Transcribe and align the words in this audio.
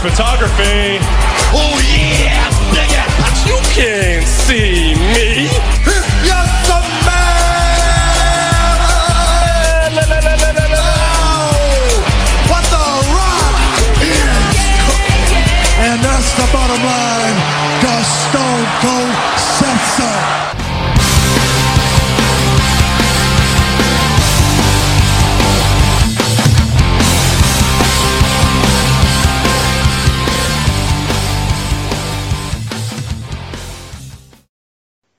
photography. 0.00 0.96
Oh 1.52 1.76
yeah, 1.92 2.48
dig 2.72 2.88
it. 2.88 3.08
You 3.46 3.58
can. 3.74 4.09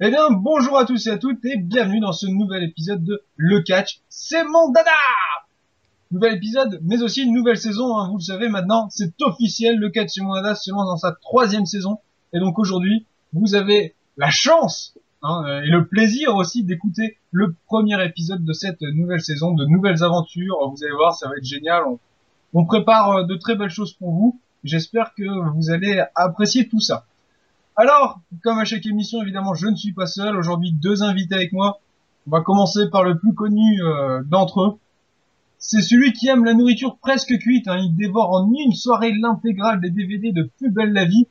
Eh 0.03 0.09
bien, 0.09 0.31
bonjour 0.31 0.79
à 0.79 0.85
tous 0.85 1.05
et 1.05 1.11
à 1.11 1.19
toutes 1.19 1.45
et 1.45 1.57
bienvenue 1.57 1.99
dans 1.99 2.11
ce 2.11 2.25
nouvel 2.25 2.63
épisode 2.63 3.03
de 3.03 3.21
Le 3.35 3.61
Catch, 3.61 4.01
c'est 4.09 4.43
mon 4.43 4.71
dada 4.71 4.89
Nouvel 6.09 6.37
épisode, 6.37 6.79
mais 6.81 7.03
aussi 7.03 7.21
une 7.21 7.35
nouvelle 7.35 7.59
saison, 7.59 7.99
hein, 7.99 8.07
vous 8.09 8.17
le 8.17 8.23
savez 8.23 8.49
maintenant, 8.49 8.87
c'est 8.89 9.13
officiel, 9.21 9.77
Le 9.77 9.91
Catch, 9.91 10.09
c'est 10.15 10.23
mon 10.23 10.33
dada 10.33 10.55
se 10.55 10.71
lance 10.71 10.87
dans 10.87 10.97
sa 10.97 11.11
troisième 11.11 11.67
saison. 11.67 11.99
Et 12.33 12.39
donc 12.39 12.57
aujourd'hui, 12.57 13.05
vous 13.33 13.53
avez 13.53 13.93
la 14.17 14.31
chance 14.31 14.97
hein, 15.21 15.43
euh, 15.45 15.61
et 15.61 15.67
le 15.67 15.85
plaisir 15.85 16.35
aussi 16.35 16.63
d'écouter 16.63 17.19
le 17.29 17.53
premier 17.67 18.03
épisode 18.03 18.43
de 18.43 18.53
cette 18.53 18.81
nouvelle 18.81 19.21
saison, 19.21 19.53
de 19.53 19.65
nouvelles 19.65 20.03
aventures. 20.03 20.67
Vous 20.67 20.83
allez 20.83 20.95
voir, 20.95 21.13
ça 21.13 21.29
va 21.29 21.35
être 21.37 21.45
génial. 21.45 21.83
On, 21.85 21.99
on 22.55 22.65
prépare 22.65 23.11
euh, 23.11 23.23
de 23.25 23.35
très 23.35 23.55
belles 23.55 23.69
choses 23.69 23.93
pour 23.93 24.09
vous. 24.09 24.39
J'espère 24.63 25.13
que 25.13 25.53
vous 25.55 25.69
allez 25.69 26.03
apprécier 26.15 26.67
tout 26.67 26.79
ça. 26.79 27.05
Alors, 27.81 28.19
comme 28.43 28.59
à 28.59 28.63
chaque 28.63 28.85
émission, 28.85 29.23
évidemment, 29.23 29.55
je 29.55 29.65
ne 29.65 29.75
suis 29.75 29.91
pas 29.91 30.05
seul. 30.05 30.37
Aujourd'hui, 30.37 30.71
deux 30.71 31.01
invités 31.01 31.33
avec 31.33 31.51
moi. 31.51 31.79
On 32.27 32.29
va 32.29 32.41
commencer 32.41 32.91
par 32.91 33.03
le 33.03 33.17
plus 33.17 33.33
connu 33.33 33.81
euh, 33.81 34.21
d'entre 34.23 34.61
eux. 34.61 34.77
C'est 35.57 35.81
celui 35.81 36.13
qui 36.13 36.27
aime 36.27 36.45
la 36.45 36.53
nourriture 36.53 36.97
presque 36.97 37.35
cuite. 37.39 37.67
hein. 37.67 37.77
Il 37.79 37.95
dévore 37.95 38.33
en 38.33 38.51
une 38.53 38.73
soirée 38.75 39.13
l'intégrale 39.19 39.81
des 39.81 39.89
DVD 39.89 40.31
de 40.31 40.43
Plus 40.59 40.69
belle 40.69 40.93
la 40.93 41.05
vie. 41.05 41.25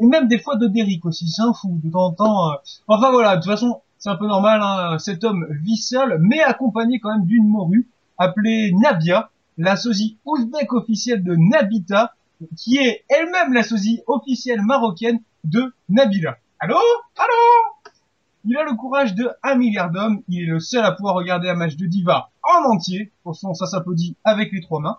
Et 0.00 0.06
même 0.06 0.26
des 0.26 0.40
fois 0.40 0.56
de 0.56 0.66
Derrick 0.66 1.04
aussi. 1.06 1.28
C'est 1.28 1.42
un 1.42 1.52
fou. 1.52 1.78
De 1.84 1.88
temps 1.92 2.06
en 2.06 2.12
temps. 2.12 2.50
euh. 2.50 2.54
Enfin 2.88 3.12
voilà, 3.12 3.36
de 3.36 3.42
toute 3.42 3.52
façon, 3.52 3.80
c'est 3.98 4.10
un 4.10 4.16
peu 4.16 4.26
normal. 4.26 4.60
hein. 4.60 4.98
Cet 4.98 5.22
homme 5.22 5.46
vit 5.62 5.76
seul, 5.76 6.18
mais 6.20 6.40
accompagné 6.40 6.98
quand 6.98 7.16
même 7.16 7.26
d'une 7.26 7.46
morue 7.46 7.86
appelée 8.18 8.72
Nabia, 8.72 9.30
la 9.56 9.76
sosie 9.76 10.16
ouzbek 10.24 10.72
officielle 10.72 11.22
de 11.22 11.36
Nabita, 11.36 12.12
qui 12.56 12.78
est 12.78 13.04
elle-même 13.08 13.52
la 13.52 13.62
sosie 13.62 14.00
officielle 14.08 14.62
marocaine 14.62 15.20
de 15.44 15.72
Nabila. 15.88 16.36
Allô? 16.60 16.78
Allô? 17.16 17.92
Il 18.44 18.56
a 18.56 18.64
le 18.64 18.74
courage 18.74 19.14
de 19.14 19.30
un 19.42 19.54
milliard 19.54 19.90
d'hommes, 19.90 20.22
il 20.28 20.42
est 20.42 20.46
le 20.46 20.58
seul 20.58 20.84
à 20.84 20.92
pouvoir 20.92 21.14
regarder 21.14 21.48
un 21.48 21.54
match 21.54 21.76
de 21.76 21.86
diva 21.86 22.30
en 22.42 22.72
entier, 22.72 23.12
pour 23.22 23.36
son 23.36 23.54
ça 23.54 23.66
s'applaudit 23.66 24.16
avec 24.24 24.52
les 24.52 24.60
trois 24.60 24.80
mains. 24.80 24.98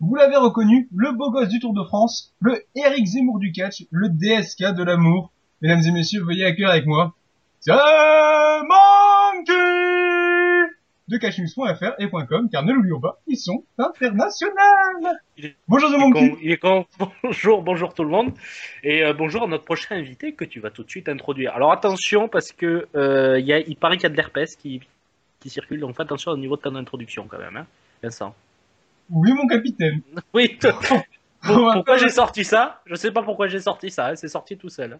Vous 0.00 0.14
l'avez 0.14 0.36
reconnu, 0.36 0.88
le 0.94 1.12
beau 1.12 1.30
gosse 1.30 1.48
du 1.48 1.58
Tour 1.58 1.74
de 1.74 1.82
France, 1.82 2.34
le 2.40 2.62
Eric 2.74 3.06
Zemmour 3.06 3.38
du 3.38 3.52
catch, 3.52 3.84
le 3.90 4.08
DSK 4.08 4.74
de 4.74 4.82
l'amour. 4.82 5.32
Mesdames 5.62 5.82
et 5.82 5.90
messieurs, 5.90 6.22
veuillez 6.22 6.44
accueillir 6.44 6.70
avec 6.70 6.86
moi 6.86 7.14
Monkey 7.66 7.80
de 11.08 11.18
catchnews.fr 11.18 11.94
et 11.98 12.08
.com, 12.08 12.48
car 12.50 12.64
ne 12.64 12.72
l'oublions 12.72 13.00
pas, 13.00 13.20
ils 13.26 13.36
sont 13.36 13.64
internationaux. 13.78 14.52
Bonjour 15.68 15.90
il 16.42 16.50
est 16.50 16.56
con. 16.56 16.84
Bonjour, 17.22 17.62
bonjour 17.62 17.94
tout 17.94 18.02
le 18.02 18.10
monde. 18.10 18.32
Et 18.82 19.04
euh, 19.04 19.12
bonjour 19.12 19.44
à 19.44 19.46
notre 19.46 19.64
prochain 19.64 19.96
invité 19.96 20.32
que 20.32 20.44
tu 20.44 20.58
vas 20.60 20.70
tout 20.70 20.82
de 20.82 20.90
suite 20.90 21.08
introduire. 21.08 21.54
Alors 21.54 21.72
attention 21.72 22.28
parce 22.28 22.52
que 22.52 22.88
euh, 22.96 23.38
il 23.38 23.46
y 23.46 23.52
a, 23.52 23.60
il 23.60 23.76
paraît 23.76 23.96
qu'il 23.96 24.04
y 24.04 24.06
a 24.06 24.10
de 24.10 24.16
l'herpès 24.16 24.56
qui, 24.56 24.80
qui 25.40 25.48
circule, 25.48 25.80
donc 25.80 25.94
fais 25.94 26.02
attention 26.02 26.32
au 26.32 26.36
niveau 26.36 26.56
de 26.56 26.62
ton 26.62 26.74
introduction 26.74 27.26
quand 27.28 27.38
même, 27.38 27.56
hein, 27.56 27.66
Vincent. 28.02 28.34
Oui, 29.10 29.32
mon 29.32 29.46
capitaine. 29.46 30.00
Oui, 30.34 30.58
pourquoi 31.46 31.96
j'ai 31.96 32.08
sorti 32.08 32.44
ça? 32.44 32.80
Je 32.86 32.94
sais 32.94 33.10
pas 33.10 33.22
pourquoi 33.22 33.48
j'ai 33.48 33.60
sorti 33.60 33.90
ça, 33.90 34.08
hein, 34.08 34.16
c'est 34.16 34.28
sorti 34.28 34.56
tout 34.56 34.68
seul. 34.68 34.98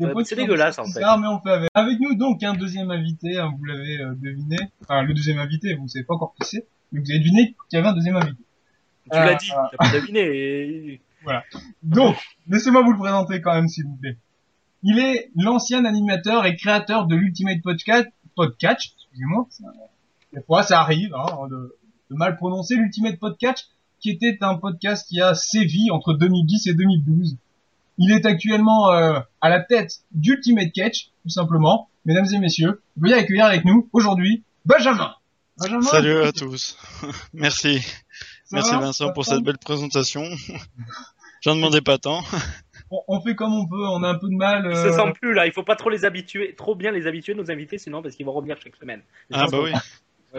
Euh, 0.00 0.12
c'est 0.24 0.36
dégueulasse, 0.36 0.78
en 0.78 0.84
fait. 0.84 1.00
ça, 1.00 1.16
mais 1.16 1.26
on 1.28 1.40
fait 1.40 1.50
avec. 1.50 1.70
Avec 1.74 2.00
nous 2.00 2.14
donc 2.14 2.42
un 2.42 2.54
deuxième 2.54 2.90
invité, 2.90 3.38
hein, 3.38 3.52
vous 3.56 3.64
l'avez 3.64 4.00
euh, 4.00 4.14
deviné. 4.14 4.56
Enfin, 4.82 5.02
le 5.02 5.14
deuxième 5.14 5.38
invité, 5.38 5.74
vous 5.74 5.88
savez 5.88 6.04
pas 6.04 6.14
encore 6.14 6.34
qui 6.40 6.46
c'est, 6.48 6.66
mais 6.92 7.00
vous 7.00 7.10
avez 7.10 7.18
deviné 7.20 7.54
qu'il 7.68 7.76
y 7.76 7.80
avait 7.80 7.88
un 7.88 7.94
deuxième 7.94 8.16
invité. 8.16 8.42
Tu 9.10 9.16
Euh, 9.18 9.24
l'as 9.24 9.34
dit, 9.36 9.48
t'as 9.50 9.76
pas 9.76 9.90
deviné. 9.92 10.20
et- 10.20 11.00
Donc, 11.82 12.16
laissez-moi 12.48 12.82
vous 12.82 12.92
le 12.92 12.98
présenter 12.98 13.40
quand 13.40 13.52
même, 13.54 13.68
s'il 13.68 13.84
vous 13.84 13.96
plaît. 13.96 14.16
Il 14.82 14.98
est 14.98 15.30
l'ancien 15.36 15.84
animateur 15.84 16.46
et 16.46 16.54
créateur 16.56 17.06
de 17.06 17.16
l'Ultimate 17.16 17.60
Podcast, 17.62 18.06
Podcatch, 18.36 18.92
excusez-moi. 18.96 19.48
Des 20.32 20.42
fois, 20.42 20.62
ça 20.62 20.80
arrive, 20.80 21.12
hein, 21.14 21.48
de, 21.50 21.76
de 22.10 22.14
mal 22.16 22.36
prononcer 22.36 22.76
l'Ultimate 22.76 23.18
Podcast, 23.18 23.68
qui 24.00 24.10
était 24.10 24.38
un 24.40 24.56
podcast 24.56 25.08
qui 25.08 25.20
a 25.20 25.34
sévi 25.34 25.90
entre 25.90 26.14
2010 26.14 26.66
et 26.68 26.74
2012. 26.74 27.36
Il 27.98 28.12
est 28.12 28.26
actuellement 28.26 28.92
euh, 28.92 29.18
à 29.40 29.48
la 29.48 29.60
tête 29.60 30.00
d'Ultimate 30.12 30.72
Catch, 30.72 31.10
tout 31.22 31.30
simplement. 31.30 31.88
Mesdames 32.04 32.26
et 32.32 32.38
messieurs, 32.38 32.80
veuillez 32.96 33.14
accueillir 33.14 33.46
avec 33.46 33.64
nous 33.64 33.88
aujourd'hui 33.92 34.44
Benjamin. 34.64 35.14
Benjamin. 35.58 35.82
Salut 35.82 36.22
à 36.22 36.32
tous. 36.32 36.78
Merci. 37.32 37.80
ça 37.80 37.88
Merci 38.52 38.72
va 38.72 38.80
Vincent 38.80 39.12
pour 39.12 39.24
cette 39.24 39.42
belle 39.42 39.58
présentation. 39.58 40.22
J'en 41.40 41.56
demandais 41.56 41.80
pas 41.80 41.98
tant. 41.98 42.22
on, 42.90 43.02
on 43.08 43.20
fait 43.20 43.34
comme 43.34 43.54
on 43.54 43.66
peut, 43.66 43.86
on 43.88 44.02
a 44.02 44.08
un 44.08 44.18
peu 44.18 44.28
de 44.28 44.36
mal. 44.36 44.64
Ils 44.64 44.76
euh, 44.76 44.90
se 44.90 44.96
sentent 44.96 45.18
plus 45.18 45.34
là, 45.34 45.46
il 45.46 45.52
faut 45.52 45.62
pas 45.62 45.76
trop 45.76 45.90
les 45.90 46.04
habituer, 46.04 46.54
trop 46.54 46.74
bien 46.74 46.92
les 46.92 47.06
habituer 47.06 47.34
nos 47.34 47.50
invités, 47.50 47.78
sinon 47.78 48.02
parce 48.02 48.14
qu'ils 48.14 48.26
vont 48.26 48.32
revenir 48.32 48.56
chaque 48.62 48.76
semaine. 48.76 49.02
Ah 49.32 49.46
bah 49.50 49.58
oui. 49.62 49.72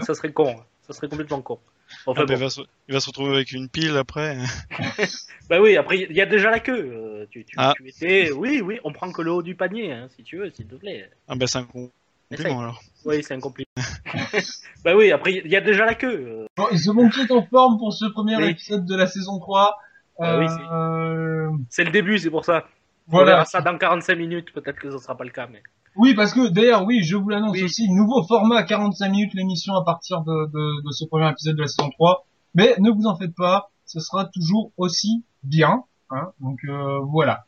Ça 0.02 0.14
serait 0.14 0.32
con, 0.32 0.50
hein. 0.50 0.64
ça 0.88 0.94
serait 0.94 1.10
complètement 1.10 1.42
con. 1.42 1.60
Enfin, 2.06 2.22
Ah 2.24 2.26
bon. 2.26 2.34
il, 2.34 2.40
va 2.40 2.50
se... 2.50 2.62
il 2.88 2.94
va 2.94 3.00
se 3.00 3.08
retrouver 3.08 3.36
avec 3.36 3.52
une 3.52 3.70
pile 3.70 3.96
après. 3.98 4.38
Bah 5.50 5.60
oui, 5.60 5.78
après 5.78 5.98
il 5.98 6.16
y 6.16 6.22
a 6.22 6.28
déjà 6.28 6.52
la 6.52 6.60
queue. 6.60 6.92
euh, 6.94 7.26
tu, 7.32 7.44
tu, 7.44 7.56
Ah. 7.58 7.74
tu 7.76 7.88
étais, 7.90 8.32
oui, 8.32 8.62
oui, 8.64 8.80
on 8.84 8.94
prend 8.94 9.12
que 9.12 9.22
le 9.24 9.32
haut 9.32 9.42
du 9.42 9.56
panier, 9.56 9.92
hein, 9.92 10.08
si 10.16 10.24
tu 10.24 10.38
veux, 10.38 10.52
s'il 10.52 10.68
te 10.68 10.76
plaît. 10.76 11.10
Ah 11.28 11.34
bah 11.36 11.48
c'est 11.48 11.58
un 11.58 11.64
compliment 11.64 12.62
alors. 12.62 12.80
Oui, 13.06 13.24
c'est 13.24 13.34
un 13.34 13.40
compliment. 13.40 13.66
bah 14.84 14.96
oui, 14.96 15.12
après 15.12 15.34
il 15.34 15.48
y 15.52 15.56
a 15.56 15.62
déjà 15.62 15.86
la 15.86 15.96
queue. 15.96 16.08
euh. 16.28 16.46
Bon, 16.56 16.68
The 16.68 16.88
Monkey 16.94 17.22
est 17.22 17.32
en 17.32 17.44
forme 17.48 17.78
pour 17.80 17.94
ce 17.94 18.06
premier 18.06 18.36
Oui. 18.38 18.50
épisode 18.50 18.86
de 18.86 18.96
la 18.96 19.08
saison 19.08 19.40
3. 19.40 19.76
Ah 20.20 20.38
oui, 20.38 20.46
Euh, 20.72 21.50
C'est 21.70 21.84
le 21.84 21.92
début, 21.92 22.20
c'est 22.20 22.30
pour 22.30 22.46
ça. 22.46 22.68
On 23.08 23.12
voilà. 23.14 23.32
verra 23.32 23.46
ça 23.46 23.62
dans 23.62 23.76
45 23.78 24.16
minutes, 24.16 24.54
peut-être 24.54 24.78
que 24.80 24.92
ce 24.92 24.98
sera 25.00 25.18
pas 25.18 25.24
le 25.24 25.32
cas, 25.32 25.48
mais. 25.52 25.64
Oui, 26.00 26.14
parce 26.14 26.34
que 26.34 26.48
d'ailleurs, 26.48 26.86
oui, 26.86 27.04
je 27.04 27.16
vous 27.18 27.28
l'annonce 27.30 27.52
Oui. 27.58 27.64
aussi, 27.64 27.90
nouveau 27.90 28.24
format 28.24 28.64
45 28.64 29.10
minutes 29.10 29.34
l'émission 29.34 29.76
à 29.76 29.84
partir 29.84 30.22
de, 30.22 30.46
de, 30.52 30.82
de 30.88 30.92
ce 30.92 31.04
premier 31.06 31.30
épisode 31.30 31.56
de 31.58 31.62
la 31.62 31.68
saison 31.68 31.90
3. 31.90 32.26
Mais 32.56 32.74
ne 32.80 32.90
vous 32.90 33.06
en 33.06 33.16
faites 33.16 33.36
pas, 33.36 33.70
ce 33.86 34.00
sera 34.00 34.26
toujours 34.26 34.72
aussi 34.78 35.24
bien. 35.44 35.84
Hein, 36.10 36.32
donc 36.40 36.60
euh, 36.66 37.00
voilà. 37.00 37.46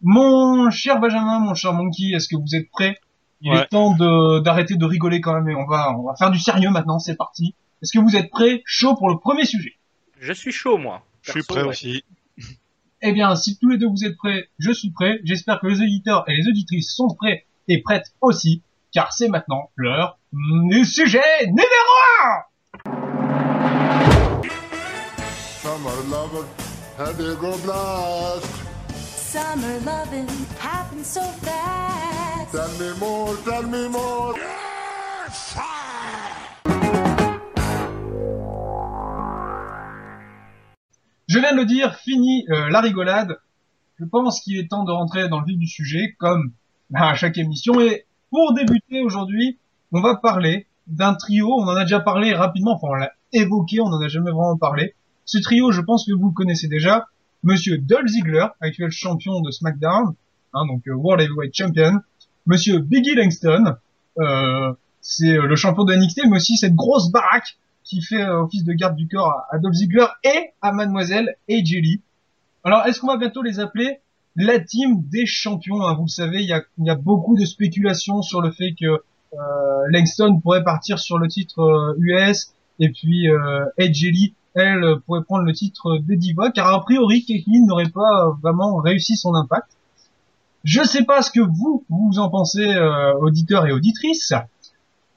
Mon 0.00 0.70
cher 0.70 0.98
Benjamin, 1.00 1.38
mon 1.38 1.54
cher 1.54 1.72
Monkey, 1.74 2.12
est-ce 2.14 2.28
que 2.28 2.36
vous 2.36 2.56
êtes 2.56 2.70
prêts? 2.70 2.96
Il 3.42 3.50
Ouais. 3.52 3.58
est 3.62 3.66
temps 3.68 3.94
de 3.94 4.38
d'arrêter 4.40 4.76
de 4.76 4.84
rigoler 4.84 5.20
quand 5.20 5.34
même 5.34 5.48
et 5.48 5.54
on 5.54 5.66
va 5.66 5.94
on 5.98 6.04
va 6.04 6.14
faire 6.16 6.30
du 6.30 6.38
sérieux 6.38 6.70
maintenant. 6.70 6.98
C'est 6.98 7.16
parti. 7.16 7.54
Est-ce 7.82 7.92
que 7.92 7.98
vous 7.98 8.16
êtes 8.16 8.30
prêts? 8.30 8.62
Chaud 8.64 8.94
pour 8.96 9.10
le 9.10 9.18
premier 9.18 9.44
sujet 9.44 9.74
Je 10.20 10.32
suis 10.32 10.52
chaud, 10.52 10.78
moi. 10.78 11.02
Je 11.22 11.32
suis 11.32 11.42
prêt 11.42 11.62
ouais. 11.62 11.68
aussi. 11.68 12.04
Eh 13.02 13.12
bien, 13.12 13.34
si 13.36 13.58
tous 13.58 13.68
les 13.68 13.78
deux 13.78 13.88
vous 13.88 14.04
êtes 14.04 14.16
prêts, 14.16 14.48
je 14.58 14.70
suis 14.72 14.90
prêt. 14.90 15.20
J'espère 15.24 15.60
que 15.60 15.66
les 15.66 15.80
auditeurs 15.82 16.24
et 16.28 16.36
les 16.36 16.48
auditrices 16.48 16.94
sont 16.94 17.08
prêts 17.08 17.44
et 17.68 17.82
prêtes 17.82 18.14
aussi, 18.20 18.62
car 18.92 19.12
c'est 19.12 19.28
maintenant 19.28 19.70
l'heure 19.76 20.18
du 20.32 20.84
sujet 20.84 21.46
numéro 21.46 21.66
1 22.24 22.52
Summer 25.62 26.02
lover, 26.10 26.44
and 26.98 27.16
they 27.16 27.36
go 27.36 27.56
blast. 27.64 28.44
Summer 29.16 29.78
loving 29.86 30.28
happens 30.60 31.06
so 31.06 31.20
fast. 31.20 32.50
Tell 32.50 32.68
me 32.78 32.98
more, 32.98 33.36
tell 33.44 33.62
me 33.62 33.88
more. 33.88 34.34
Je 41.28 41.38
viens 41.38 41.52
de 41.52 41.56
le 41.56 41.64
dire, 41.64 41.94
fini 41.94 42.44
euh, 42.50 42.68
la 42.68 42.80
rigolade. 42.80 43.38
Je 43.98 44.04
pense 44.04 44.40
qu'il 44.42 44.58
est 44.58 44.68
temps 44.68 44.84
de 44.84 44.90
rentrer 44.90 45.28
dans 45.28 45.40
le 45.40 45.46
vif 45.46 45.58
du 45.58 45.66
sujet, 45.66 46.14
comme 46.18 46.52
à 47.10 47.14
chaque 47.14 47.38
émission. 47.38 47.80
Et 47.80 48.04
pour 48.30 48.54
débuter 48.54 49.02
aujourd'hui, 49.02 49.58
on 49.92 50.00
va 50.00 50.16
parler 50.16 50.66
d'un 50.86 51.14
trio. 51.14 51.52
On 51.52 51.64
en 51.64 51.76
a 51.76 51.82
déjà 51.84 52.00
parlé 52.00 52.34
rapidement, 52.34 52.74
enfin 52.74 52.88
on 52.90 52.94
l'a 52.94 53.12
évoqué, 53.32 53.80
on 53.80 53.88
n'en 53.88 54.00
a 54.00 54.08
jamais 54.08 54.30
vraiment 54.30 54.56
parlé. 54.56 54.94
Ce 55.24 55.38
trio, 55.38 55.72
je 55.72 55.80
pense 55.80 56.06
que 56.06 56.12
vous 56.12 56.28
le 56.28 56.34
connaissez 56.34 56.68
déjà. 56.68 57.06
Monsieur 57.42 57.78
Dolph 57.78 58.06
Ziggler, 58.06 58.46
actuel 58.60 58.90
champion 58.90 59.40
de 59.40 59.50
SmackDown, 59.50 60.14
hein, 60.54 60.66
donc 60.66 60.86
euh, 60.86 60.92
World 60.92 61.22
Heavyweight 61.22 61.54
Champion. 61.54 62.00
Monsieur 62.46 62.78
Biggie 62.78 63.14
Langston, 63.14 63.76
euh, 64.18 64.72
c'est 65.00 65.36
euh, 65.36 65.46
le 65.46 65.56
champion 65.56 65.84
de 65.84 65.94
NXT, 65.94 66.22
mais 66.28 66.36
aussi 66.36 66.56
cette 66.56 66.74
grosse 66.74 67.10
baraque 67.10 67.58
qui 67.84 68.02
fait 68.02 68.22
euh, 68.22 68.42
office 68.42 68.64
de 68.64 68.72
garde 68.72 68.96
du 68.96 69.08
corps 69.08 69.42
à, 69.50 69.58
Dolph 69.58 69.74
Ziggler 69.74 70.06
et 70.24 70.50
à 70.60 70.72
Mademoiselle 70.72 71.36
AJ 71.48 71.72
Lee. 71.72 72.00
Alors, 72.64 72.86
est-ce 72.86 73.00
qu'on 73.00 73.08
va 73.08 73.16
bientôt 73.16 73.42
les 73.42 73.60
appeler 73.60 73.98
la 74.36 74.58
team 74.60 75.02
des 75.10 75.26
champions 75.26 75.82
hein 75.86 75.94
Vous 75.94 76.04
le 76.04 76.08
savez, 76.08 76.42
il 76.42 76.48
y 76.48 76.52
a, 76.52 76.62
y 76.78 76.90
a 76.90 76.94
beaucoup 76.94 77.36
de 77.36 77.44
spéculations 77.44 78.22
sur 78.22 78.40
le 78.40 78.50
fait 78.50 78.74
que 78.78 78.86
euh, 78.86 79.84
Langston 79.90 80.40
pourrait 80.40 80.64
partir 80.64 80.98
sur 80.98 81.18
le 81.18 81.28
titre 81.28 81.60
euh, 81.60 81.94
US 81.98 82.52
et 82.78 82.90
puis 82.90 83.28
euh, 83.28 83.64
Lee, 83.78 84.34
elle, 84.54 84.96
pourrait 85.06 85.22
prendre 85.22 85.44
le 85.44 85.52
titre 85.52 85.98
des 85.98 86.16
Divas, 86.16 86.50
car 86.50 86.66
a 86.68 86.80
priori, 86.82 87.24
Caitlyn 87.24 87.64
n'aurait 87.66 87.88
pas 87.88 88.36
vraiment 88.42 88.76
réussi 88.76 89.16
son 89.16 89.34
impact. 89.34 89.68
Je 90.64 90.82
sais 90.82 91.04
pas 91.04 91.22
ce 91.22 91.30
que 91.30 91.40
vous, 91.40 91.84
vous 91.88 92.18
en 92.18 92.28
pensez, 92.28 92.66
euh, 92.66 93.14
auditeurs 93.14 93.66
et 93.66 93.72
auditrices, 93.72 94.32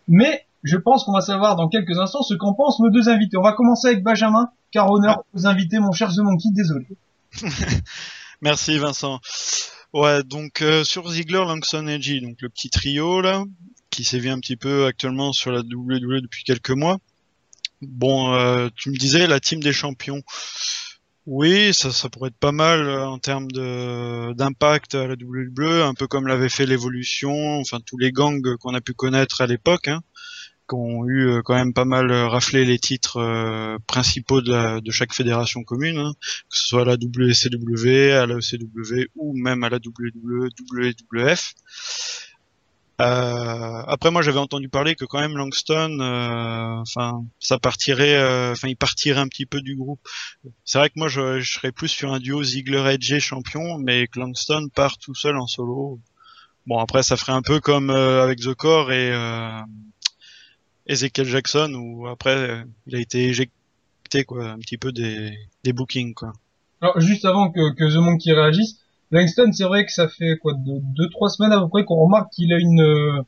mais 0.08 0.46
je 0.64 0.78
pense 0.78 1.04
qu'on 1.04 1.14
va 1.14 1.22
savoir 1.22 1.56
dans 1.56 1.68
quelques 1.68 2.00
instants 2.00 2.24
ce 2.24 2.34
qu'en 2.34 2.54
pensent 2.54 2.80
nos 2.80 2.90
deux 2.90 3.10
invités. 3.10 3.38
On 3.38 3.44
va 3.44 3.54
commencer 3.54 3.88
avec 3.90 4.04
Benjamin, 4.04 4.50
car 4.72 4.90
honneur 4.90 5.24
aux 5.36 5.46
invités, 5.46 5.80
mon 5.80 5.92
cher 5.92 6.12
The 6.12 6.20
Monkey, 6.20 6.50
désolé. 6.52 6.88
Merci 8.42 8.78
Vincent. 8.78 9.20
Ouais, 9.94 10.24
donc 10.24 10.62
euh, 10.62 10.84
sur 10.84 11.10
Ziggler, 11.10 11.40
Langston 11.40 11.88
et 11.88 12.02
G, 12.02 12.20
donc 12.20 12.42
le 12.42 12.50
petit 12.50 12.70
trio 12.70 13.22
là, 13.22 13.46
qui 13.90 14.04
sévit 14.04 14.30
un 14.30 14.40
petit 14.40 14.58
peu 14.58 14.86
actuellement 14.86 15.32
sur 15.32 15.52
la 15.52 15.62
WWE 15.62 16.22
depuis 16.22 16.44
quelques 16.44 16.72
mois. 16.72 16.98
Bon, 17.82 18.34
euh, 18.34 18.68
tu 18.76 18.90
me 18.90 18.98
disais 18.98 19.26
la 19.28 19.40
team 19.40 19.62
des 19.62 19.74
champions. 19.74 20.22
Oui, 21.26 21.74
ça, 21.74 22.10
pourrait 22.10 22.28
être 22.28 22.38
pas 22.38 22.52
mal 22.52 22.82
euh, 22.82 23.08
en 23.08 23.20
termes 23.20 23.50
de 23.52 24.34
d'impact 24.34 24.96
à 24.96 25.08
la 25.08 25.16
WWE, 25.16 25.82
un 25.84 25.94
peu 25.94 26.08
comme 26.08 26.28
l'avait 26.28 26.50
fait 26.50 26.66
l'évolution, 26.66 27.60
enfin 27.60 27.80
tous 27.84 27.98
les 27.98 28.12
gangs 28.12 28.58
qu'on 28.58 28.74
a 28.76 28.82
pu 28.82 28.94
connaître 28.94 29.42
à 29.42 29.48
l'époque, 29.48 29.88
hein, 29.88 30.02
qui 30.68 30.76
ont 30.76 31.06
eu 31.06 31.30
euh, 31.30 31.42
quand 31.44 31.56
même 31.56 31.74
pas 31.74 31.86
mal 31.86 32.12
euh, 32.12 32.28
raflé 32.28 32.66
les 32.66 32.80
titres 32.80 33.18
euh, 33.18 33.78
principaux 33.88 34.42
de, 34.42 34.92
chaque 34.92 35.14
fédération 35.14 35.64
commune, 35.64 35.98
hein, 35.98 36.14
que 36.50 36.58
ce 36.58 36.68
soit 36.68 36.82
à 36.82 36.86
la 36.86 36.96
WCW, 36.96 38.12
à 38.12 38.26
la 38.26 38.36
ECW 38.36 39.08
ou 39.16 39.34
même 39.38 39.64
à 39.64 39.70
la 39.70 39.78
WWF. 39.78 41.54
Après 42.98 44.10
moi 44.10 44.22
j'avais 44.22 44.40
entendu 44.40 44.70
parler 44.70 44.96
que 44.96 45.04
quand 45.04 45.20
même 45.20 45.36
Langston, 45.36 46.00
enfin 46.82 47.26
ça 47.40 47.60
partirait, 47.60 48.18
enfin 48.52 48.70
il 48.70 48.78
partirait 48.78 49.20
un 49.20 49.28
petit 49.28 49.46
peu 49.46 49.60
du 49.60 49.76
groupe. 49.76 50.00
C'est 50.64 50.78
vrai 50.78 50.90
que 50.90 50.94
moi 50.96 51.10
je, 51.10 51.42
je 51.42 51.54
serais 51.54 51.74
plus 51.74 51.90
sur 51.90 52.14
un 52.14 52.20
duo 52.20 52.42
Ziggler 52.42 52.94
Edge 52.94 53.20
champion, 53.20 53.78
mais 53.80 54.08
que 54.08 54.20
Langston 54.20 54.70
part 54.74 54.98
tout 54.98 55.14
seul 55.14 55.36
en 55.36 55.46
solo. 55.46 56.00
Bon 56.68 56.80
après 56.80 57.04
ça 57.04 57.18
ferait 57.18 57.34
un 57.34 57.42
peu 57.42 57.60
comme 57.60 57.90
avec 57.90 58.40
The 58.40 58.54
Core 58.54 58.94
et 58.94 59.12
Ezekiel 60.88 61.28
Jackson 61.28 61.74
où 61.74 62.08
après 62.08 62.36
euh, 62.36 62.64
il 62.88 62.96
a 62.96 63.00
été 63.00 63.26
éjecté 63.26 64.24
quoi, 64.26 64.50
un 64.50 64.60
petit 64.60 64.78
peu 64.78 64.92
des, 64.92 65.38
des 65.64 65.74
bookings 65.74 66.14
quoi. 66.14 66.34
Alors, 66.82 67.00
juste 67.00 67.26
avant 67.26 67.52
que, 67.52 67.74
que 67.74 67.92
The 67.92 67.98
Monkey 67.98 68.34
réagisse, 68.34 68.80
Langston, 69.12 69.52
c'est 69.54 69.64
vrai 69.64 69.86
que 69.86 69.92
ça 69.92 70.08
fait 70.08 70.38
quoi, 70.38 70.54
deux, 70.54 70.80
deux 70.82 71.10
trois 71.10 71.30
semaines 71.30 71.52
à 71.52 71.60
peu 71.62 71.70
près 71.70 71.86
qu'on 71.86 71.96
remarque 72.04 72.32
qu'il 72.34 72.54
a 72.54 72.60
une, 72.60 72.82
euh, 72.82 73.22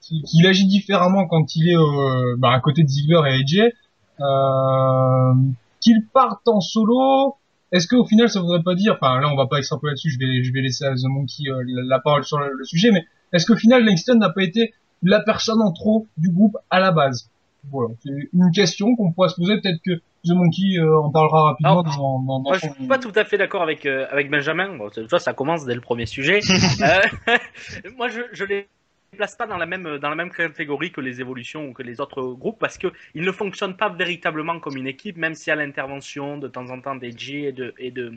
qu'il 0.00 0.46
agit 0.46 0.66
différemment 0.66 1.26
quand 1.26 1.56
il 1.56 1.70
est 1.70 1.76
euh, 1.76 2.36
bah, 2.38 2.52
à 2.52 2.60
côté 2.60 2.82
de 2.82 2.88
Ziggler 2.88 3.20
et 3.26 3.40
AJ. 3.40 3.72
Euh, 4.20 5.34
qu'il 5.80 6.06
parte 6.12 6.46
en 6.46 6.60
solo. 6.60 7.36
Est-ce 7.72 7.86
qu'au 7.86 8.04
final, 8.04 8.28
ça 8.28 8.40
voudrait 8.40 8.62
pas 8.62 8.74
dire, 8.74 8.98
enfin 9.00 9.20
là, 9.20 9.32
on 9.32 9.36
va 9.36 9.46
pas 9.46 9.58
extrapoler 9.58 9.92
là-dessus. 9.92 10.10
Je 10.10 10.18
vais, 10.18 10.44
je 10.44 10.52
vais 10.52 10.60
laisser 10.60 10.84
à 10.84 10.94
The 10.94 11.04
Monkey 11.04 11.48
euh, 11.48 11.62
la, 11.66 11.82
la 11.82 12.00
parole 12.00 12.24
sur 12.24 12.38
le, 12.38 12.52
le 12.52 12.64
sujet, 12.64 12.90
mais 12.90 13.04
est-ce 13.32 13.46
qu'au 13.46 13.56
final, 13.56 13.84
Langston 13.84 14.16
n'a 14.16 14.30
pas 14.30 14.42
été 14.42 14.74
la 15.02 15.20
personne 15.20 15.60
en 15.62 15.72
trop 15.72 16.06
du 16.16 16.30
groupe 16.30 16.56
à 16.70 16.80
la 16.80 16.92
base 16.92 17.30
Voilà, 17.70 17.94
c'est 18.02 18.10
une 18.32 18.50
question 18.52 18.94
qu'on 18.96 19.12
pourrait 19.12 19.28
se 19.30 19.36
poser. 19.36 19.60
Peut-être 19.60 19.80
que 19.84 19.92
The 20.26 20.34
Monkey 20.34 20.78
euh, 20.78 20.98
en 21.00 21.10
parlera 21.10 21.44
rapidement 21.44 21.70
Alors, 21.80 21.84
dans, 21.84 21.96
dans, 22.20 22.38
dans 22.40 22.40
Moi, 22.42 22.56
je 22.58 22.66
son- 22.66 22.74
suis 22.74 22.86
pas 22.86 22.98
tout 22.98 23.12
à 23.14 23.24
fait 23.24 23.38
d'accord 23.38 23.62
avec 23.62 23.86
euh, 23.86 24.06
avec 24.10 24.30
Benjamin. 24.30 24.76
Bon, 24.76 24.90
tu 24.90 25.02
vois, 25.06 25.18
ça 25.18 25.32
commence 25.32 25.64
dès 25.64 25.74
le 25.74 25.80
premier 25.80 26.06
sujet. 26.06 26.40
Euh, 26.82 27.36
moi, 27.96 28.08
je 28.08 28.20
je 28.32 28.44
les 28.44 28.68
place 29.16 29.34
pas 29.34 29.46
dans 29.46 29.56
la 29.56 29.66
même 29.66 29.98
dans 29.98 30.08
la 30.08 30.14
même 30.14 30.30
catégorie 30.30 30.92
que 30.92 31.00
les 31.00 31.20
évolutions 31.20 31.66
ou 31.68 31.72
que 31.72 31.82
les 31.82 32.00
autres 32.00 32.22
groupes 32.22 32.58
parce 32.60 32.78
que 32.78 32.88
ils 33.14 33.24
ne 33.24 33.32
fonctionnent 33.32 33.76
pas 33.76 33.88
véritablement 33.88 34.60
comme 34.60 34.76
une 34.76 34.86
équipe, 34.86 35.16
même 35.16 35.34
s'il 35.34 35.50
y 35.50 35.52
a 35.52 35.56
l'intervention 35.56 36.36
de 36.38 36.46
temps 36.48 36.70
en 36.70 36.80
temps 36.80 36.94
d'Edgy 36.96 37.46
et 37.46 37.52
de 37.52 37.74
et 37.78 37.90
de 37.90 38.12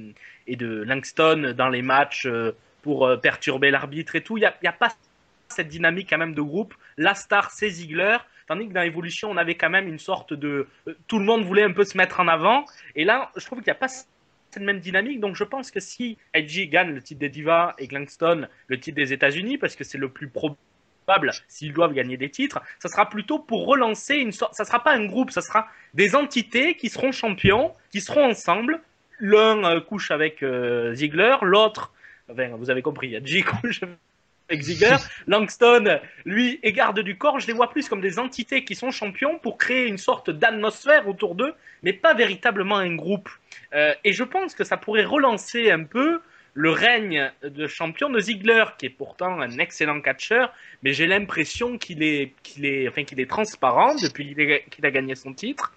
et 0.47 0.55
de 0.55 0.67
Langston 0.83 1.53
dans 1.57 1.69
les 1.69 1.81
matchs 1.81 2.27
pour 2.83 3.09
perturber 3.21 3.71
l'arbitre 3.71 4.15
et 4.15 4.21
tout. 4.21 4.37
Il 4.37 4.41
y 4.41 4.45
a, 4.45 4.53
y 4.61 4.67
a 4.67 4.73
pas 4.73 4.89
cette 5.49 5.67
dynamique 5.67 6.09
quand 6.09 6.17
même 6.17 6.33
de 6.33 6.41
groupe. 6.41 6.73
La 6.97 7.15
star, 7.15 7.51
c'est 7.51 7.69
Ziggler. 7.69 8.17
Tandis 8.47 8.67
que 8.67 8.73
dans 8.73 8.81
l'évolution, 8.81 9.29
on 9.31 9.37
avait 9.37 9.55
quand 9.55 9.69
même 9.69 9.87
une 9.87 9.99
sorte 9.99 10.33
de... 10.33 10.67
euh, 10.87 10.93
Tout 11.07 11.19
le 11.19 11.25
monde 11.25 11.43
voulait 11.45 11.63
un 11.63 11.71
peu 11.71 11.83
se 11.85 11.97
mettre 11.97 12.19
en 12.19 12.27
avant. 12.27 12.65
Et 12.95 13.05
là, 13.05 13.31
je 13.37 13.45
trouve 13.45 13.59
qu'il 13.59 13.67
n'y 13.67 13.71
a 13.71 13.75
pas 13.75 13.87
cette 13.87 14.63
même 14.63 14.79
dynamique. 14.79 15.19
Donc 15.19 15.35
je 15.35 15.43
pense 15.43 15.71
que 15.71 15.79
si 15.79 16.17
Edgy 16.33 16.67
gagne 16.67 16.91
le 16.91 17.01
titre 17.01 17.19
des 17.19 17.29
Divas 17.29 17.73
et 17.79 17.87
Langston 17.87 18.47
le 18.67 18.79
titre 18.79 18.95
des 18.97 19.13
États-Unis, 19.13 19.57
parce 19.57 19.75
que 19.75 19.83
c'est 19.83 19.97
le 19.97 20.09
plus 20.09 20.27
probable 20.27 21.31
s'ils 21.47 21.73
doivent 21.73 21.93
gagner 21.93 22.17
des 22.17 22.29
titres, 22.29 22.61
ça 22.79 22.87
sera 22.89 23.09
plutôt 23.09 23.39
pour 23.39 23.65
relancer 23.65 24.15
une 24.15 24.31
sorte. 24.31 24.53
Ça 24.53 24.65
sera 24.65 24.83
pas 24.83 24.93
un 24.93 25.05
groupe, 25.05 25.31
ça 25.31 25.41
sera 25.41 25.67
des 25.93 26.15
entités 26.15 26.75
qui 26.75 26.89
seront 26.89 27.11
champions, 27.11 27.73
qui 27.91 28.01
seront 28.01 28.25
ensemble. 28.25 28.81
L'un 29.19 29.63
euh, 29.63 29.79
couche 29.81 30.11
avec 30.11 30.43
euh, 30.43 30.93
Ziggler, 30.93 31.35
l'autre, 31.41 31.93
enfin, 32.29 32.49
vous 32.57 32.69
avez 32.69 32.81
compris, 32.81 33.15
Edgy 33.15 33.41
couche 33.61 33.81
avec 34.49 34.61
Ziggler. 34.61 34.97
Langston, 35.27 35.99
lui, 36.25 36.59
est 36.63 36.71
garde 36.71 36.99
du 36.99 37.17
corps. 37.17 37.39
Je 37.39 37.47
les 37.47 37.53
vois 37.53 37.69
plus 37.69 37.87
comme 37.87 38.01
des 38.01 38.19
entités 38.19 38.63
qui 38.63 38.75
sont 38.75 38.91
champions 38.91 39.39
pour 39.39 39.57
créer 39.57 39.87
une 39.87 39.97
sorte 39.97 40.29
d'atmosphère 40.29 41.07
autour 41.07 41.35
d'eux, 41.35 41.53
mais 41.81 41.93
pas 41.93 42.13
véritablement 42.13 42.77
un 42.77 42.95
groupe. 42.95 43.29
Euh, 43.73 43.93
et 44.03 44.13
je 44.13 44.23
pense 44.23 44.53
que 44.53 44.63
ça 44.63 44.77
pourrait 44.77 45.05
relancer 45.05 45.71
un 45.71 45.83
peu 45.83 46.21
le 46.55 46.69
règne 46.69 47.31
de 47.43 47.65
champion 47.65 48.09
de 48.11 48.19
Ziggler, 48.19 48.65
qui 48.77 48.85
est 48.85 48.89
pourtant 48.89 49.41
un 49.41 49.57
excellent 49.57 50.01
catcheur, 50.01 50.53
mais 50.83 50.93
j'ai 50.93 51.07
l'impression 51.07 51.79
qu'il 51.79 52.03
est, 52.03 52.33
qu'il 52.43 52.65
est, 52.65 52.87
enfin, 52.87 53.03
qu'il 53.03 53.19
est 53.19 53.29
transparent 53.29 53.95
depuis 53.95 54.35
qu'il 54.69 54.85
a 54.85 54.91
gagné 54.91 55.15
son 55.15 55.33
titre. 55.33 55.73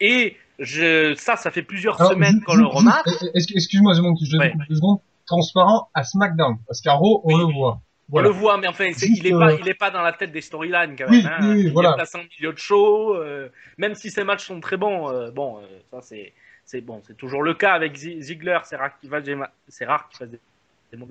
Et 0.00 0.36
je, 0.58 1.14
ça, 1.14 1.36
ça 1.36 1.50
fait 1.50 1.62
plusieurs 1.62 2.00
Alors, 2.00 2.12
semaines 2.12 2.42
qu'on 2.44 2.56
le 2.56 2.66
remarque. 2.66 3.08
Excuse-moi, 3.34 3.92
je 3.94 4.00
te 4.00 4.36
Ouais, 4.36 4.52
secondes. 4.70 4.98
Transparent 5.26 5.90
à 5.94 6.04
SmackDown. 6.04 6.56
Parce 6.66 6.80
qu'à 6.80 6.92
Raw, 6.92 7.22
on 7.24 7.34
Oui, 7.34 7.38
le 7.38 7.44
oui. 7.44 7.72
On 8.12 8.20
le 8.20 8.28
voit, 8.28 8.56
mais 8.58 8.68
enfin, 8.68 8.90
c'est- 8.92 9.06
Juste, 9.08 9.18
il 9.22 9.26
est 9.26 9.30
pas, 9.30 9.52
euh, 9.52 9.56
il 9.60 9.68
est 9.68 9.74
pas 9.74 9.90
dans 9.90 10.02
la 10.02 10.12
tête 10.12 10.30
des 10.30 10.40
storylines 10.40 10.94
quand 10.96 11.06
Oui, 11.08 11.22
même. 11.24 11.32
hein. 11.32 11.38
oui, 11.54 11.62
il 11.66 11.72
voilà. 11.72 11.90
est 11.90 11.94
placé 11.96 12.18
en 12.18 12.22
milieu 12.22 12.52
de 12.52 12.58
show. 12.58 13.16
euh, 13.16 13.48
même 13.78 13.94
si 13.94 14.10
ses 14.10 14.22
matchs 14.22 14.44
sont 14.46 14.60
très 14.60 14.76
bons, 14.76 15.10
euh, 15.10 15.30
bon, 15.32 15.58
euh, 15.58 15.66
ça 15.90 16.00
c'est, 16.02 16.32
c'est 16.64 16.80
bon, 16.80 17.02
c'est 17.06 17.16
toujours 17.16 17.42
le 17.42 17.54
cas 17.54 17.72
avec 17.72 17.96
Zi- 17.96 18.22
Ziggler. 18.22 18.58
C'est 18.64 18.76
rare 18.76 18.96
qu'il 19.00 19.10
fasse 19.10 19.24
des, 19.24 19.36
c'est 19.68 19.84
rare 19.86 20.08
qu'il 20.08 20.18
fasse 20.18 20.28
des, 20.30 20.38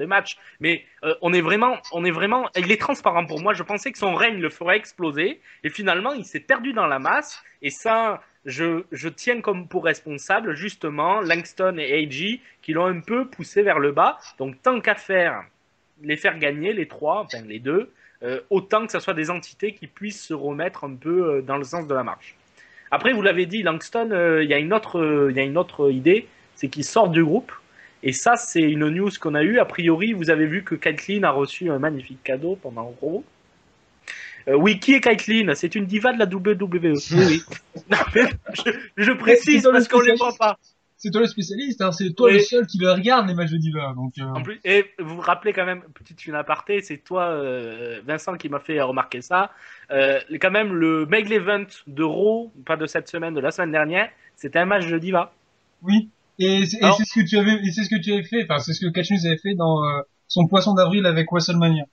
matchs, 0.07 0.37
mais 0.61 0.83
euh, 1.03 1.13
on 1.21 1.31
est 1.33 1.41
vraiment, 1.41 1.77
on 1.91 2.03
est 2.05 2.11
vraiment, 2.11 2.49
il 2.55 2.71
est 2.71 2.79
transparent 2.79 3.25
pour 3.25 3.39
moi. 3.41 3.53
Je 3.53 3.61
pensais 3.61 3.91
que 3.91 3.97
son 3.99 4.15
règne 4.15 4.39
le 4.39 4.49
ferait 4.49 4.77
exploser, 4.77 5.41
et 5.63 5.69
finalement, 5.69 6.13
il 6.13 6.25
s'est 6.25 6.39
perdu 6.39 6.73
dans 6.73 6.87
la 6.87 6.97
masse. 6.97 7.43
Et 7.61 7.69
ça, 7.69 8.21
je, 8.45 8.83
je 8.91 9.09
tiens 9.09 9.41
comme 9.41 9.67
pour 9.67 9.83
responsable 9.83 10.55
justement 10.55 11.19
Langston 11.21 11.75
et 11.77 12.03
AG 12.03 12.39
qui 12.63 12.73
l'ont 12.73 12.85
un 12.87 13.01
peu 13.01 13.27
poussé 13.27 13.61
vers 13.63 13.77
le 13.79 13.91
bas. 13.91 14.17
Donc 14.39 14.59
tant 14.63 14.79
qu'à 14.79 14.95
faire 14.95 15.43
les 16.01 16.17
faire 16.17 16.37
gagner, 16.39 16.73
les 16.73 16.87
trois, 16.87 17.21
enfin 17.21 17.41
les 17.45 17.59
deux, 17.59 17.91
euh, 18.23 18.39
autant 18.49 18.85
que 18.85 18.91
ce 18.91 18.99
soit 18.99 19.13
des 19.13 19.29
entités 19.29 19.73
qui 19.73 19.87
puissent 19.87 20.23
se 20.23 20.33
remettre 20.33 20.83
un 20.83 20.95
peu 20.95 21.37
euh, 21.37 21.41
dans 21.41 21.57
le 21.57 21.63
sens 21.63 21.87
de 21.87 21.93
la 21.93 22.03
marche. 22.03 22.35
Après, 22.91 23.13
vous 23.13 23.21
l'avez 23.21 23.45
dit, 23.45 23.63
Langston, 23.63 24.11
euh, 24.11 24.43
il 24.43 24.49
y 24.49 24.53
a 24.53 24.57
une 24.59 24.73
autre, 24.73 24.99
euh, 24.99 25.31
y 25.31 25.39
a 25.39 25.43
une 25.43 25.57
autre 25.57 25.91
idée, 25.91 26.27
c'est 26.55 26.69
qu'il 26.69 26.85
sort 26.85 27.09
du 27.09 27.23
groupe. 27.23 27.51
Et 28.03 28.13
ça, 28.13 28.35
c'est 28.37 28.61
une 28.61 28.87
news 28.89 29.09
qu'on 29.19 29.33
a 29.35 29.43
eue. 29.43 29.59
A 29.59 29.65
priori, 29.65 30.13
vous 30.13 30.29
avez 30.29 30.45
vu 30.45 30.63
que 30.63 30.75
Kathleen 30.75 31.25
a 31.25 31.31
reçu 31.31 31.69
un 31.71 31.79
magnifique 31.79 32.23
cadeau 32.23 32.55
pendant 32.55 32.95
Raw. 33.01 33.25
Euh, 34.47 34.55
oui, 34.55 34.79
qui 34.79 34.93
est 34.93 35.01
Kathleen 35.01 35.55
C'est 35.55 35.75
une 35.75 35.85
diva 35.85 36.13
de 36.13 36.19
la 36.19 36.25
WWE. 36.25 37.01
Oui, 37.11 37.25
oui. 37.25 37.43
Non, 37.89 37.97
mais 38.15 38.23
je, 38.53 38.71
je 38.97 39.11
précise 39.11 39.67
parce 39.71 39.87
qu'on 39.87 40.01
les 40.01 40.15
spécial. 40.15 40.17
voit 40.17 40.35
pas. 40.37 40.59
C'est 40.97 41.11
toi 41.11 41.21
le 41.21 41.27
spécialiste, 41.27 41.81
hein, 41.81 41.91
c'est 41.91 42.13
toi 42.13 42.31
le 42.31 42.39
seul 42.39 42.65
qui 42.65 42.77
le 42.77 42.91
regarde 42.91 43.27
les 43.27 43.33
matchs 43.33 43.51
de 43.51 43.57
diva. 43.57 43.93
Donc, 43.95 44.13
euh, 44.17 44.23
En 44.23 44.41
plus, 44.41 44.59
et 44.63 44.85
vous 44.99 45.15
vous 45.15 45.21
rappelez 45.21 45.53
quand 45.53 45.65
même, 45.65 45.83
petite 45.93 46.25
une 46.25 46.35
aparté, 46.35 46.81
c'est 46.81 46.97
toi, 46.97 47.25
euh, 47.25 48.01
Vincent, 48.05 48.35
qui 48.37 48.49
m'a 48.49 48.59
fait 48.59 48.81
remarquer 48.81 49.21
ça. 49.21 49.51
Euh, 49.91 50.19
quand 50.41 50.51
même, 50.51 50.73
le 50.73 51.05
Main 51.05 51.25
Event 51.25 51.65
de 51.87 52.03
Raw, 52.03 52.51
pas 52.65 52.77
de 52.77 52.85
cette 52.85 53.07
semaine, 53.09 53.33
de 53.33 53.39
la 53.41 53.51
semaine 53.51 53.71
dernière, 53.71 54.09
c'était 54.35 54.59
un 54.59 54.65
match 54.65 54.87
de 54.87 54.97
diva. 54.97 55.33
oui. 55.81 56.09
Et 56.37 56.65
c'est 56.65 56.81
ce 56.81 57.17
que 57.17 57.25
tu 57.25 57.37
avais, 57.37 57.53
et 57.65 57.71
c'est 57.71 57.85
ce 57.85 57.89
que 57.89 58.01
tu 58.01 58.11
avais 58.11 58.23
fait. 58.23 58.43
Enfin, 58.43 58.59
c'est 58.59 58.73
ce 58.73 58.85
que 58.85 58.91
Catch 58.91 59.09
News 59.09 59.25
avait 59.25 59.37
fait 59.37 59.55
dans 59.55 59.81
son 60.27 60.47
poisson 60.47 60.73
d'avril 60.73 61.05
avec 61.05 61.31
WrestleMania. 61.31 61.85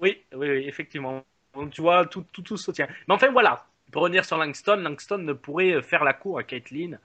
Oui, 0.00 0.18
oui, 0.34 0.50
oui, 0.50 0.64
effectivement. 0.66 1.22
Donc 1.54 1.70
tu 1.70 1.80
vois, 1.80 2.04
tout, 2.06 2.24
tout, 2.32 2.42
tout 2.42 2.56
se 2.56 2.72
tient. 2.72 2.88
Mais 3.06 3.14
enfin 3.14 3.30
voilà, 3.30 3.66
pour 3.92 4.02
revenir 4.02 4.24
sur 4.24 4.36
Langston, 4.36 4.78
Langston 4.78 5.18
ne 5.18 5.32
pourrait 5.32 5.80
faire 5.82 6.02
la 6.02 6.12
cour 6.12 6.40
à 6.40 6.42
Caitlyn 6.42 6.98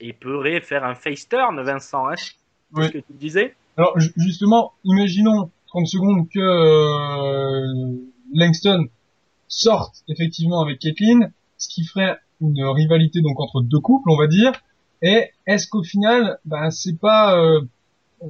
et 0.00 0.12
pourrait 0.12 0.60
faire 0.60 0.84
un 0.84 0.94
face 0.94 1.28
turn, 1.28 1.60
Vincent. 1.62 2.08
Hein 2.08 2.14
Oui. 2.74 2.86
ce 2.86 2.90
que 2.92 2.98
tu 2.98 3.12
disais 3.14 3.54
Alors 3.76 3.98
ju- 3.98 4.12
justement, 4.16 4.72
imaginons 4.84 5.50
30 5.68 5.86
secondes 5.86 6.28
que 6.28 6.38
euh, 6.40 7.96
Langston 8.34 8.86
sorte 9.48 9.96
effectivement 10.08 10.60
avec 10.62 10.78
Caitlyn, 10.78 11.30
ce 11.58 11.68
qui 11.68 11.84
ferait 11.84 12.16
une 12.40 12.62
rivalité 12.64 13.20
donc 13.20 13.38
entre 13.40 13.60
deux 13.60 13.80
couples, 13.80 14.08
on 14.10 14.16
va 14.16 14.26
dire. 14.26 14.52
Et 15.02 15.30
est-ce 15.46 15.66
qu'au 15.68 15.82
final, 15.82 16.38
ben 16.44 16.70
c'est 16.70 16.98
pas 16.98 17.36
euh, 17.38 17.60
euh, 18.22 18.26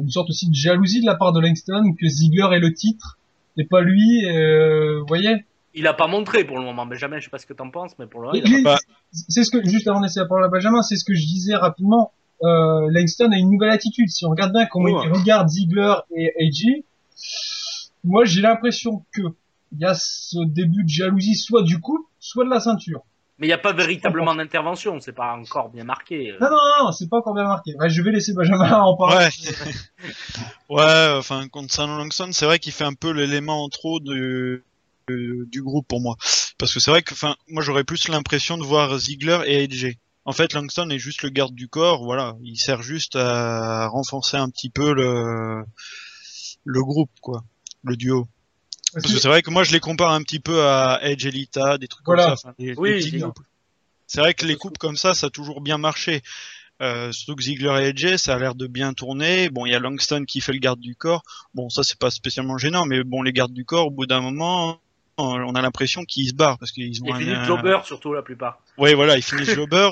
une 0.00 0.10
sorte 0.10 0.30
aussi 0.30 0.48
de 0.48 0.54
jalousie 0.54 1.00
de 1.00 1.06
la 1.06 1.14
part 1.16 1.32
de 1.32 1.40
Langston 1.40 1.94
que 1.98 2.06
Ziggler 2.08 2.48
ait 2.56 2.60
le 2.60 2.72
titre 2.72 3.18
et 3.56 3.64
pas 3.64 3.80
lui, 3.82 4.24
euh, 4.26 5.00
vous 5.00 5.06
voyez? 5.06 5.44
Il 5.74 5.86
a 5.86 5.94
pas 5.94 6.06
montré 6.08 6.44
pour 6.44 6.58
le 6.58 6.64
moment, 6.64 6.84
Benjamin, 6.86 7.18
je 7.20 7.24
sais 7.24 7.30
pas 7.30 7.38
ce 7.38 7.46
que 7.46 7.52
t'en 7.52 7.70
penses, 7.70 7.92
mais 7.98 8.06
pour 8.06 8.20
le 8.22 8.28
moment, 8.32 8.62
pas- 8.64 8.78
C'est 9.12 9.44
ce 9.44 9.50
que 9.50 9.64
juste 9.68 9.86
avant 9.86 10.00
de 10.00 10.04
laisser 10.06 10.18
la 10.20 10.26
parole 10.26 10.44
à 10.44 10.48
Benjamin, 10.48 10.82
c'est 10.82 10.96
ce 10.96 11.04
que 11.04 11.14
je 11.14 11.20
disais 11.24 11.54
rapidement. 11.54 12.12
Euh, 12.42 12.88
Langston 12.90 13.30
a 13.32 13.36
une 13.36 13.50
nouvelle 13.50 13.70
attitude. 13.70 14.08
Si 14.08 14.24
on 14.26 14.30
regarde 14.30 14.52
bien 14.52 14.66
comment 14.66 14.86
Ouais. 15.00 15.06
il 15.06 15.12
regarde 15.12 15.48
Ziggler 15.48 15.94
et 16.16 16.32
AJ, 16.40 16.82
moi 18.04 18.24
j'ai 18.24 18.40
l'impression 18.40 19.04
que 19.12 19.22
il 19.72 19.78
y 19.80 19.84
a 19.84 19.94
ce 19.94 20.44
début 20.46 20.82
de 20.82 20.88
jalousie 20.88 21.36
soit 21.36 21.62
du 21.62 21.78
couple, 21.80 22.02
soit 22.18 22.44
de 22.44 22.50
la 22.50 22.58
ceinture. 22.60 23.02
Mais 23.38 23.46
il 23.46 23.50
n'y 23.50 23.54
a 23.54 23.58
pas 23.58 23.72
véritablement 23.72 24.34
d'intervention, 24.34 24.98
c'est 25.00 25.12
pas 25.12 25.32
encore 25.34 25.70
bien 25.70 25.84
marqué. 25.84 26.30
euh. 26.32 26.36
Non 26.40 26.48
non 26.50 26.56
non, 26.56 26.84
non, 26.86 26.92
c'est 26.92 27.08
pas 27.08 27.18
encore 27.18 27.34
bien 27.34 27.44
marqué. 27.44 27.74
Ouais, 27.78 27.88
je 27.88 28.02
vais 28.02 28.10
laisser 28.10 28.34
Benjamin 28.34 28.70
en 28.80 28.96
parler. 28.96 29.26
Ouais. 29.26 29.30
ouais, 30.68 31.14
enfin, 31.16 31.46
concernant 31.48 31.96
Langston, 31.98 32.30
c'est 32.32 32.44
vrai 32.46 32.58
qu'il 32.58 32.72
fait 32.72 32.84
un 32.84 32.94
peu 32.94 33.12
l'élément 33.12 33.64
en 33.64 33.68
trop 33.68 34.00
de, 34.00 34.12
de- 34.14 34.64
du 35.50 35.62
groupe 35.62 35.86
pour 35.88 36.00
moi. 36.00 36.16
Parce 36.58 36.72
que 36.74 36.80
c'est 36.80 36.90
vrai 36.90 37.02
que, 37.02 37.12
enfin, 37.14 37.36
moi 37.48 37.62
j'aurais 37.62 37.84
plus 37.84 38.08
l'impression 38.08 38.58
de 38.58 38.64
voir 38.64 38.96
Ziggler 38.98 39.40
et 39.46 39.64
AJ. 39.64 39.96
En 40.26 40.32
fait, 40.32 40.52
Langston 40.52 40.90
est 40.90 40.98
juste 40.98 41.22
le 41.22 41.30
garde 41.30 41.54
du 41.54 41.66
corps, 41.68 42.04
voilà. 42.04 42.36
Il 42.42 42.56
sert 42.58 42.82
juste 42.82 43.16
à 43.16 43.88
renforcer 43.88 44.36
un 44.36 44.50
petit 44.50 44.68
peu 44.70 44.92
le, 44.92 45.64
le 46.64 46.82
groupe, 46.84 47.10
quoi. 47.20 47.42
Le 47.82 47.96
duo. 47.96 48.28
Parce 48.92 49.12
que 49.12 49.18
c'est 49.20 49.28
vrai 49.28 49.42
que 49.42 49.50
moi 49.50 49.62
je 49.64 49.72
les 49.72 49.80
compare 49.80 50.12
un 50.12 50.22
petit 50.22 50.40
peu 50.40 50.64
à 50.66 50.98
Edge 51.02 51.24
et 51.24 51.30
Lita, 51.30 51.78
des 51.78 51.86
trucs 51.88 52.04
Voilà. 52.04 52.26
comme 52.26 52.36
ça. 52.36 52.48
enfin, 52.48 52.54
des- 52.58 52.74
des 52.74 52.78
Oui, 52.78 52.98
petits 52.98 53.12
dis- 53.12 53.18
groupes. 53.18 53.38
C'est 54.06 54.20
vrai 54.20 54.34
que 54.34 54.44
les 54.44 54.56
coupes 54.56 54.76
comme 54.78 54.96
ça, 54.96 55.14
ça 55.14 55.28
a 55.28 55.30
toujours 55.30 55.60
bien 55.60 55.78
marché. 55.78 56.22
Euh, 56.82 57.12
surtout 57.12 57.36
que 57.36 57.42
Ziggler 57.44 57.84
et 57.84 57.88
Edge, 57.90 58.16
ça 58.16 58.34
a 58.34 58.38
l'air 58.38 58.54
de 58.56 58.66
bien 58.66 58.92
tourner. 58.92 59.48
Bon, 59.50 59.66
il 59.66 59.72
y 59.72 59.74
a 59.74 59.78
Langston 59.78 60.24
qui 60.26 60.40
fait 60.40 60.52
le 60.52 60.58
garde 60.58 60.80
du 60.80 60.96
corps. 60.96 61.22
Bon, 61.54 61.68
ça 61.70 61.84
c'est 61.84 61.98
pas 61.98 62.10
spécialement 62.10 62.58
gênant, 62.58 62.86
mais 62.86 63.04
bon, 63.04 63.22
les 63.22 63.32
gardes 63.32 63.52
du 63.52 63.64
corps, 63.64 63.86
au 63.86 63.90
bout 63.90 64.06
d'un 64.06 64.20
moment, 64.20 64.80
on 65.22 65.54
a 65.54 65.62
l'impression 65.62 66.04
qu'ils 66.04 66.28
se 66.28 66.34
barrent 66.34 66.58
parce 66.58 66.72
qu'ils 66.72 67.02
ont 67.02 67.12
un- 67.14 67.18
Philippe 67.18 67.44
Jobber, 67.44 67.78
surtout 67.84 68.12
la 68.12 68.22
plupart. 68.22 68.60
Ouais, 68.78 68.94
voilà, 68.94 69.16
ils 69.16 69.22
finissent 69.22 69.54
jobber 69.54 69.90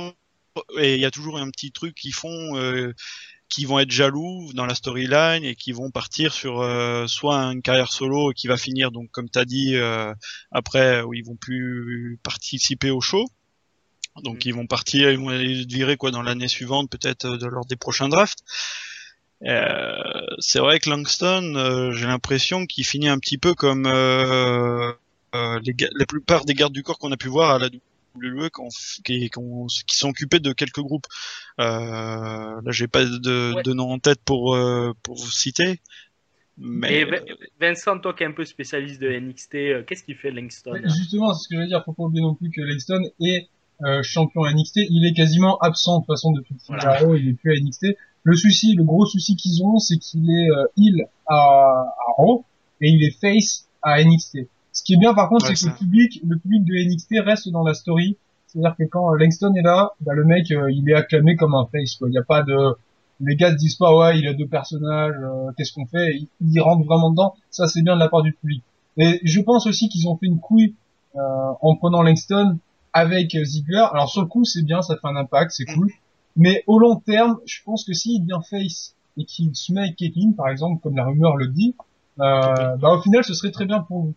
et 0.79 0.95
il 0.95 1.01
y 1.01 1.05
a 1.05 1.11
toujours 1.11 1.39
un 1.39 1.51
petit 1.51 1.71
truc 1.73 1.95
qu'ils 1.95 2.15
font, 2.15 2.57
euh, 2.57 2.93
qui 3.49 3.65
vont 3.65 3.79
être 3.79 3.91
jaloux 3.91 4.51
dans 4.55 4.67
la 4.67 4.75
storyline 4.75 5.45
et 5.45 5.55
qui 5.55 5.73
vont 5.73 5.91
partir 5.91 6.33
sur 6.35 6.61
euh, 6.61 7.07
soit 7.07 7.37
une 7.45 7.63
carrière 7.63 7.93
solo 7.93 8.33
qui 8.35 8.47
va 8.47 8.57
finir 8.59 8.91
donc 8.91 9.11
comme 9.11 9.31
t'as 9.31 9.45
dit 9.47 9.75
euh, 9.77 10.13
après 10.51 11.01
où 11.03 11.15
ils 11.15 11.25
vont 11.25 11.37
plus 11.37 12.19
participer 12.23 12.91
au 12.91 13.01
show. 13.01 13.27
Donc 14.25 14.45
ils 14.47 14.53
vont 14.53 14.67
partir, 14.67 15.11
ils 15.13 15.19
vont 15.19 15.31
être 15.31 15.71
virés 15.71 15.97
quoi 15.97 16.11
dans 16.11 16.23
l'année 16.23 16.49
suivante 16.49 16.91
peut-être 16.91 17.25
euh, 17.27 17.39
de- 17.39 17.47
lors 17.47 17.65
des 17.67 17.77
prochains 17.77 18.09
drafts. 18.09 18.41
Euh, 19.47 20.03
c'est 20.41 20.59
vrai 20.59 20.81
que 20.81 20.91
Langston, 20.91 21.93
j'ai 21.93 22.07
l'impression 22.07 22.67
qu'il 22.67 22.85
finit 22.85 23.09
un 23.09 23.19
petit 23.21 23.39
peu 23.39 23.55
comme 23.55 23.87
euh, 25.35 25.61
les 25.63 25.75
la 25.95 26.07
plupart 26.07 26.45
des 26.45 26.55
gardes 26.55 26.73
du 26.73 26.83
corps 26.83 26.99
qu'on 26.99 27.13
a 27.13 27.17
pu 27.17 27.29
voir 27.29 27.51
à 27.51 27.59
la 27.59 27.69
WWE 28.17 28.49
qui, 29.05 29.31
qu'on- 29.31 29.67
qui 29.87 29.97
sont 29.97 30.09
occupés 30.09 30.41
de 30.41 30.53
quelques 30.53 30.81
groupes. 30.81 31.07
Euh, 31.61 31.65
là, 32.63 32.71
j'ai 32.71 32.89
pas 32.89 33.05
de, 33.05 33.55
Ouais. 33.55 33.63
de 33.63 33.73
nom 33.73 33.91
en 33.93 33.99
tête 33.99 34.21
pour 34.25 34.55
euh, 34.55 34.93
pour 35.03 35.17
vous 35.17 35.31
citer. 35.31 35.81
Mais 36.61 37.01
Et 37.01 37.05
Vin- 37.05 37.23
Vincent, 37.61 37.99
toi 38.01 38.15
qui 38.15 38.25
es 38.25 38.27
un 38.27 38.33
peu 38.33 38.45
spécialiste 38.45 39.01
de 39.01 39.09
NXT, 39.09 39.55
euh, 39.55 39.83
qu'est-ce 39.87 40.03
qu'il 40.03 40.17
fait 40.17 40.31
Langston 40.33 40.73
Mais 40.83 40.89
Justement, 40.89 41.33
c'est 41.35 41.45
ce 41.45 41.49
que 41.49 41.55
je 41.57 41.61
veux 41.61 41.67
dire. 41.69 41.83
Faut 41.85 41.93
pas 41.93 42.03
oublier 42.05 42.23
non 42.23 42.35
plus 42.35 42.51
que 42.51 42.61
Langston 42.61 43.03
est 43.21 43.49
euh, 43.85 44.03
champion 44.03 44.45
NXT. 44.45 44.81
Il 44.91 45.07
est 45.07 45.13
quasiment 45.15 45.57
absent 45.59 45.99
de 46.01 46.05
toute 46.07 46.15
façon 46.15 46.33
depuis 46.33 46.57
Voilà. 46.67 46.89
à 46.95 46.99
Raw, 46.99 47.15
il 47.15 47.29
est 47.29 47.35
plus 47.35 47.53
à 47.53 47.61
NXT. 47.61 47.97
Le 48.25 48.35
souci, 48.37 48.75
le 48.75 48.83
gros 48.83 49.07
souci 49.07 49.37
qu'ils 49.37 49.63
ont, 49.63 49.79
c'est 49.79 49.99
qu'il 49.99 50.29
est 50.29 50.51
euh, 50.51 50.65
heel 50.77 51.07
à, 51.27 51.37
à 51.37 52.13
Raw 52.17 52.45
et 52.81 52.89
il 52.91 53.05
est 53.05 53.17
face 53.21 53.69
à 53.83 54.03
NXT. 54.03 54.39
Ce 54.79 54.85
qui 54.85 54.95
est 54.95 54.97
bien 54.97 55.13
par 55.13 55.29
contre, 55.29 55.49
Ouais, 55.49 55.57
c'est 55.57 55.67
que 55.67 55.73
le 55.73 55.77
public, 55.77 56.21
le 56.25 56.39
public 56.39 56.65
de 56.65 56.75
NXT 56.75 57.27
reste 57.27 57.49
dans 57.49 57.65
la 57.65 57.75
story. 57.75 58.17
C'est-à-dire 58.47 58.77
que 58.79 58.85
quand 58.85 59.13
euh, 59.13 59.19
Langston 59.19 59.53
est 59.57 59.63
là, 59.63 59.91
bah, 60.01 60.15
le 60.15 60.25
mec, 60.25 60.53
euh, 60.53 60.71
il 60.71 60.89
est 60.89 60.95
acclamé 60.95 61.35
comme 61.35 61.53
un 61.57 61.67
face. 61.67 61.97
Quoi. 61.97 62.07
Il 62.09 62.13
n'y 62.13 62.19
a 62.19 62.23
pas 62.23 62.45
de, 62.45 62.77
les 63.19 63.35
gars 63.35 63.51
se 63.51 63.57
disent 63.57 63.75
pas 63.75 63.93
ouais, 63.97 64.21
il 64.21 64.29
a 64.29 64.35
deux 64.35 64.47
personnages, 64.47 65.17
euh, 65.21 65.51
qu'est-ce 65.57 65.73
qu'on 65.73 65.87
fait? 65.87 66.15
Ils, 66.15 66.29
ils 66.41 66.61
rentrent 66.61 66.87
vraiment 66.87 67.11
dedans. 67.11 67.35
Ça, 67.51 67.67
c'est 67.67 67.83
bien 67.83 67.97
de 67.97 67.99
la 67.99 68.09
part 68.09 68.23
du 68.23 68.33
public. 68.33 68.63
Et 68.99 69.21
je 69.25 69.41
pense 69.41 69.67
aussi 69.67 69.89
qu'ils 69.89 70.07
ont 70.07 70.17
fait 70.17 70.27
une 70.27 70.39
couille 70.39 70.77
euh, 71.17 71.21
en 71.61 71.75
prenant 71.75 72.03
Langston 72.03 72.59
avec 72.93 73.37
Ziggler. 73.45 73.85
Alors 73.93 74.09
sur 74.09 74.23
le 74.23 74.29
coup, 74.29 74.45
c'est 74.45 74.63
bien, 74.63 74.81
ça 74.81 74.95
fait 74.95 75.09
un 75.09 75.17
impact, 75.17 75.51
c'est 75.51 75.65
cool. 75.65 75.91
Mais 76.37 76.63
au 76.69 76.79
long 76.79 76.95
terme, 76.95 77.39
je 77.47 77.59
pense 77.65 77.85
que 77.85 77.93
s'il 77.93 78.25
devient 78.25 78.41
face 78.49 78.95
et 79.17 79.25
qu'il 79.25 79.57
se 79.57 79.73
met 79.73 79.81
avec 79.81 79.97
Caitlyn, 79.97 80.35
par 80.37 80.49
exemple, 80.49 80.81
comme 80.81 80.95
la 80.95 81.05
rumeur 81.05 81.37
le 81.37 81.49
dit, 81.49 81.75
euh, 82.21 82.77
bah 82.77 82.91
au 82.91 83.03
final, 83.03 83.25
ce 83.25 83.35
serait 83.35 83.51
très 83.51 83.67
bien 83.67 83.81
pour 83.81 84.01
vous. 84.01 84.15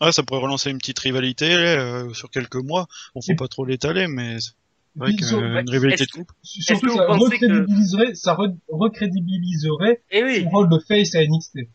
Ouais, 0.00 0.12
ça 0.12 0.22
pourrait 0.22 0.40
relancer 0.40 0.70
une 0.70 0.78
petite 0.78 0.98
rivalité 0.98 1.52
euh, 1.52 2.12
sur 2.14 2.30
quelques 2.30 2.56
mois. 2.56 2.86
On 3.14 3.20
faut 3.22 3.34
pas 3.34 3.48
trop 3.48 3.64
l'étaler, 3.64 4.06
mais 4.08 4.38
c'est 4.40 4.52
vrai 4.96 5.08
Puis, 5.10 5.16
que 5.16 5.24
sur- 5.26 5.38
euh, 5.38 5.54
ouais, 5.54 5.60
une 5.62 5.70
rivalité 5.70 6.04
de 6.06 6.10
couple. 6.10 6.34
Surtout, 6.42 6.86
que 6.88 6.92
ça 6.92 7.06
que- 7.06 7.12
recrédibiliserait, 7.12 8.14
ça 8.14 8.34
re- 8.34 8.56
recrédibiliserait 8.68 10.02
Eh 10.10 10.24
oui, 10.24 10.42
son 10.42 10.48
rôle 10.50 10.68
de 10.68 10.78
face 10.78 11.14
à 11.14 11.22
NXT. 11.24 11.68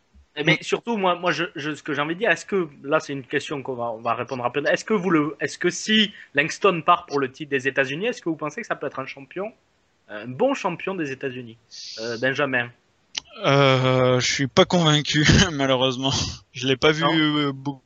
mais 0.46 0.58
surtout, 0.62 0.98
moi, 0.98 1.15
moi 1.17 1.32
je, 1.32 1.46
je- 1.55 1.74
ce 1.75 1.82
que 1.84 1.94
j'ai 1.94 2.01
envie 2.01 2.15
de 2.15 2.20
dire, 2.20 2.29
est-ce 2.32 2.46
que, 2.46 2.67
là 2.84 3.00
c'est 3.00 3.13
une 3.13 3.24
question 3.24 3.62
qu'on 3.63 3.75
va, 3.75 3.91
on 3.91 4.01
va 4.01 4.13
répondre 4.13 4.44
rapidement, 4.44 4.70
est-ce 4.70 4.84
que 4.86 4.94
vous 4.94 5.10
le, 5.10 5.36
est-ce 5.39 5.58
que 5.58 5.70
si 5.70 6.12
Langston 6.34 6.82
part 6.86 7.05
pour 7.05 7.20
le 7.20 7.32
titre 7.32 7.50
des 7.51 7.67
États-Unis, 7.67 8.08
est-ce 8.08 8.22
que 8.22 8.29
vous 8.29 8.36
pensez 8.36 8.62
que 8.62 8.67
ça 8.67 8.75
peut 8.75 8.88
être 8.88 9.00
un 9.00 9.05
champion, 9.05 9.53
un 10.10 10.27
bon 10.27 10.53
champion 10.53 10.94
des 10.94 11.12
États-Unis 11.12 11.58
euh, 12.01 12.17
Benjamin? 12.20 12.70
Euh, 13.46 14.20
je 14.20 14.25
suis 14.34 14.48
pas 14.48 14.65
convaincu, 14.65 15.25
malheureusement. 15.53 16.12
Je 16.51 16.67
l'ai 16.67 16.77
pas 16.77 16.91
vu 16.91 17.03
Non. 17.03 17.13
euh, 17.15 17.51
beaucoup 17.53 17.82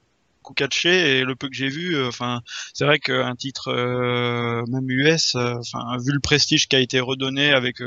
catché 0.54 1.20
et 1.20 1.24
le 1.24 1.36
peu 1.36 1.48
que 1.50 1.56
j'ai 1.56 1.70
vu, 1.70 1.96
euh, 1.96 2.08
enfin, 2.08 2.42
c'est 2.74 2.86
vrai 2.86 3.00
qu'un 3.00 3.36
titre 3.36 3.70
euh, 3.70 4.64
même 4.68 4.90
US, 4.90 5.36
euh, 5.36 5.56
enfin, 5.56 5.98
vu 5.98 6.12
le 6.12 6.20
prestige 6.20 6.68
qui 6.68 6.76
a 6.76 6.80
été 6.80 7.00
redonné 7.00 7.52
avec 7.52 7.78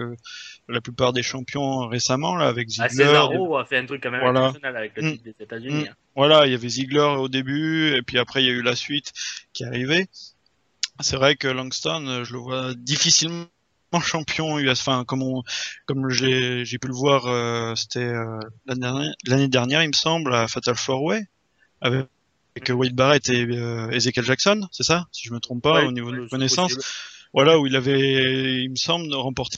la 0.68 0.80
plupart 0.80 1.12
des 1.12 1.22
champions 1.22 1.88
récemment 1.88 2.36
là, 2.36 2.46
avec 2.48 2.68
ah, 2.78 2.88
Ziggler, 2.88 3.06
Cesaro 3.06 3.56
a 3.56 3.64
fait 3.64 3.78
un 3.78 3.86
truc 3.86 4.02
quand 4.02 4.10
même 4.10 4.20
Voilà. 4.20 4.52
avec 4.62 4.96
le 4.96 5.02
Mm. 5.02 5.12
titre 5.12 5.24
des 5.24 5.44
États-Unis. 5.44 5.84
Mm. 5.84 5.88
hein. 5.88 5.94
Voilà, 6.14 6.46
il 6.46 6.52
y 6.52 6.54
avait 6.54 6.68
Ziggler 6.68 7.00
au 7.18 7.28
début, 7.28 7.94
et 7.94 8.02
puis 8.02 8.18
après 8.18 8.42
il 8.42 8.46
y 8.46 8.50
a 8.50 8.52
eu 8.52 8.62
la 8.62 8.76
suite 8.76 9.12
qui 9.52 9.64
est 9.64 9.66
arrivée. 9.66 10.06
C'est 11.00 11.16
vrai 11.16 11.36
que 11.36 11.48
Langston, 11.48 12.22
je 12.24 12.32
le 12.32 12.38
vois 12.38 12.74
difficilement 12.74 13.46
champion 14.00 14.58
US. 14.58 14.80
Enfin, 14.80 15.04
comme 15.04 15.22
on, 15.22 15.42
comme 15.86 16.08
j'ai 16.10 16.64
pu 16.64 16.88
le 16.88 16.94
voir, 16.94 17.26
euh, 17.26 17.74
c'était 17.74 18.00
euh, 18.00 18.38
l'année 18.66 18.80
dernière, 18.80 19.14
l'année 19.26 19.48
dernière, 19.48 19.82
il 19.82 19.88
me 19.88 19.92
semble, 19.92 20.34
à 20.34 20.48
Fatal 20.48 20.76
Four 20.76 21.02
Way, 21.02 21.24
avec 21.80 22.06
avec 22.56 22.68
Wade 22.78 22.94
Barrett 22.94 23.28
et 23.30 23.44
euh, 23.46 23.90
Ezekiel 23.90 24.24
Jackson, 24.24 24.68
c'est 24.70 24.82
ça, 24.82 25.06
si 25.12 25.26
je 25.28 25.32
me 25.32 25.40
trompe 25.40 25.62
pas 25.62 25.80
Ouais, 25.80 25.86
au 25.86 25.92
niveau 25.92 26.10
de 26.12 26.26
connaissance. 26.28 26.74
possible. 26.74 26.84
Voilà, 27.34 27.58
où 27.58 27.66
il 27.66 27.74
avait, 27.76 28.62
il 28.62 28.70
me 28.70 28.76
semble, 28.76 29.12
remporté 29.14 29.56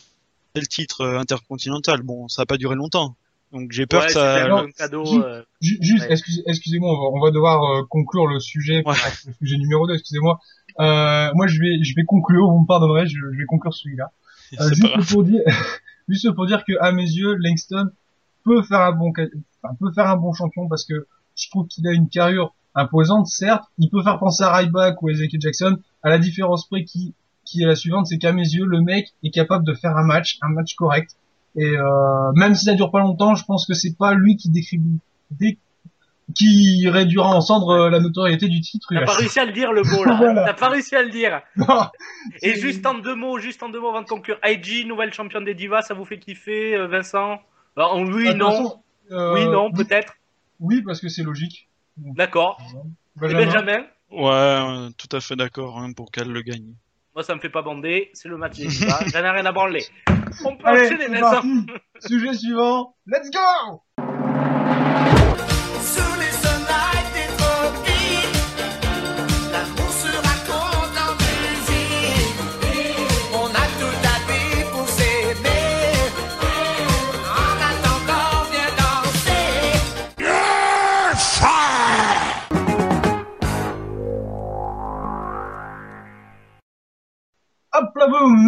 le 0.54 0.64
titre 0.66 1.00
euh, 1.00 1.18
intercontinental. 1.18 2.02
Bon, 2.02 2.28
ça 2.28 2.42
a 2.42 2.46
pas 2.46 2.56
duré 2.56 2.76
longtemps. 2.76 3.16
Donc 3.52 3.72
j'ai 3.72 3.86
peur 3.86 4.02
Ouais, 4.02 4.06
que 4.08 4.12
ça. 4.12 4.46
Non, 4.48 4.66
cadeau. 4.76 5.22
euh, 5.22 5.42
Ju- 5.60 5.78
Juste, 5.80 6.06
excusez-moi, 6.46 6.90
on 6.90 7.02
va, 7.12 7.18
on 7.18 7.20
va 7.24 7.30
devoir 7.32 7.62
euh, 7.64 7.82
conclure 7.88 8.26
le 8.26 8.38
sujet, 8.38 8.82
Ouais. 8.86 8.94
le 9.26 9.32
sujet 9.40 9.56
numéro 9.58 9.86
2, 9.88 9.94
excusez-moi. 9.94 10.38
Euh, 10.80 11.30
moi, 11.34 11.46
je 11.48 11.58
vais, 11.60 11.82
je 11.82 11.94
vais 11.96 12.04
conclure, 12.04 12.48
vous 12.48 12.60
me 12.60 12.66
pardonnerez, 12.66 13.06
je, 13.06 13.14
je 13.32 13.38
vais 13.38 13.44
conclure 13.46 13.74
celui-là. 13.74 14.10
Euh, 14.60 14.70
juste 14.72 15.10
pour 15.12 15.24
dire, 15.24 15.40
juste 16.08 16.30
pour 16.32 16.46
dire 16.46 16.64
que 16.64 16.72
à 16.80 16.92
mes 16.92 17.02
yeux, 17.08 17.34
Langston 17.40 17.90
peut 18.44 18.62
faire 18.62 18.80
un 18.80 18.92
bon, 18.92 19.10
enfin, 19.10 19.74
peut 19.80 19.92
faire 19.92 20.06
un 20.08 20.16
bon 20.16 20.32
champion 20.32 20.68
parce 20.68 20.84
que 20.84 21.06
je 21.36 21.48
trouve 21.50 21.66
qu'il 21.66 21.86
a 21.88 21.92
une 21.92 22.08
carrure 22.08 22.54
imposante, 22.74 23.26
certes. 23.26 23.64
Il 23.78 23.88
peut 23.90 24.02
faire 24.02 24.18
penser 24.18 24.42
à 24.44 24.52
Ryback 24.54 25.00
ou 25.02 25.08
à 25.08 25.12
Ezekiel 25.12 25.40
Jackson, 25.40 25.78
à 26.02 26.08
la 26.10 26.18
différence 26.18 26.66
près 26.68 26.84
qu'il 26.84 27.12
qui 27.46 27.62
est 27.62 27.66
la 27.66 27.76
suivante, 27.76 28.06
c'est 28.06 28.16
qu'à 28.16 28.32
mes 28.32 28.42
yeux, 28.42 28.64
le 28.64 28.80
mec 28.80 29.12
est 29.22 29.30
capable 29.30 29.66
de 29.66 29.74
faire 29.74 29.96
un 29.98 30.02
match, 30.04 30.38
un 30.40 30.48
match 30.48 30.74
correct. 30.76 31.10
Et 31.56 31.76
euh, 31.76 32.32
même 32.32 32.54
si 32.54 32.64
ça 32.64 32.72
dure 32.74 32.90
pas 32.90 33.00
longtemps, 33.00 33.34
je 33.34 33.44
pense 33.44 33.66
que 33.66 33.74
c'est 33.74 33.96
pas 33.98 34.14
lui 34.14 34.36
qui 34.38 34.48
décrit, 34.48 34.80
dé- 35.30 35.58
qui 36.34 36.88
réduira 36.88 37.28
en 37.28 37.42
cendres 37.42 37.68
euh, 37.70 37.90
la 37.90 38.00
notoriété 38.00 38.48
du 38.48 38.62
titre. 38.62 38.88
T'as 38.94 39.04
pas 39.04 39.12
réussi 39.12 39.38
à 39.40 39.44
le 39.44 39.52
dire 39.52 39.72
le 39.72 39.82
mot 39.82 40.04
là. 40.04 40.16
Voilà. 40.18 40.44
T'as 40.44 40.54
pas 40.54 40.70
réussi 40.70 40.96
à 40.96 41.02
le 41.02 41.10
dire. 41.10 41.42
Non, 41.56 41.66
Et 42.42 42.54
juste 42.58 42.86
en 42.86 42.94
deux 42.94 43.14
mots, 43.14 43.38
juste 43.38 43.62
en 43.62 43.68
deux 43.68 43.78
mots 43.80 43.90
avant 43.90 44.00
de 44.02 44.06
conclure. 44.08 44.38
IG, 44.42 44.86
nouvelle 44.86 45.12
championne 45.12 45.44
des 45.44 45.54
divas, 45.54 45.82
ça 45.82 45.92
vous 45.92 46.06
fait 46.06 46.18
kiffer, 46.18 46.74
euh, 46.76 46.86
Vincent? 46.86 47.40
Alors, 47.76 47.98
Oui, 47.98 48.34
non. 48.34 48.50
façon, 48.50 48.82
euh, 49.10 49.34
oui, 49.34 49.46
non, 49.48 49.66
oui, 49.66 49.84
peut-être. 49.84 50.14
Oui, 50.60 50.80
parce 50.80 51.00
que 51.00 51.08
c'est 51.10 51.22
logique. 51.22 51.68
D'accord. 51.96 52.60
Et 52.60 53.18
Benjamin. 53.20 53.46
Benjamin 53.46 53.84
Ouais, 54.10 54.90
tout 54.96 55.16
à 55.16 55.20
fait 55.20 55.34
d'accord 55.36 55.78
hein, 55.78 55.92
pour 55.92 56.10
qu'elle 56.12 56.30
le 56.30 56.42
gagne. 56.42 56.74
Moi, 57.14 57.22
ça 57.22 57.34
me 57.34 57.40
fait 57.40 57.48
pas 57.48 57.62
bander, 57.62 58.10
c'est 58.12 58.28
le 58.28 58.36
match 58.36 58.56
des. 58.56 58.68
J'en 59.12 59.24
ai 59.24 59.30
rien 59.30 59.46
à 59.46 59.52
branler. 59.52 59.84
On 60.44 60.56
peut 60.56 60.66
Allez, 60.66 60.86
enchaîner. 60.86 61.20
Sujet 62.00 62.34
suivant. 62.34 62.96
Let's 63.06 63.30
go 63.30 63.82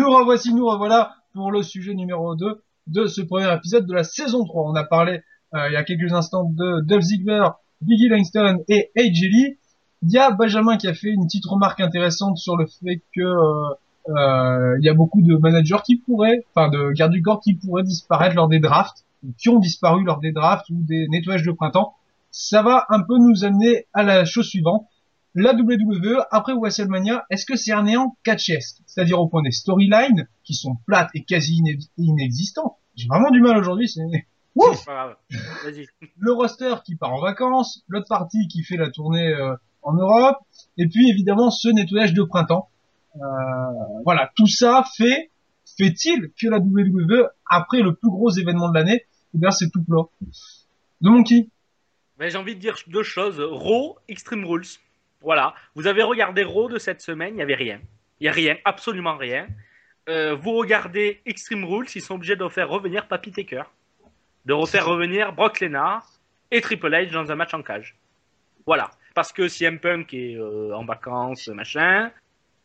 nous 0.07 0.17
revoici, 0.17 0.55
nous 0.55 0.67
revoilà 0.67 1.17
pour 1.35 1.51
le 1.51 1.65
sujet 1.65 1.93
numéro 1.93 2.37
2 2.37 2.63
de 2.87 3.07
ce 3.07 3.23
premier 3.23 3.53
épisode 3.53 3.87
de 3.87 3.93
la 3.93 4.05
saison 4.05 4.45
3. 4.45 4.71
On 4.71 4.75
a 4.77 4.85
parlé 4.85 5.23
euh, 5.53 5.69
il 5.69 5.73
y 5.73 5.77
a 5.77 5.83
quelques 5.83 6.13
instants 6.13 6.45
de 6.45 6.81
Dolph 6.83 7.03
Ziggler, 7.03 7.49
Biggie 7.81 8.09
Langston 8.09 8.61
et 8.69 8.93
AJ 8.97 9.21
Lee. 9.23 9.59
Il 10.03 10.13
y 10.13 10.19
a 10.19 10.31
Benjamin 10.31 10.77
qui 10.77 10.87
a 10.87 10.95
fait 10.95 11.09
une 11.09 11.25
petite 11.25 11.45
remarque 11.47 11.81
intéressante 11.81 12.39
sur 12.39 12.57
le 12.57 12.67
fait 12.67 13.03
que 13.17 13.21
euh, 13.21 13.75
euh, 14.11 14.77
il 14.79 14.85
y 14.85 14.89
a 14.89 14.95
beaucoup 14.95 15.23
de 15.23 15.37
managers 15.37 15.83
qui 15.85 15.97
pourraient, 15.97 16.45
enfin 16.55 16.69
de 16.69 16.93
gardes 16.93 17.11
du 17.11 17.23
corps 17.23 17.41
qui 17.41 17.55
pourraient 17.55 17.83
disparaître 17.83 18.37
lors 18.37 18.47
des 18.47 18.61
drafts, 18.61 19.05
ou 19.25 19.33
qui 19.37 19.49
ont 19.49 19.59
disparu 19.59 20.05
lors 20.05 20.21
des 20.21 20.31
drafts 20.31 20.71
ou 20.71 20.77
des 20.79 21.09
nettoyages 21.09 21.43
de 21.43 21.51
printemps. 21.51 21.95
Ça 22.31 22.63
va 22.63 22.87
un 22.91 23.03
peu 23.03 23.19
nous 23.19 23.45
amener 23.45 23.87
à 23.93 24.05
la 24.05 24.25
chose 24.25 24.47
suivante 24.47 24.87
la 25.37 25.53
WWE 25.53 26.25
après 26.31 26.55
WrestleMania, 26.55 27.27
est-ce 27.31 27.45
que 27.45 27.57
c'est 27.57 27.73
un 27.73 27.83
néant 27.83 28.17
catchesque 28.25 28.79
C'est-à-dire 28.87 29.21
au 29.21 29.29
point 29.29 29.43
des 29.43 29.51
storylines 29.53 30.29
qui 30.45 30.55
sont 30.55 30.77
plates 30.87 31.11
et 31.15 31.25
quasi 31.25 31.61
inex- 31.61 31.91
inexistantes. 31.99 32.77
J'ai 32.97 33.07
vraiment 33.07 33.31
du 33.31 33.41
mal 33.43 33.59
aujourd'hui. 33.59 33.87
C'est 33.87 34.01
C'est 34.11 34.85
pas 34.87 34.93
grave. 34.95 35.17
Vas-y. 35.65 35.87
le 36.19 36.33
roster 36.33 36.75
qui 36.85 36.97
part 36.97 37.13
en 37.13 37.21
vacances, 37.21 37.85
l'autre 37.89 38.09
partie 38.09 38.49
qui 38.49 38.65
fait 38.65 38.79
la 38.79 38.91
tournée 38.91 39.29
euh, 39.29 39.55
en 39.83 39.93
Europe, 39.93 40.39
et 40.79 40.89
puis 40.89 41.11
évidemment 41.11 41.51
ce 41.51 41.69
nettoyage 41.69 42.15
de 42.15 42.23
printemps. 42.23 42.71
Euh, 43.17 43.19
voilà, 44.05 44.31
tout 44.37 44.47
ça 44.47 44.85
fait 44.97 45.31
fait-il 45.77 46.31
que 46.41 46.49
la 46.49 46.59
WWE 46.59 47.29
après 47.51 47.83
le 47.83 47.95
plus 47.95 48.09
gros 48.09 48.31
événement 48.31 48.71
de 48.71 48.75
l'année, 48.75 49.05
eh 49.35 49.39
bien 49.39 49.51
c'est 49.51 49.69
tout 49.69 49.83
plat. 49.85 50.05
De 51.03 51.11
Monkey. 51.11 51.49
Mais 52.19 52.31
j'ai 52.31 52.39
envie 52.39 52.55
de 52.55 52.61
dire 52.61 52.77
deux 52.87 53.03
choses. 53.03 53.39
Raw, 53.39 53.99
Extreme 54.09 54.47
Rules. 54.47 54.65
Voilà. 55.23 55.55
Vous 55.75 55.87
avez 55.87 56.03
regardé 56.03 56.45
Raw 56.45 56.69
de 56.69 56.79
cette 56.79 57.01
semaine, 57.01 57.31
il 57.35 57.37
n'y 57.37 57.43
avait 57.43 57.55
rien. 57.55 57.81
Il 58.21 58.25
n'y 58.25 58.29
a 58.29 58.33
rien, 58.33 58.57
absolument 58.65 59.17
rien. 59.17 59.47
Euh, 60.09 60.35
vous 60.35 60.53
regardez 60.53 61.21
Extreme 61.27 61.65
Rules, 61.65 61.87
ils 61.95 62.01
sont 62.03 62.15
obligés 62.15 62.37
de 62.37 62.49
faire 62.49 62.69
revenir 62.69 63.07
Papy 63.09 63.33
Taker, 63.33 63.65
de 64.45 64.53
refaire 64.53 64.87
revenir 64.87 65.33
Brock 65.33 65.61
Lesnar 65.61 66.07
et 66.51 66.61
Triple 66.61 66.91
H 66.93 67.11
dans 67.11 67.31
un 67.31 67.35
match 67.35 67.53
en 67.55 67.63
cage. 67.63 67.97
Voilà. 68.67 68.91
Parce 69.15 69.33
que 69.33 69.49
CM 69.49 69.79
Punk 69.81 70.13
est 70.15 70.37
euh, 70.37 70.75
en 70.77 70.85
vacances, 70.85 71.49
machin. 71.49 72.11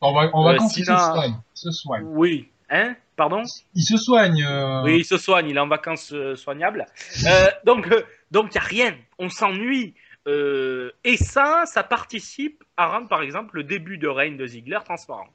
En, 0.02 0.14
va- 0.14 0.30
en 0.34 0.48
Euh, 0.48 0.52
vacances, 0.52 0.78
il 0.78 0.86
se 0.86 0.92
soigne. 0.92 1.32
Il 1.56 1.60
se 1.60 1.72
soigne. 1.72 2.04
Oui. 2.06 2.50
Hein? 2.70 2.96
Pardon? 3.16 3.44
Il 3.76 3.84
se 3.84 3.98
soigne. 3.98 4.44
euh, 4.44 4.84
Oui, 4.84 4.98
il 5.00 5.06
se 5.06 5.18
soigne, 5.18 5.50
il 5.50 5.58
est 5.58 5.60
en 5.60 5.68
vacances 5.68 6.12
euh, 6.14 6.36
soignables. 6.36 6.86
Euh, 7.26 7.48
donc, 7.66 7.88
euh, 7.92 8.04
donc 8.32 8.48
il 8.54 8.54
n'y 8.54 8.58
a 8.60 8.68
rien. 8.68 8.96
On 9.18 9.30
s'ennuie. 9.30 9.94
Euh, 10.28 10.92
et 11.04 11.18
ça, 11.18 11.64
ça 11.66 11.84
participe 11.84 12.64
à 12.78 12.88
rendre, 12.88 13.08
par 13.08 13.22
exemple, 13.22 13.56
le 13.56 13.64
début 13.64 13.98
de 13.98 14.08
règne 14.08 14.38
de 14.38 14.46
Ziggler 14.46 14.80
transparent. 14.86 15.30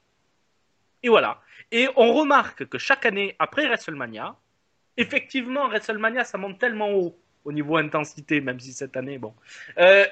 Et 1.02 1.08
voilà. 1.08 1.40
Et 1.72 1.88
on 1.96 2.12
remarque 2.12 2.66
que 2.66 2.78
chaque 2.78 3.06
année, 3.06 3.34
après 3.38 3.66
WrestleMania, 3.66 4.36
effectivement, 4.96 5.68
WrestleMania, 5.68 6.24
ça 6.24 6.38
monte 6.38 6.58
tellement 6.58 6.90
haut 6.90 7.18
au 7.44 7.52
niveau 7.52 7.76
intensité, 7.76 8.40
même 8.40 8.58
si 8.58 8.72
cette 8.72 8.96
année, 8.96 9.18
bon, 9.18 9.34
euh, 9.78 10.04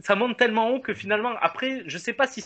ça 0.00 0.14
monte 0.16 0.36
tellement 0.36 0.70
haut 0.70 0.80
que 0.80 0.92
finalement, 0.92 1.34
après, 1.40 1.82
je 1.86 1.98
sais 1.98 2.12
pas 2.12 2.26
si 2.26 2.44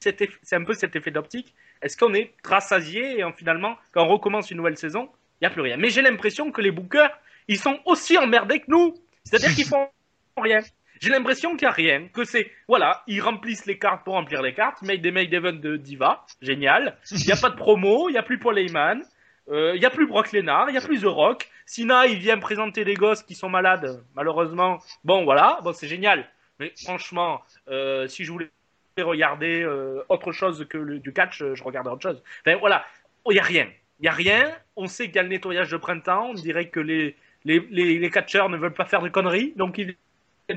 c'est 0.00 0.52
un 0.52 0.64
peu 0.64 0.74
cet 0.74 0.96
effet 0.96 1.10
d'optique. 1.10 1.54
Est-ce 1.82 1.96
qu'on 1.96 2.14
est 2.14 2.34
rassasié 2.44 3.18
et 3.18 3.24
en, 3.24 3.32
finalement, 3.32 3.76
quand 3.92 4.04
on 4.04 4.08
recommence 4.08 4.50
une 4.50 4.58
nouvelle 4.58 4.78
saison, 4.78 5.10
il 5.40 5.44
n'y 5.44 5.46
a 5.46 5.50
plus 5.50 5.62
rien. 5.62 5.76
Mais 5.76 5.90
j'ai 5.90 6.02
l'impression 6.02 6.50
que 6.50 6.60
les 6.60 6.70
bookers, 6.70 7.10
ils 7.48 7.58
sont 7.58 7.80
aussi 7.84 8.16
emmerdés 8.16 8.60
que 8.60 8.66
nous. 8.68 8.94
C'est-à-dire 9.24 9.54
qu'ils 9.54 9.66
font 9.66 9.88
rien. 10.36 10.60
J'ai 11.00 11.10
l'impression 11.10 11.50
qu'il 11.56 11.66
n'y 11.66 11.72
a 11.72 11.72
rien. 11.72 12.08
Que 12.08 12.24
c'est, 12.24 12.50
voilà, 12.68 13.02
ils 13.06 13.20
remplissent 13.20 13.66
les 13.66 13.78
cartes 13.78 14.04
pour 14.04 14.14
remplir 14.14 14.42
les 14.42 14.54
cartes. 14.54 14.78
Ils 14.82 14.86
mettent 14.88 15.02
des 15.02 15.10
main 15.10 15.22
event 15.22 15.52
de 15.52 15.76
Diva. 15.76 16.24
Génial. 16.40 16.96
Il 17.10 17.26
n'y 17.26 17.32
a 17.32 17.36
pas 17.36 17.50
de 17.50 17.56
promo. 17.56 18.08
Il 18.08 18.12
n'y 18.12 18.18
a 18.18 18.22
plus 18.22 18.38
Paul 18.38 18.58
Heyman. 18.58 19.02
euh, 19.48 19.72
Il 19.74 19.80
n'y 19.80 19.86
a 19.86 19.90
plus 19.90 20.06
Brock 20.06 20.32
Lesnar. 20.32 20.68
Il 20.68 20.72
n'y 20.72 20.78
a 20.78 20.80
plus 20.80 21.00
The 21.00 21.06
Rock. 21.06 21.48
Sina, 21.66 22.06
il 22.06 22.18
vient 22.18 22.38
présenter 22.38 22.84
des 22.84 22.94
gosses 22.94 23.22
qui 23.22 23.34
sont 23.34 23.48
malades. 23.48 24.02
Malheureusement. 24.14 24.78
Bon, 25.04 25.24
voilà. 25.24 25.58
Bon, 25.62 25.72
c'est 25.72 25.88
génial. 25.88 26.28
Mais 26.60 26.72
franchement, 26.84 27.42
euh, 27.68 28.06
si 28.06 28.24
je 28.24 28.30
voulais 28.32 28.50
regarder 28.98 29.62
euh, 29.62 30.02
autre 30.08 30.30
chose 30.32 30.66
que 30.70 30.98
du 30.98 31.12
catch, 31.12 31.42
euh, 31.42 31.54
je 31.54 31.64
regarderais 31.64 31.94
autre 31.94 32.02
chose. 32.02 32.22
Enfin, 32.46 32.56
voilà. 32.58 32.84
Il 33.28 33.32
n'y 33.32 33.40
a 33.40 33.42
rien. 33.42 33.68
Il 33.98 34.02
n'y 34.02 34.08
a 34.08 34.12
rien. 34.12 34.52
On 34.76 34.86
sait 34.86 35.06
qu'il 35.06 35.16
y 35.16 35.18
a 35.18 35.22
le 35.22 35.28
nettoyage 35.28 35.70
de 35.70 35.76
printemps. 35.76 36.28
On 36.30 36.34
dirait 36.34 36.68
que 36.68 36.80
les, 36.80 37.16
les, 37.44 37.66
les, 37.70 37.98
les 37.98 38.10
catcheurs 38.10 38.48
ne 38.48 38.56
veulent 38.56 38.74
pas 38.74 38.84
faire 38.84 39.02
de 39.02 39.08
conneries. 39.08 39.52
Donc, 39.56 39.78
ils 39.78 39.96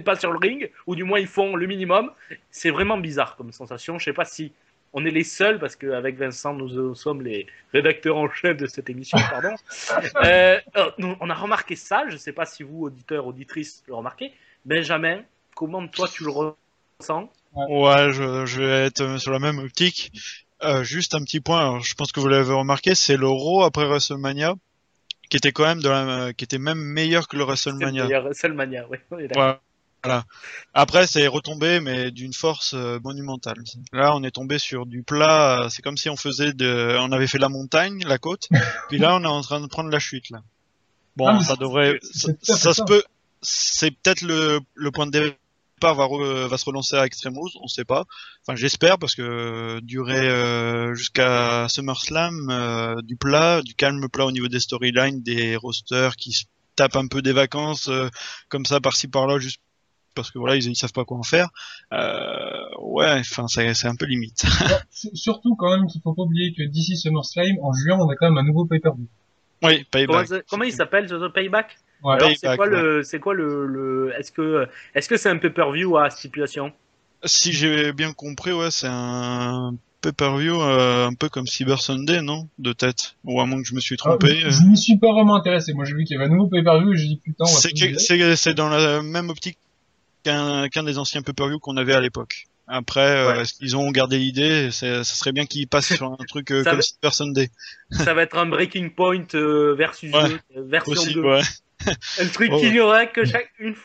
pas 0.03 0.15
sur 0.15 0.31
le 0.31 0.37
ring. 0.37 0.69
Ou 0.85 0.95
du 0.95 1.03
moins, 1.03 1.19
ils 1.19 1.27
font 1.27 1.55
le 1.55 1.65
minimum. 1.67 2.11
C'est 2.51 2.69
vraiment 2.69 2.97
bizarre 2.97 3.35
comme 3.35 3.51
sensation. 3.51 3.99
Je 3.99 4.05
sais 4.05 4.13
pas 4.13 4.25
si 4.25 4.51
on 4.93 5.05
est 5.05 5.11
les 5.11 5.23
seuls, 5.23 5.59
parce 5.59 5.75
qu'avec 5.75 6.17
Vincent, 6.17 6.53
nous 6.53 6.95
sommes 6.95 7.21
les 7.21 7.45
rédacteurs 7.73 8.17
en 8.17 8.29
chef 8.29 8.57
de 8.57 8.67
cette 8.67 8.89
émission, 8.89 9.17
pardon. 9.29 9.55
Euh, 10.23 10.59
nous, 10.97 11.15
on 11.19 11.29
a 11.29 11.33
remarqué 11.33 11.75
ça. 11.75 12.03
Je 12.09 12.17
sais 12.17 12.31
pas 12.31 12.45
si 12.45 12.63
vous, 12.63 12.83
auditeurs, 12.83 13.27
auditrices, 13.27 13.83
le 13.87 13.95
remarquez. 13.95 14.31
Benjamin, 14.65 15.21
comment 15.55 15.87
toi 15.87 16.07
tu 16.07 16.23
le 16.23 16.31
ressens? 16.31 17.31
Ouais, 17.53 18.11
je, 18.11 18.45
je 18.45 18.61
vais 18.61 18.85
être 18.85 19.17
sur 19.17 19.31
la 19.31 19.39
même 19.39 19.59
optique. 19.59 20.11
Euh, 20.63 20.83
juste 20.83 21.13
un 21.13 21.19
petit 21.19 21.39
point, 21.39 21.59
alors, 21.59 21.81
je 21.81 21.93
pense 21.93 22.11
que 22.11 22.19
vous 22.19 22.27
l'avez 22.27 22.53
remarqué, 22.53 22.95
c'est 22.95 23.17
le 23.17 23.27
Raw 23.27 23.63
après 23.63 23.85
WrestleMania, 23.85 24.55
qui 25.29 25.37
était 25.37 25.51
quand 25.51 25.65
même 25.65 25.81
de 25.81 25.89
la, 25.89 26.33
qui 26.33 26.43
était 26.43 26.57
même 26.57 26.79
meilleur 26.79 27.27
que 27.27 27.37
le 27.37 27.43
WrestleMania. 27.43 28.03
le 28.03 28.07
meilleur 28.07 28.23
WrestleMania, 28.23 28.87
oui. 28.89 28.97
Ouais, 29.11 29.57
voilà. 30.07 30.23
Après, 30.73 31.07
c'est 31.07 31.27
retombé, 31.27 31.79
mais 31.79 32.11
d'une 32.11 32.33
force 32.33 32.73
euh, 32.73 32.99
monumentale. 33.03 33.57
Là, 33.93 34.15
on 34.15 34.23
est 34.23 34.31
tombé 34.31 34.59
sur 34.59 34.85
du 34.85 35.03
plat. 35.03 35.63
euh, 35.65 35.69
C'est 35.69 35.81
comme 35.81 35.97
si 35.97 36.09
on 36.09 36.15
faisait 36.17 36.53
de, 36.53 36.97
on 36.99 37.11
avait 37.11 37.27
fait 37.27 37.37
la 37.39 37.49
montagne, 37.49 38.03
la 38.05 38.17
côte, 38.17 38.47
puis 38.89 38.97
là, 38.97 39.15
on 39.15 39.23
est 39.23 39.27
en 39.27 39.41
train 39.41 39.59
de 39.61 39.67
prendre 39.67 39.89
la 39.89 39.99
chute 39.99 40.29
là. 40.29 40.39
Bon, 41.15 41.27
Ah, 41.29 41.41
ça 41.43 41.55
devrait, 41.55 41.99
ça, 42.43 42.73
se 42.73 42.83
peut. 42.83 43.03
C'est 43.41 43.91
peut-être 43.91 44.21
le, 44.21 44.59
le 44.75 44.91
point 44.91 45.07
de 45.07 45.11
départ 45.11 45.95
va, 45.95 46.05
re- 46.05 46.47
va 46.47 46.57
se 46.57 46.65
relancer 46.65 46.95
à 46.95 47.05
Extreme 47.05 47.37
Rules, 47.37 47.51
on 47.61 47.67
sait 47.67 47.85
pas. 47.85 48.05
Enfin, 48.45 48.55
j'espère 48.55 48.97
parce 48.99 49.15
que 49.15 49.21
euh, 49.23 49.79
durer 49.81 50.27
euh, 50.29 50.93
jusqu'à 50.93 51.67
SummerSlam, 51.69 52.49
euh, 52.51 53.01
du 53.01 53.15
plat, 53.15 53.61
du 53.63 53.73
calme 53.73 54.07
plat 54.09 54.25
au 54.25 54.31
niveau 54.31 54.47
des 54.47 54.59
storylines, 54.59 55.21
des 55.23 55.55
rosters 55.55 56.15
qui 56.17 56.33
se 56.33 56.45
tapent 56.75 56.95
un 56.95 57.07
peu 57.07 57.23
des 57.23 57.33
vacances 57.33 57.89
comme 58.49 58.65
ça 58.67 58.79
par-ci 58.79 59.07
par-là 59.07 59.39
juste 59.39 59.59
parce 60.17 60.31
que 60.31 60.37
voilà 60.39 60.55
ils, 60.57 60.67
ils 60.67 60.75
savent 60.75 60.91
pas 60.91 61.05
quoi 61.05 61.17
en 61.17 61.23
faire. 61.23 61.47
Euh, 61.93 62.59
ouais, 62.81 63.19
enfin 63.21 63.47
c'est 63.47 63.73
c'est 63.73 63.87
un 63.87 63.95
peu 63.95 64.05
limite. 64.05 64.43
Surtout 65.13 65.55
quand 65.55 65.69
même 65.77 65.87
qu'il 65.87 66.01
faut 66.01 66.13
pas 66.13 66.23
oublier 66.23 66.53
que 66.53 66.63
d'ici 66.63 66.97
SummerSlam, 66.97 67.57
en 67.61 67.71
juin, 67.73 67.97
on 67.99 68.09
a 68.09 68.15
quand 68.15 68.27
même 68.29 68.37
un 68.37 68.43
nouveau 68.43 68.65
pay-per-view. 68.65 69.07
oui, 69.63 69.69
Comment, 69.69 69.83
payback. 69.91 70.27
ça- 70.27 70.41
comment 70.49 70.63
il 70.65 70.73
s'appelle 70.73 71.07
The 71.07 71.29
Payback? 71.33 71.77
Ouais. 72.03 72.13
Alors, 72.15 72.31
c'est 72.37 72.55
quoi 72.57 72.67
ouais. 72.67 72.81
le, 72.81 73.03
c'est 73.03 73.19
quoi 73.19 73.33
le, 73.33 73.65
le 73.65 74.13
est-ce 74.19 74.31
que, 74.31 74.67
est-ce 74.93 75.09
que 75.09 75.17
c'est 75.17 75.29
un 75.29 75.37
pay-per-view 75.37 75.97
à 75.97 76.09
stipulation 76.11 76.71
Si 77.23 77.53
j'ai 77.53 77.91
bien 77.93 78.13
compris, 78.13 78.51
ouais, 78.53 78.69
c'est 78.69 78.87
un 78.89 79.73
pay-per-view 80.01 80.61
euh, 80.61 81.07
un 81.07 81.13
peu 81.15 81.27
comme 81.27 81.47
Cyber 81.47 81.81
Sunday, 81.81 82.21
non? 82.21 82.47
De 82.59 82.71
tête. 82.71 83.15
Ou 83.23 83.41
à 83.41 83.47
moins 83.47 83.59
que 83.59 83.67
je 83.67 83.73
me 83.73 83.79
suis 83.79 83.95
Ah, 84.01 84.09
trompé. 84.09 84.43
euh. 84.45 84.51
je 84.51 84.61
m'y 84.61 84.77
suis 84.77 84.99
pas 84.99 85.11
vraiment 85.11 85.35
intéressé. 85.35 85.73
Moi, 85.73 85.85
j'ai 85.85 85.95
vu 85.95 86.03
qu'il 86.03 86.15
y 86.15 86.19
avait 86.21 86.29
un 86.31 86.35
nouveau 86.35 86.47
pay-per-view 86.49 86.93
et 86.93 86.97
j'ai 86.97 87.07
dit 87.07 87.21
putain, 87.23 87.45
c'est 87.45 88.53
dans 88.53 88.69
la 88.69 89.01
même 89.01 89.29
optique 89.31 89.57
qu'un 90.27 90.83
des 90.83 90.97
anciens 90.97 91.21
pay-per-view 91.21 91.59
qu'on 91.59 91.77
avait 91.77 91.93
à 91.93 92.01
l'époque. 92.01 92.45
Après, 92.69 92.99
euh, 92.99 93.31
Ouais. 93.31 93.41
est-ce 93.41 93.53
qu'ils 93.53 93.77
ont 93.77 93.89
gardé 93.91 94.17
l'idée? 94.17 94.69
C'est- 94.71 95.03
Ça 95.03 95.15
serait 95.15 95.31
bien 95.31 95.45
qu'ils 95.45 95.67
passent 95.67 95.93
sur 95.93 96.11
un 96.11 96.17
truc 96.27 96.51
euh, 96.51 96.63
comme 96.65 96.81
Super 96.81 97.13
Sunday. 97.13 97.49
Ça 97.91 98.13
va 98.13 98.23
être 98.23 98.37
un 98.37 98.45
breaking 98.45 98.89
point 98.89 99.23
euh, 99.35 99.73
versus 99.75 100.13
Ouais. 100.13 100.29
2, 100.29 100.39
euh, 100.57 100.63
version 100.65 100.91
Aussi, 101.01 101.13
2. 101.13 101.21
ouais. 101.21 101.41
Un 102.19 102.27
truc 102.27 102.51
Ouais, 102.51 102.59
qu'il 102.59 102.69
ouais. 102.69 102.75
y 102.75 102.79
aurait 102.81 103.09
que 103.11 103.23
chaque 103.23 103.51
une 103.59 103.75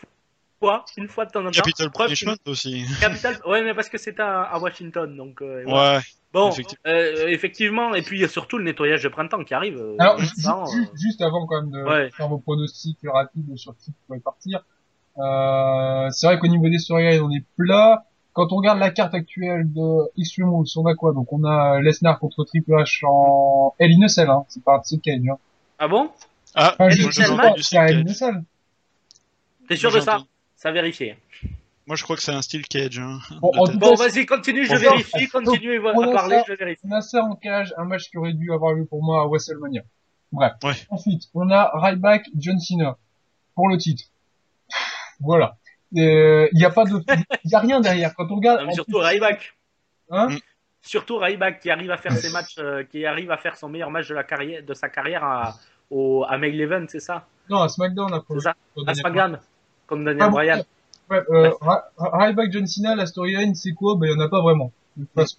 fois, 0.60 0.84
une 0.96 1.06
fois 1.08 1.26
de 1.26 1.30
temps 1.30 1.40
en 1.40 1.44
temps. 1.44 1.50
Capital 1.52 1.90
Punishment 1.92 2.36
aussi. 2.46 2.84
Capital, 3.00 3.38
ouais, 3.46 3.62
mais 3.62 3.74
parce 3.74 3.88
que 3.88 3.98
c'était 3.98 4.22
à, 4.22 4.42
à 4.42 4.58
Washington, 4.58 5.14
donc. 5.16 5.42
euh, 5.42 5.62
Ouais. 5.64 6.00
Bon, 6.32 6.50
effectivement. 6.50 6.82
euh, 6.90 7.26
effectivement, 7.28 7.94
et 7.94 8.00
puis 8.02 8.18
il 8.18 8.22
y 8.22 8.24
a 8.24 8.28
surtout 8.28 8.56
le 8.58 8.64
nettoyage 8.64 9.02
de 9.02 9.08
printemps 9.10 9.44
qui 9.44 9.52
arrive. 9.54 9.80
Alors, 10.00 10.18
juste 10.18 11.20
avant 11.20 11.46
quand 11.46 11.60
même 11.62 11.70
de 11.70 11.82
Ouais. 11.88 12.10
faire 12.10 12.26
vos 12.28 12.38
pronostics 12.38 12.98
rapides 13.04 13.56
sur 13.56 13.76
qui 13.76 13.92
pourrait 14.06 14.20
partir, 14.20 14.64
euh, 15.18 16.08
c'est 16.10 16.26
vrai 16.26 16.38
qu'au 16.38 16.48
niveau 16.48 16.68
des 16.68 16.78
storylines, 16.78 17.22
on 17.22 17.30
est 17.30 17.44
plat. 17.56 18.04
Quand 18.32 18.50
on 18.52 18.56
regarde 18.56 18.78
la 18.78 18.90
carte 18.90 19.14
actuelle 19.14 19.70
de 19.72 20.10
Extreme 20.18 20.54
Rules, 20.54 20.66
on 20.76 20.86
a 20.86 20.94
quoi? 20.94 21.12
Donc 21.12 21.32
on 21.32 21.44
a 21.44 21.80
Lesnar 21.80 22.18
contre 22.18 22.44
Triple 22.44 22.72
H 22.72 23.04
en 23.06 23.74
Hell 23.78 23.92
in 23.98 24.02
a 24.04 24.08
Cell, 24.08 24.30
hein. 24.30 24.44
c'est 24.48 24.64
pas 24.64 24.80
c'est 24.84 24.98
Cage. 25.02 25.20
Hein. 25.30 25.36
Ah 25.78 25.88
bon? 25.88 26.10
Ah, 26.54 26.72
Enfin, 26.74 26.88
je 26.88 27.10
Cell 27.10 27.36
pas, 27.36 27.46
entendu 27.48 27.62
c'est 27.62 27.76
un 27.76 27.86
Steel 27.86 27.98
Hell 27.98 27.98
in 27.98 28.00
a 28.00 28.04
Cage. 28.06 28.16
Cell. 28.16 28.42
T'es 29.68 29.76
sûr 29.76 29.92
de 29.92 30.00
ça? 30.00 30.24
Ça 30.56 30.70
a 30.70 30.72
vérifié. 30.72 31.16
Moi, 31.86 31.96
je 31.96 32.04
crois 32.04 32.14
que 32.16 32.22
c'est 32.22 32.32
un 32.32 32.42
Steel 32.42 32.66
Cage. 32.66 32.98
Hein, 32.98 33.18
Bon, 33.40 33.94
vas-y, 33.96 34.24
continue, 34.24 34.64
je 34.64 34.76
vérifie, 34.76 35.28
donc, 35.34 35.44
continue 35.44 35.78
à 35.86 35.92
on 35.94 36.02
a 36.02 36.12
parler, 36.12 36.36
ça. 36.36 36.44
je 36.48 36.52
vérifie. 36.54 36.80
On 36.84 36.92
a 36.92 37.00
ça 37.00 37.22
en 37.24 37.34
cage, 37.34 37.74
un 37.76 37.84
match 37.84 38.08
qui 38.08 38.16
aurait 38.18 38.32
dû 38.32 38.52
avoir 38.52 38.72
lieu 38.72 38.84
pour 38.86 39.02
moi 39.02 39.22
à 39.22 39.26
WrestleMania. 39.26 39.82
Bref. 40.30 40.52
Ouais. 40.62 40.72
Ensuite, 40.90 41.24
on 41.34 41.50
a 41.50 41.70
Ryback, 41.74 42.26
John 42.38 42.58
Cena 42.60 42.96
pour 43.54 43.68
le 43.68 43.76
titre. 43.76 44.04
Voilà. 45.22 45.56
Il 45.92 46.48
y 46.52 46.64
a 46.64 46.70
pas 46.70 46.84
de, 46.84 47.02
il 47.44 47.50
y 47.50 47.54
a 47.54 47.58
rien 47.60 47.80
derrière. 47.80 48.14
Quand 48.14 48.30
on 48.30 48.36
regarde, 48.36 48.64
Non, 48.64 48.72
surtout 48.72 48.98
plus, 48.98 49.06
Ryback. 49.06 49.54
hein, 50.10 50.28
Mm. 50.28 50.36
Surtout 50.84 51.16
Ryback 51.18 51.60
qui 51.60 51.70
arrive 51.70 51.90
à 51.92 51.96
faire 51.96 52.12
ses 52.12 52.30
matchs, 52.30 52.56
euh, 52.58 52.82
qui 52.82 53.06
arrive 53.06 53.30
à 53.30 53.36
faire 53.36 53.56
son 53.56 53.68
meilleur 53.68 53.88
match 53.90 54.08
de 54.08 54.14
la 54.14 54.24
carrière, 54.24 54.64
de 54.64 54.74
sa 54.74 54.88
carrière 54.88 55.22
à, 55.22 55.54
au, 55.90 56.24
à 56.28 56.36
Main 56.38 56.48
Event, 56.58 56.86
c'est 56.88 56.98
ça? 56.98 57.24
Non, 57.48 57.60
à 57.60 57.68
SmackDown 57.68 58.12
après. 58.12 58.34
C'est 58.34 58.40
ça 58.40 58.54
À 58.88 58.92
SmackDown, 58.94 59.38
comme 59.86 60.04
Daniel 60.04 60.24
Ah, 60.26 60.28
Bryan. 60.30 60.62
Ouais, 61.08 61.22
euh, 61.30 61.50
Ryback, 61.98 62.50
John 62.50 62.66
Cena, 62.66 62.96
la 62.96 63.06
storyline, 63.06 63.54
c'est 63.54 63.72
quoi? 63.74 63.94
Ben, 63.96 64.08
il 64.08 64.12
y 64.12 64.16
en 64.16 64.20
a 64.24 64.28
pas 64.28 64.40
vraiment. 64.42 64.72
De 64.96 65.04
toute 65.04 65.14
façon. 65.14 65.36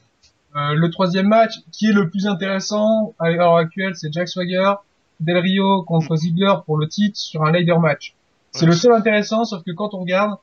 Euh, 0.55 0.73
le 0.75 0.89
troisième 0.91 1.27
match, 1.27 1.55
qui 1.73 1.89
est 1.89 1.93
le 1.93 2.09
plus 2.09 2.25
intéressant 2.27 3.13
à 3.19 3.29
l'heure 3.31 3.57
actuelle, 3.57 3.95
c'est 3.95 4.13
Jack 4.13 4.29
Swagger, 4.29 4.75
Del 5.19 5.39
Rio 5.39 5.83
contre 5.83 6.15
Ziggler 6.15 6.53
pour 6.65 6.77
le 6.77 6.87
titre 6.87 7.17
sur 7.17 7.43
un 7.43 7.51
ladder 7.51 7.77
match. 7.79 8.13
C'est 8.53 8.65
le 8.65 8.73
seul 8.73 8.93
intéressant, 8.93 9.45
sauf 9.45 9.63
que 9.63 9.71
quand 9.71 9.93
on 9.93 9.99
regarde, 9.99 10.37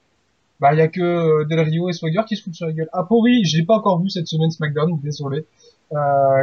bah, 0.61 0.75
il 0.75 0.79
y 0.79 0.83
a 0.83 0.89
que 0.89 1.01
euh, 1.01 1.45
Del 1.45 1.61
Rio 1.61 1.89
et 1.89 1.93
Swagger 1.93 2.23
qui 2.29 2.37
se 2.37 2.43
foutent 2.43 2.55
sur 2.55 2.67
la 2.67 2.73
gueule. 2.73 2.89
Apori, 2.93 3.45
je 3.45 3.57
l'ai 3.57 3.65
pas 3.65 3.77
encore 3.77 4.01
vu 4.01 4.11
cette 4.11 4.27
semaine 4.27 4.51
SmackDown, 4.51 4.99
désolé. 5.03 5.47
Euh, 5.93 5.97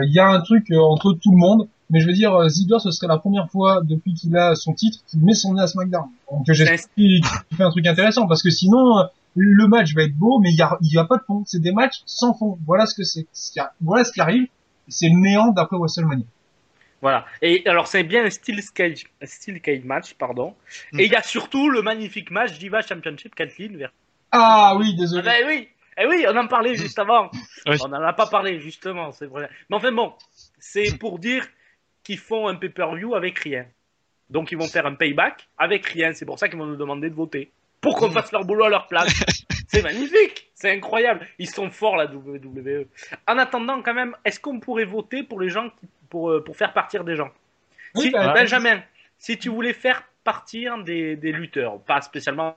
Il 0.03 0.13
y 0.13 0.19
a 0.19 0.27
un 0.27 0.41
truc 0.41 0.71
euh, 0.71 0.80
entre 0.80 1.13
tout 1.13 1.32
le 1.32 1.38
monde, 1.38 1.67
mais 1.89 1.99
je 1.99 2.08
veux 2.08 2.13
dire, 2.13 2.49
Ziggler, 2.49 2.80
ce 2.80 2.91
serait 2.91 3.08
la 3.08 3.17
première 3.17 3.49
fois 3.49 3.82
depuis 3.84 4.13
qu'il 4.13 4.36
a 4.36 4.56
son 4.56 4.73
titre 4.73 4.99
qu'il 5.08 5.21
met 5.23 5.34
son 5.34 5.53
nez 5.53 5.62
à 5.62 5.67
SmackDown. 5.67 6.08
Donc 6.32 6.45
j'espère 6.47 6.80
qu'il 6.95 7.21
fait 7.56 7.63
un 7.63 7.69
truc 7.69 7.86
intéressant, 7.86 8.27
parce 8.27 8.41
que 8.41 8.49
sinon, 8.49 9.08
le 9.36 9.67
match 9.67 9.93
va 9.93 10.03
être 10.03 10.15
beau, 10.15 10.39
mais 10.39 10.51
il 10.51 10.58
y 10.58 10.97
a, 10.97 11.06
pas 11.06 11.17
de 11.17 11.23
fond. 11.23 11.43
C'est 11.45 11.62
des 11.62 11.71
matchs 11.71 12.01
sans 12.06 12.34
fond. 12.34 12.58
Voilà 12.65 12.86
ce 12.88 12.95
que 12.95 13.03
c'est. 13.03 13.27
Voilà 13.82 14.03
ce 14.03 14.12
qui 14.12 14.21
arrive. 14.21 14.47
C'est 14.88 15.10
le 15.10 15.19
néant 15.19 15.51
d'après 15.51 15.77
WrestleMania. 15.77 16.25
Voilà. 17.01 17.25
Et 17.41 17.63
alors, 17.67 17.88
c'est 17.88 18.03
bien 18.03 18.25
un 18.25 18.29
steel 18.29 18.62
cage, 18.73 19.03
un 19.21 19.25
steel 19.25 19.62
cage 19.62 19.83
match, 19.83 20.13
pardon. 20.15 20.55
Mm. 20.91 20.99
Et 20.99 21.05
il 21.05 21.12
y 21.12 21.15
a 21.15 21.21
surtout 21.21 21.69
le 21.69 21.81
magnifique 21.81 22.31
match 22.31 22.57
Diva 22.57 22.81
Championship 22.81 23.36
Kathleen 23.36 23.77
vers. 23.77 23.91
Ah 24.31 24.75
oui, 24.77 24.93
Ah 24.93 24.99
désolé. 24.99 25.23
ben 25.23 25.47
oui, 25.47 25.69
eh 25.99 26.05
oui, 26.05 26.25
on 26.27 26.36
en 26.38 26.47
parlait 26.47 26.75
juste 26.75 26.99
avant. 26.99 27.29
Oui. 27.65 27.75
On 27.83 27.89
n'en 27.89 28.01
a 28.01 28.13
pas 28.13 28.27
parlé 28.27 28.62
justement, 28.62 29.12
c'est 29.12 29.25
vrai. 29.25 29.49
Mais 29.69 29.75
enfin 29.75 29.91
bon, 29.91 30.13
c'est 30.57 30.97
pour 30.97 31.19
dire 31.19 31.45
qu'ils 32.01 32.17
font 32.17 32.47
un 32.47 32.55
pay-per-view 32.55 33.13
avec 33.13 33.38
rien. 33.39 33.65
Donc 34.29 34.53
ils 34.53 34.57
vont 34.57 34.67
faire 34.67 34.86
un 34.86 34.95
payback 34.95 35.49
avec 35.57 35.86
rien. 35.86 36.13
C'est 36.13 36.25
pour 36.25 36.39
ça 36.39 36.47
qu'ils 36.47 36.57
vont 36.57 36.65
nous 36.65 36.77
demander 36.77 37.10
de 37.10 37.15
voter 37.15 37.51
pour 37.81 37.97
qu'on 37.97 38.10
fasse 38.10 38.31
leur 38.31 38.45
boulot 38.45 38.65
à 38.65 38.69
leur 38.69 38.88
place. 38.88 39.13
c'est 39.67 39.81
magnifique, 39.81 40.49
c'est 40.53 40.71
incroyable. 40.71 41.27
Ils 41.39 41.49
sont 41.49 41.69
forts 41.69 41.97
la 41.97 42.05
WWE. 42.05 42.88
En 43.27 43.38
attendant 43.38 43.81
quand 43.81 43.93
même, 43.93 44.15
est-ce 44.23 44.39
qu'on 44.39 44.62
pourrait 44.62 44.86
voter 44.86 45.23
pour 45.23 45.41
les 45.41 45.49
gens 45.49 45.69
qui, 45.71 45.88
pour 46.09 46.29
euh, 46.31 46.43
pour 46.43 46.55
faire 46.57 46.73
partir 46.73 47.03
des 47.03 47.15
gens 47.15 47.29
Oui, 47.95 48.03
si, 48.05 48.09
bah, 48.11 48.33
Benjamin, 48.33 48.81
si 49.17 49.37
tu 49.37 49.49
voulais 49.49 49.73
faire 49.73 50.03
partir 50.23 50.83
des, 50.83 51.15
des 51.15 51.31
lutteurs, 51.31 51.79
pas 51.81 52.01
spécialement 52.01 52.55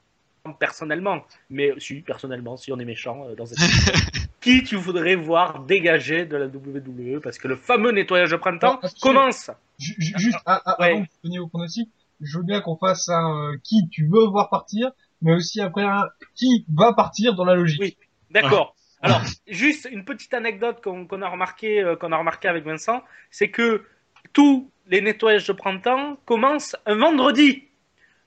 personnellement, 0.59 1.23
mais 1.51 1.73
si 1.79 2.01
personnellement, 2.01 2.57
si 2.57 2.73
on 2.73 2.79
est 2.79 2.85
méchant 2.85 3.27
euh, 3.29 3.35
dans 3.35 3.47
cette 3.47 3.59
qui 4.41 4.65
tu 4.65 4.77
voudrais 4.77 5.15
voir 5.15 5.61
dégager 5.65 6.25
de 6.25 6.37
la 6.37 6.47
WWE 6.47 7.21
Parce 7.21 7.39
que 7.39 7.47
le 7.47 7.57
fameux 7.57 7.93
nettoyage 7.93 8.31
de 8.31 8.37
printemps 8.37 8.75
Non, 8.75 8.79
absolument. 8.83 9.21
commence. 9.21 9.51
Ju- 9.79 9.95
ju- 9.99 10.15
Juste 10.17 10.39
à- 10.47 10.57
à- 10.71 10.81
Ouais. 10.81 10.93
avant 10.93 11.03
que 11.05 11.09
vous 11.25 11.43
vos 11.43 11.49
pronostics, 11.49 11.91
je 12.23 12.39
veux 12.39 12.45
bien 12.45 12.61
qu'on 12.63 12.77
fasse 12.77 13.09
un 13.11 13.53
euh, 13.53 13.57
qui 13.63 13.89
tu 13.91 14.07
veux 14.07 14.27
voir 14.29 14.49
partir, 14.49 14.91
mais 15.23 15.35
aussi 15.35 15.61
après 15.61 15.85
un 15.85 16.09
qui 16.35 16.65
va 16.75 16.93
partir 16.95 17.35
dans 17.35 17.45
la 17.45 17.55
logique. 17.55 17.81
Oui. 17.81 17.97
D'accord. 18.31 18.75
Alors, 19.03 19.21
juste 19.51 19.89
une 19.91 20.05
petite 20.05 20.33
anecdote 20.35 20.81
qu'on 20.83 21.07
qu'on 21.07 21.23
a 21.23 21.29
remarqué, 21.29 21.83
euh, 21.83 21.97
qu'on 21.97 22.13
a 22.13 22.17
remarqué 22.17 22.49
avec 22.49 22.65
Vincent, 22.65 23.03
c'est 23.31 23.51
que 23.51 23.85
tous 24.33 24.71
les 24.87 25.01
nettoyages 25.01 25.47
de 25.47 25.53
printemps 25.53 26.17
commencent 26.25 26.77
un 26.87 26.97
vendredi. 26.97 27.65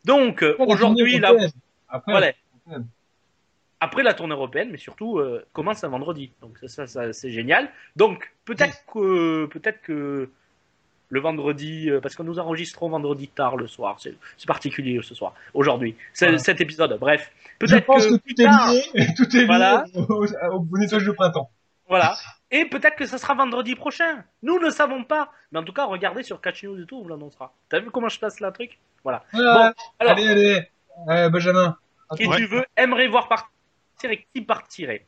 Donc 0.05 0.43
euh, 0.43 0.55
aujourd'hui, 0.59 1.19
la. 1.19 1.33
Après, 1.87 2.11
voilà. 2.11 2.31
européenne. 2.67 2.87
après 3.79 4.03
la 4.03 4.13
tournée 4.13 4.33
européenne, 4.33 4.69
mais 4.71 4.77
surtout 4.77 5.19
euh, 5.19 5.45
commence 5.53 5.83
un 5.83 5.89
vendredi. 5.89 6.31
Donc 6.41 6.57
ça, 6.59 6.67
ça, 6.67 6.87
ça, 6.87 7.13
c'est 7.13 7.31
génial. 7.31 7.69
Donc 7.95 8.33
peut-être 8.45 8.83
que 8.91 9.45
peut-être 9.47 9.81
que 9.81 10.29
le 11.13 11.19
vendredi, 11.19 11.89
euh, 11.89 12.01
parce 12.01 12.15
que 12.15 12.23
nous 12.23 12.39
enregistrons 12.39 12.89
vendredi 12.89 13.27
tard 13.27 13.55
le 13.55 13.67
soir, 13.67 13.97
c'est 13.99 14.15
particulier 14.47 14.99
ce 15.03 15.13
soir, 15.13 15.33
aujourd'hui, 15.53 15.95
Voilà. 16.19 16.37
cet 16.39 16.59
épisode. 16.59 16.97
Bref, 16.99 17.31
peut-être 17.59 17.85
que, 17.85 18.17
tout 18.17 18.41
est 18.41 18.43
tard, 18.43 18.71
lié, 18.71 18.83
tout 19.17 19.35
est 19.35 19.39
lié 19.41 19.45
Voilà. 19.45 19.85
au, 19.93 20.01
au, 20.01 20.25
au 20.25 20.77
nettoyage 20.77 21.05
de 21.05 21.11
printemps. 21.11 21.49
Voilà. 21.87 22.15
Et 22.49 22.65
peut-être 22.65 22.95
que 22.95 23.05
ça 23.05 23.17
sera 23.17 23.35
vendredi 23.35 23.75
prochain. 23.75 24.23
Nous 24.41 24.57
ne 24.59 24.69
savons 24.69 25.03
pas. 25.03 25.31
Mais 25.51 25.59
en 25.59 25.63
tout 25.63 25.73
cas, 25.73 25.85
regardez 25.85 26.23
sur 26.23 26.39
Catch 26.41 26.63
News 26.63 26.81
et 26.81 26.85
tout, 26.85 26.97
on 26.97 27.03
vous 27.03 27.09
l'annoncera. 27.09 27.53
T'as 27.69 27.79
vu 27.79 27.91
comment 27.91 28.09
je 28.09 28.19
passe 28.19 28.39
la 28.39 28.51
truc? 28.51 28.79
Voilà. 29.03 29.23
Voilà. 29.33 29.73
Alors, 29.99 30.13
allez, 30.17 30.27
allez, 30.27 30.61
Euh, 31.09 31.29
Benjamin. 31.29 31.77
qui 32.17 32.27
tu 32.29 32.45
veux 32.45 32.65
aimerais 32.77 33.07
voir 33.07 33.27
partir 33.27 34.11
et 34.11 34.25
qui 34.33 34.41
partirait? 34.41 35.05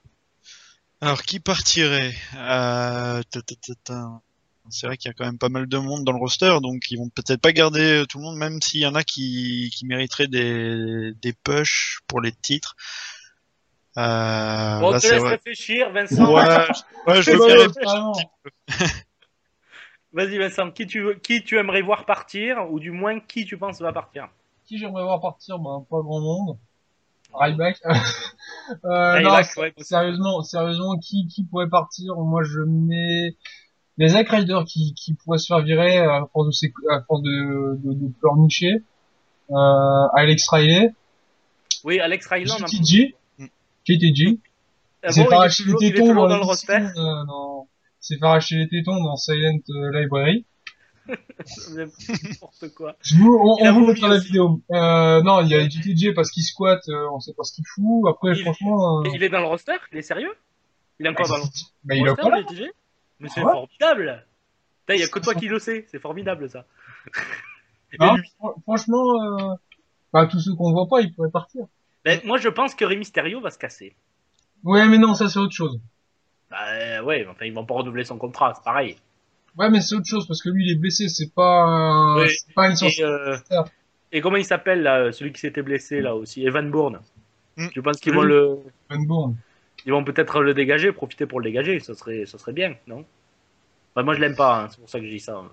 Alors, 1.02 1.22
qui 1.22 1.40
partirait? 1.40 2.14
Euh. 2.38 3.22
C'est 4.70 4.88
vrai 4.88 4.98
qu'il 4.98 5.10
y 5.10 5.12
a 5.12 5.14
quand 5.14 5.26
même 5.26 5.38
pas 5.38 5.50
mal 5.50 5.68
de 5.68 5.78
monde 5.78 6.04
dans 6.04 6.12
le 6.12 6.18
roster, 6.18 6.58
donc 6.62 6.90
ils 6.90 6.98
vont 6.98 7.10
peut-être 7.10 7.42
pas 7.42 7.52
garder 7.52 8.04
tout 8.10 8.18
le 8.18 8.24
monde, 8.24 8.38
même 8.38 8.62
s'il 8.62 8.82
y 8.82 8.88
en 8.88 8.96
a 8.96 9.04
qui, 9.04 9.72
qui 9.76 9.86
mériteraient 9.86 10.28
des, 10.28 11.14
des 11.22 11.34
push 11.34 12.00
pour 12.08 12.22
les 12.22 12.32
titres. 12.32 12.76
Euh, 13.98 14.80
On 14.82 14.92
là, 14.92 15.00
te 15.00 15.08
laisse 15.08 15.22
vrai. 15.22 15.32
réfléchir, 15.32 15.92
Vincent. 15.92 16.34
Ouais, 16.34 16.44
ouais, 17.08 17.22
je 17.22 17.32
veux 17.32 17.44
réfléchir. 17.44 18.12
Vas-y, 20.14 20.38
Vincent, 20.38 20.72
qui 20.72 20.88
tu, 20.88 21.02
veux, 21.02 21.16
qui 21.16 21.44
tu 21.44 21.58
aimerais 21.58 21.82
voir 21.82 22.06
partir, 22.06 22.72
ou 22.72 22.80
du 22.80 22.92
moins 22.92 23.20
qui 23.20 23.46
tu 23.46 23.58
penses 23.58 23.82
va 23.82 23.94
partir? 23.94 24.30
Qui 24.66 24.78
j'aimerais 24.78 25.04
voir 25.04 25.22
partir? 25.22 25.60
Ben, 25.60 25.86
pas 25.90 26.02
grand 26.02 26.22
monde. 26.22 26.58
Ryback. 27.34 27.78
euh, 27.86 29.20
non, 29.22 29.30
Ryback, 29.30 29.58
ouais, 29.58 29.74
sérieusement, 29.78 30.42
sérieusement, 30.42 30.98
qui, 30.98 31.28
qui 31.28 31.44
pourrait 31.44 31.70
partir? 31.70 32.16
Moi, 32.16 32.44
je 32.44 32.62
mets 32.62 33.36
les 33.98 34.10
Zack 34.10 34.30
Ryder 34.30 34.60
qui, 34.68 34.94
qui 34.94 35.14
pourraient 35.14 35.38
se 35.38 35.48
faire 35.48 35.62
virer 35.62 35.98
à 36.00 36.28
force 36.34 36.48
de, 36.48 36.52
s'éc- 36.52 36.74
à 36.92 37.02
force 37.04 37.22
de, 37.22 37.78
de, 37.84 37.94
de 37.94 38.08
pleurnicher. 38.20 38.84
Euh, 39.52 40.08
Alex 40.16 40.48
Riley. 40.50 40.94
Oui, 41.84 42.00
Alex 42.00 42.28
en- 42.32 42.38
JTG. 42.68 43.16
JTG. 43.88 44.40
Ah 45.04 45.12
C'est 45.12 45.24
bon, 45.24 45.30
est 45.30 45.34
arracher 45.34 45.64
les 45.66 45.72
est 45.88 45.92
tétons 45.94 46.14
dans, 46.16 46.28
dans 46.28 46.38
le 46.38 46.44
roster. 46.44 46.74
euh, 46.78 47.62
C'est 48.00 48.18
faire 48.18 48.30
arracher 48.30 48.56
les 48.58 48.68
tétons 48.68 49.02
dans 49.04 49.16
Silent 49.16 49.60
euh, 49.70 49.92
Library. 50.02 50.46
N'importe 51.76 52.74
quoi. 52.76 52.96
Je 53.02 53.16
vous, 53.16 53.38
on, 53.40 53.58
on 53.64 53.74
vous 53.74 53.86
mettra 53.88 54.08
la 54.10 54.18
vidéo. 54.18 54.62
Euh, 54.72 55.22
non, 55.22 55.42
il 55.42 55.50
y 55.50 55.56
a 55.56 55.68
JTJ 55.70 56.14
parce 56.16 56.32
qu'il 56.32 56.42
squatte, 56.44 56.90
euh, 56.90 57.08
on 57.14 57.20
sait 57.20 57.34
pas 57.34 57.44
ce 57.44 57.54
qu'il 57.54 57.64
fout. 57.68 58.04
Après, 58.10 58.32
Il- 58.36 58.42
franchement, 58.42 59.02
euh, 59.02 59.04
Et 59.06 59.12
Il 59.16 59.24
est 59.24 59.30
dans 59.30 59.40
le 59.42 59.46
roster? 59.46 59.76
Il 59.92 60.00
est 60.00 60.02
sérieux? 60.02 60.34
Il 61.00 61.06
est 61.06 61.10
encore 61.10 61.28
dans 61.28 61.38
le 61.38 61.44
bah, 61.84 61.96
il 61.96 62.06
est 62.06 62.10
roster, 62.10 62.22
pas 62.24 62.30
là. 62.30 62.44
Mais 63.20 63.30
c'est 63.30 63.42
Ouais. 63.44 63.52
formidable 63.52 64.26
Il 64.90 64.96
y 65.00 65.04
a 65.04 65.08
que 65.08 65.20
toi 65.20 65.34
qui 65.36 65.48
le 65.48 65.60
sais, 65.60 65.86
c'est 65.90 66.00
formidable 66.00 66.50
ça. 66.50 66.66
Fr- 67.94 68.62
franchement, 68.64 69.52
euh, 69.52 69.56
bah, 70.12 70.26
tous 70.28 70.40
ceux 70.40 70.54
qu'on 70.56 70.72
voit 70.72 70.88
pas, 70.88 71.02
ils 71.02 71.14
pourraient 71.14 71.30
partir. 71.32 71.66
Ben, 72.04 72.20
moi 72.26 72.38
je 72.38 72.50
pense 72.50 72.76
que 72.76 72.86
Rey 72.86 72.98
Mysterio 72.98 73.40
va 73.42 73.50
se 73.50 73.58
casser. 73.58 73.96
Ouais, 74.64 74.86
mais 74.88 74.98
non, 74.98 75.14
ça 75.16 75.30
c'est 75.30 75.40
autre 75.40 75.54
chose. 75.54 75.80
Bah 76.52 76.58
euh, 76.74 77.02
ouais, 77.04 77.26
enfin 77.30 77.46
ils 77.46 77.54
vont 77.54 77.66
pas 77.66 77.74
renouveler 77.76 78.04
son 78.04 78.18
contrat, 78.18 78.54
c'est 78.56 78.64
pareil. 78.64 78.98
Ouais, 79.58 79.70
mais 79.70 79.80
c'est 79.82 79.96
autre 79.96 80.06
chose 80.08 80.28
parce 80.28 80.42
que 80.42 80.50
lui, 80.50 80.66
il 80.66 80.72
est 80.74 80.76
blessé, 80.80 81.08
c'est 81.08 81.34
pas, 81.34 82.18
une. 82.58 82.76
Et, 82.84 83.04
euh, 83.04 83.38
et 84.12 84.20
comment 84.22 84.36
il 84.36 84.44
s'appelle 84.46 84.84
là, 84.84 85.12
celui 85.14 85.32
qui 85.32 85.40
s'était 85.40 85.62
blessé 85.62 86.02
là 86.02 86.14
aussi, 86.16 86.46
Evan 86.46 86.70
Bourne. 86.70 87.00
Mm. 87.56 87.70
Tu 87.70 87.82
penses 87.82 88.00
qu'ils 88.02 88.12
Oui. 88.12 88.18
vont 88.18 88.24
le. 88.24 88.58
Van 88.90 89.00
Bourne. 89.00 89.38
Ils 89.86 89.92
vont 89.92 90.04
peut-être 90.04 90.42
le 90.42 90.54
dégager, 90.54 90.92
profiter 90.92 91.26
pour 91.26 91.40
le 91.40 91.46
dégager. 91.46 91.80
Ça 91.80 91.94
serait, 91.96 92.26
ça 92.26 92.38
serait 92.38 92.54
bien, 92.54 92.76
non? 92.88 93.06
Enfin, 93.96 94.04
Moi, 94.04 94.14
je 94.16 94.20
l'aime 94.20 94.36
pas. 94.36 94.64
hein, 94.64 94.68
c'est 94.70 94.80
pour 94.80 94.90
ça 94.90 95.00
que 95.00 95.06
je 95.06 95.12
dis 95.12 95.20
ça. 95.20 95.36
hein. 95.38 95.50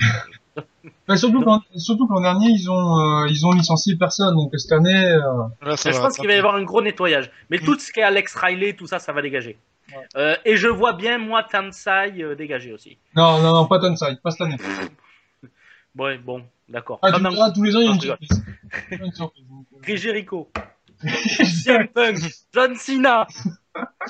Bah, 1.09 1.17
surtout 1.17 1.41
que 1.41 1.47
l'an- 1.47 1.63
surtout 1.77 2.07
que 2.09 2.13
l'an 2.13 2.21
dernier, 2.21 2.49
ils 2.49 2.69
ont, 2.71 2.99
euh, 2.99 3.27
ils 3.29 3.47
ont 3.47 3.53
licencié 3.53 3.97
personne. 3.97 4.35
Donc 4.37 4.53
cette 4.59 4.73
année, 4.73 5.11
euh, 5.13 5.21
Là, 5.65 5.77
ça 5.77 5.91
je 5.91 5.97
va 5.97 6.03
pense 6.03 6.17
qu'il 6.17 6.27
va 6.27 6.35
y 6.35 6.39
avoir 6.39 6.57
un 6.57 6.63
gros 6.65 6.83
nettoyage. 6.83 7.31
Mais 7.51 7.59
tout 7.59 7.79
ce 7.79 7.91
qui 7.93 8.01
est 8.01 8.03
Alex 8.03 8.35
Riley, 8.35 8.75
tout 8.75 8.87
ça, 8.87 8.99
ça 8.99 9.13
va 9.13 9.23
dégager. 9.23 9.57
Ouais. 9.91 10.07
Euh, 10.17 10.37
et 10.45 10.57
je 10.57 10.67
vois 10.69 10.93
bien, 10.93 11.19
moi, 11.19 11.43
Tansai 11.45 12.13
euh, 12.23 12.35
dégager 12.35 12.73
aussi. 12.73 12.99
non, 13.17 13.41
non, 13.41 13.53
non, 13.55 13.67
pas 13.67 13.79
Tonside, 13.79 14.21
pas 14.23 14.31
cette 14.33 14.43
année. 14.43 14.57
Ouais, 15.97 16.17
bon, 16.19 16.43
d'accord. 16.71 16.99
Ah, 17.03 17.13
tu 17.13 17.21
diras, 17.29 17.51
tous 17.51 17.63
les 17.65 17.77
ans, 17.77 17.81
il 17.81 17.85
y 17.87 17.89
a 17.89 17.93
une 17.93 18.01
surprise. 18.01 18.45
Chris 19.83 19.99
Jericho, 19.99 20.51
CM 21.03 21.89
Punk, 21.89 22.19
John 22.53 22.75
Cena, 22.77 23.27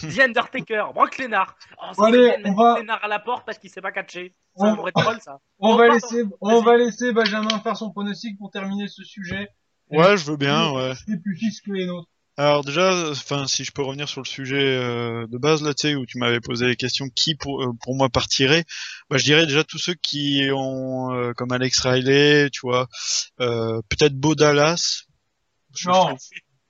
The 0.01 0.21
Undertaker, 0.21 0.85
Brock 0.95 1.19
Lesnar. 1.19 1.57
Oh, 1.97 2.03
allez, 2.05 2.35
on 2.45 2.55
va- 2.55 2.79
Lesnar 2.79 3.03
à 3.05 3.09
la 3.09 3.19
porte 3.21 3.45
parce 3.47 3.59
qu'il 3.59 3.71
sait 3.71 3.81
pas 3.81 3.93
catcher. 3.93 4.35
Ça 4.57 4.67
On- 4.67 4.77
pourrait 4.77 4.91
être 4.95 5.03
drôle, 5.03 5.21
ça. 5.21 5.39
On 5.59 5.75
Oh, 5.75 5.77
va 5.77 5.89
laisser, 5.89 6.25
on 6.41 6.61
va 6.63 6.77
laisser 6.77 7.13
Benjamin 7.13 7.59
faire 7.61 7.77
son 7.77 7.91
pronostic 7.91 8.39
pour 8.39 8.51
terminer 8.51 8.89
ce 8.89 9.03
sujet. 9.05 9.49
Ouais, 9.91 10.17
je 10.17 10.25
veux 10.25 10.37
bien, 10.37 10.73
ouais. 10.73 10.93
C'est 11.07 11.23
plus 11.23 11.37
fixe 11.37 11.61
que 11.61 11.73
les 11.73 11.87
nôtres. 11.87 12.09
Alors 12.39 12.65
déjà, 12.65 13.11
enfin, 13.11 13.47
si 13.47 13.63
je 13.63 13.73
peux 13.73 13.83
revenir 13.83 14.09
sur 14.09 14.23
le 14.23 14.27
sujet 14.27 14.57
euh, 14.65 15.27
de 15.29 15.37
base 15.37 15.63
là, 15.63 15.75
tu 15.75 15.89
sais, 15.89 15.95
où 15.95 16.07
tu 16.07 16.17
m'avais 16.17 16.41
posé 16.41 16.67
les 16.67 16.77
questions, 16.77 17.09
qui 17.15 17.35
pour, 17.35 17.63
euh, 17.63 17.73
pour 17.83 17.95
moi 17.95 18.09
partirait 18.09 18.65
Bah, 19.11 19.19
je 19.19 19.25
dirais 19.25 19.45
déjà 19.47 19.65
tous 19.65 19.77
ceux 19.79 19.93
qui 19.95 20.49
ont, 20.51 21.13
euh, 21.13 21.35
comme 21.35 21.53
Alex 21.53 21.79
Riley, 21.81 22.49
tu 22.51 22.61
vois, 22.63 22.89
euh, 23.41 23.83
peut-être 23.91 24.15
Bo 24.15 24.35
Dallas. 24.35 25.03
Je, 25.77 25.89
Non. 25.91 26.17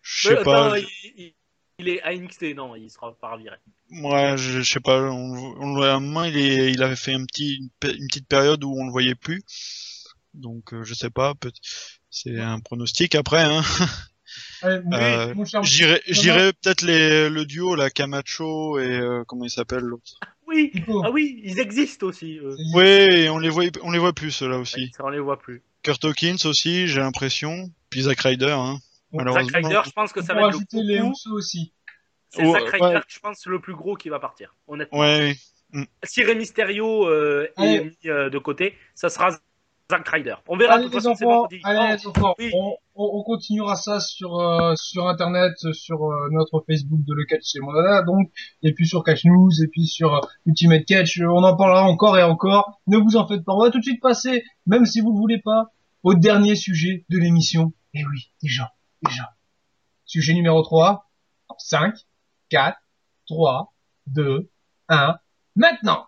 je 0.02 0.28
sais 0.28 0.34
Mais, 0.34 0.42
pas. 0.42 0.68
non, 0.70 0.74
il, 0.74 0.88
il- 1.16 1.34
il 1.82 1.88
est 1.88 2.02
à 2.02 2.14
NXT, 2.14 2.54
non, 2.56 2.74
il 2.76 2.88
sera 2.90 3.12
pas 3.14 3.34
reviré. 3.34 3.56
Ouais, 3.90 4.36
je, 4.38 4.60
je 4.60 4.72
sais 4.72 4.80
pas. 4.80 5.00
On, 5.02 5.54
on 5.60 5.66
le 5.68 5.74
voit 5.74 5.92
à 5.92 5.94
un 5.96 6.00
moment, 6.00 6.24
il, 6.24 6.36
est, 6.36 6.72
il 6.72 6.82
avait 6.82 6.96
fait 6.96 7.12
un 7.12 7.24
petit, 7.24 7.56
une, 7.56 7.68
pe- 7.80 7.94
une 7.96 8.06
petite 8.08 8.28
période 8.28 8.64
où 8.64 8.74
on 8.78 8.86
le 8.86 8.90
voyait 8.92 9.14
plus. 9.14 9.42
Donc, 10.34 10.72
euh, 10.72 10.82
je 10.84 10.94
sais 10.94 11.10
pas. 11.10 11.34
C'est 12.10 12.38
un 12.40 12.60
pronostic 12.60 13.14
après. 13.14 13.42
Hein. 13.42 13.62
Euh, 14.64 15.34
dirais 15.62 16.52
peut-être 16.54 16.82
le 16.86 17.44
duo, 17.44 17.74
la 17.74 17.90
Camacho 17.90 18.78
et 18.78 18.86
euh, 18.98 19.24
comment 19.26 19.44
il 19.44 19.50
s'appelle 19.50 19.82
l'autre? 19.82 20.18
Oui, 20.46 20.72
ah 21.04 21.10
oui, 21.10 21.40
ils 21.44 21.58
existent 21.58 22.06
aussi. 22.06 22.38
eux. 22.38 22.56
Ouais, 22.74 23.28
on 23.28 23.38
les 23.38 23.48
voit, 23.48 23.64
on 23.82 23.90
les 23.90 23.98
voit 23.98 24.12
plus 24.12 24.30
ceux-là 24.30 24.56
Ouais, 24.56 24.62
aussi. 24.62 24.90
ça, 24.96 25.04
on 25.04 25.08
les 25.08 25.18
voit 25.20 25.38
plus. 25.38 25.62
Kurt 25.82 26.04
Hawkins 26.04 26.36
aussi, 26.44 26.86
j'ai 26.88 27.00
l'impression. 27.00 27.70
Puis 27.90 28.02
Zack 28.02 28.20
Ryder, 28.20 28.52
hein. 28.52 28.78
Zack 29.12 29.50
Ryder, 29.52 29.80
je 29.84 29.90
pense 29.90 30.12
que 30.12 30.20
On 30.20 30.24
ça 30.24 30.34
va 30.34 30.48
être 30.48 30.58
le 30.72 30.82
les 30.82 31.00
aussi. 31.32 31.72
C'est 32.30 32.44
Ouais, 32.44 32.52
Zack 32.52 32.68
Ryder, 32.70 32.86
ouais. 32.86 33.00
je 33.08 33.18
pense, 33.20 33.46
le 33.46 33.60
plus 33.60 33.74
gros 33.74 33.94
qui 33.94 34.08
va 34.08 34.18
partir. 34.18 34.54
Honnêtement. 34.66 34.98
Ouais. 34.98 35.34
Si 36.02 36.22
Rey 36.22 36.34
Mysterio 36.34 37.08
euh, 37.08 37.48
est 37.58 37.84
mis 37.84 38.10
euh, 38.10 38.30
de 38.30 38.38
côté, 38.38 38.74
ça 38.94 39.08
sera 39.08 39.30
Zack 39.90 40.08
Ryder. 40.08 40.36
On 40.48 40.56
verra. 40.56 40.74
Allez 40.74 40.84
de 40.84 40.88
toute 40.88 40.94
les 40.94 41.00
façon, 41.00 41.14
c'est 41.14 41.24
enfants, 41.26 41.48
allez 41.64 41.96
les 41.96 42.06
enfants, 42.06 42.34
oui. 42.38 42.50
on, 42.54 42.76
on, 42.94 43.10
on 43.18 43.22
continuera 43.22 43.76
ça 43.76 44.00
sur 44.00 44.38
euh, 44.38 44.74
sur 44.76 45.06
internet, 45.08 45.52
sur 45.72 46.10
euh, 46.10 46.28
notre 46.30 46.64
Facebook 46.66 47.00
de 47.04 47.14
le 47.14 47.24
catch 47.26 47.42
chez 47.44 47.60
Mondana 47.60 48.02
donc, 48.02 48.30
et 48.62 48.72
puis 48.72 48.86
sur 48.86 49.02
Catch 49.04 49.24
News, 49.26 49.50
et 49.62 49.68
puis 49.68 49.86
sur 49.86 50.20
Ultimate 50.46 50.84
Catch, 50.86 51.20
on 51.20 51.42
en 51.42 51.56
parlera 51.56 51.82
encore 51.84 52.18
et 52.18 52.22
encore. 52.22 52.80
Ne 52.86 52.96
vous 52.96 53.16
en 53.16 53.26
faites 53.26 53.44
pas, 53.44 53.52
on 53.52 53.62
va 53.62 53.70
tout 53.70 53.78
de 53.78 53.84
suite 53.84 54.00
passer, 54.00 54.44
même 54.66 54.86
si 54.86 55.00
vous 55.00 55.12
le 55.12 55.18
voulez 55.18 55.38
pas, 55.38 55.66
au 56.02 56.14
dernier 56.14 56.54
sujet 56.54 57.04
de 57.10 57.18
l'émission. 57.18 57.72
Et 57.94 58.04
oui, 58.06 58.30
déjà, 58.42 58.72
déjà. 59.02 59.34
Sujet 60.04 60.34
numéro 60.34 60.62
3, 60.62 61.10
5, 61.58 61.94
4, 62.48 62.78
3, 63.26 63.72
2, 64.06 64.50
1, 64.88 65.18
maintenant 65.56 66.06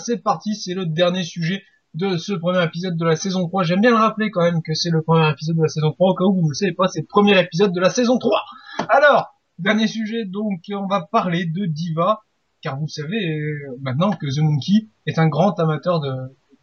c'est 0.00 0.18
parti, 0.18 0.56
c'est 0.56 0.74
le 0.74 0.86
dernier 0.86 1.22
sujet 1.24 1.62
de 1.94 2.16
ce 2.16 2.32
premier 2.32 2.64
épisode 2.64 2.96
de 2.96 3.04
la 3.04 3.16
saison 3.16 3.46
3. 3.46 3.64
J'aime 3.64 3.80
bien 3.80 3.90
le 3.90 3.96
rappeler 3.96 4.30
quand 4.30 4.42
même 4.42 4.62
que 4.62 4.74
c'est 4.74 4.90
le 4.90 5.02
premier 5.02 5.30
épisode 5.30 5.56
de 5.56 5.62
la 5.62 5.68
saison 5.68 5.92
3, 5.92 6.10
au 6.10 6.14
cas 6.14 6.24
où 6.24 6.34
vous 6.34 6.42
ne 6.42 6.48
le 6.48 6.54
savez 6.54 6.72
pas, 6.72 6.88
c'est 6.88 7.00
le 7.00 7.06
premier 7.06 7.38
épisode 7.38 7.72
de 7.72 7.80
la 7.80 7.90
saison 7.90 8.18
3. 8.18 8.42
Alors, 8.88 9.34
dernier 9.58 9.86
sujet, 9.86 10.24
donc 10.24 10.62
on 10.72 10.86
va 10.86 11.02
parler 11.10 11.46
de 11.46 11.66
Diva, 11.66 12.20
car 12.62 12.78
vous 12.78 12.88
savez 12.88 13.40
euh, 13.40 13.76
maintenant 13.80 14.10
que 14.10 14.26
The 14.26 14.42
Monkey 14.42 14.88
est 15.06 15.18
un 15.18 15.28
grand 15.28 15.58
amateur 15.58 16.00
de, 16.00 16.12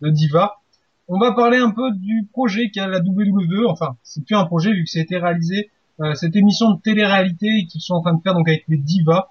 de 0.01 0.09
Diva. 0.09 0.55
On 1.07 1.19
va 1.19 1.31
parler 1.33 1.57
un 1.57 1.71
peu 1.71 1.91
du 1.91 2.27
projet 2.31 2.69
qu'a 2.69 2.87
la 2.87 2.99
WWE, 2.99 3.67
enfin, 3.69 3.97
c'est 4.03 4.25
plus 4.25 4.35
un 4.35 4.45
projet 4.45 4.73
vu 4.73 4.83
que 4.83 4.89
ça 4.89 4.99
a 4.99 5.03
été 5.03 5.17
réalisé, 5.17 5.71
euh, 5.99 6.13
cette 6.13 6.35
émission 6.35 6.71
de 6.71 6.81
télé-réalité 6.81 7.65
qu'ils 7.69 7.81
sont 7.81 7.95
en 7.95 8.01
train 8.01 8.13
de 8.13 8.21
faire 8.21 8.33
donc 8.33 8.47
avec 8.47 8.65
les 8.67 8.77
Divas. 8.77 9.29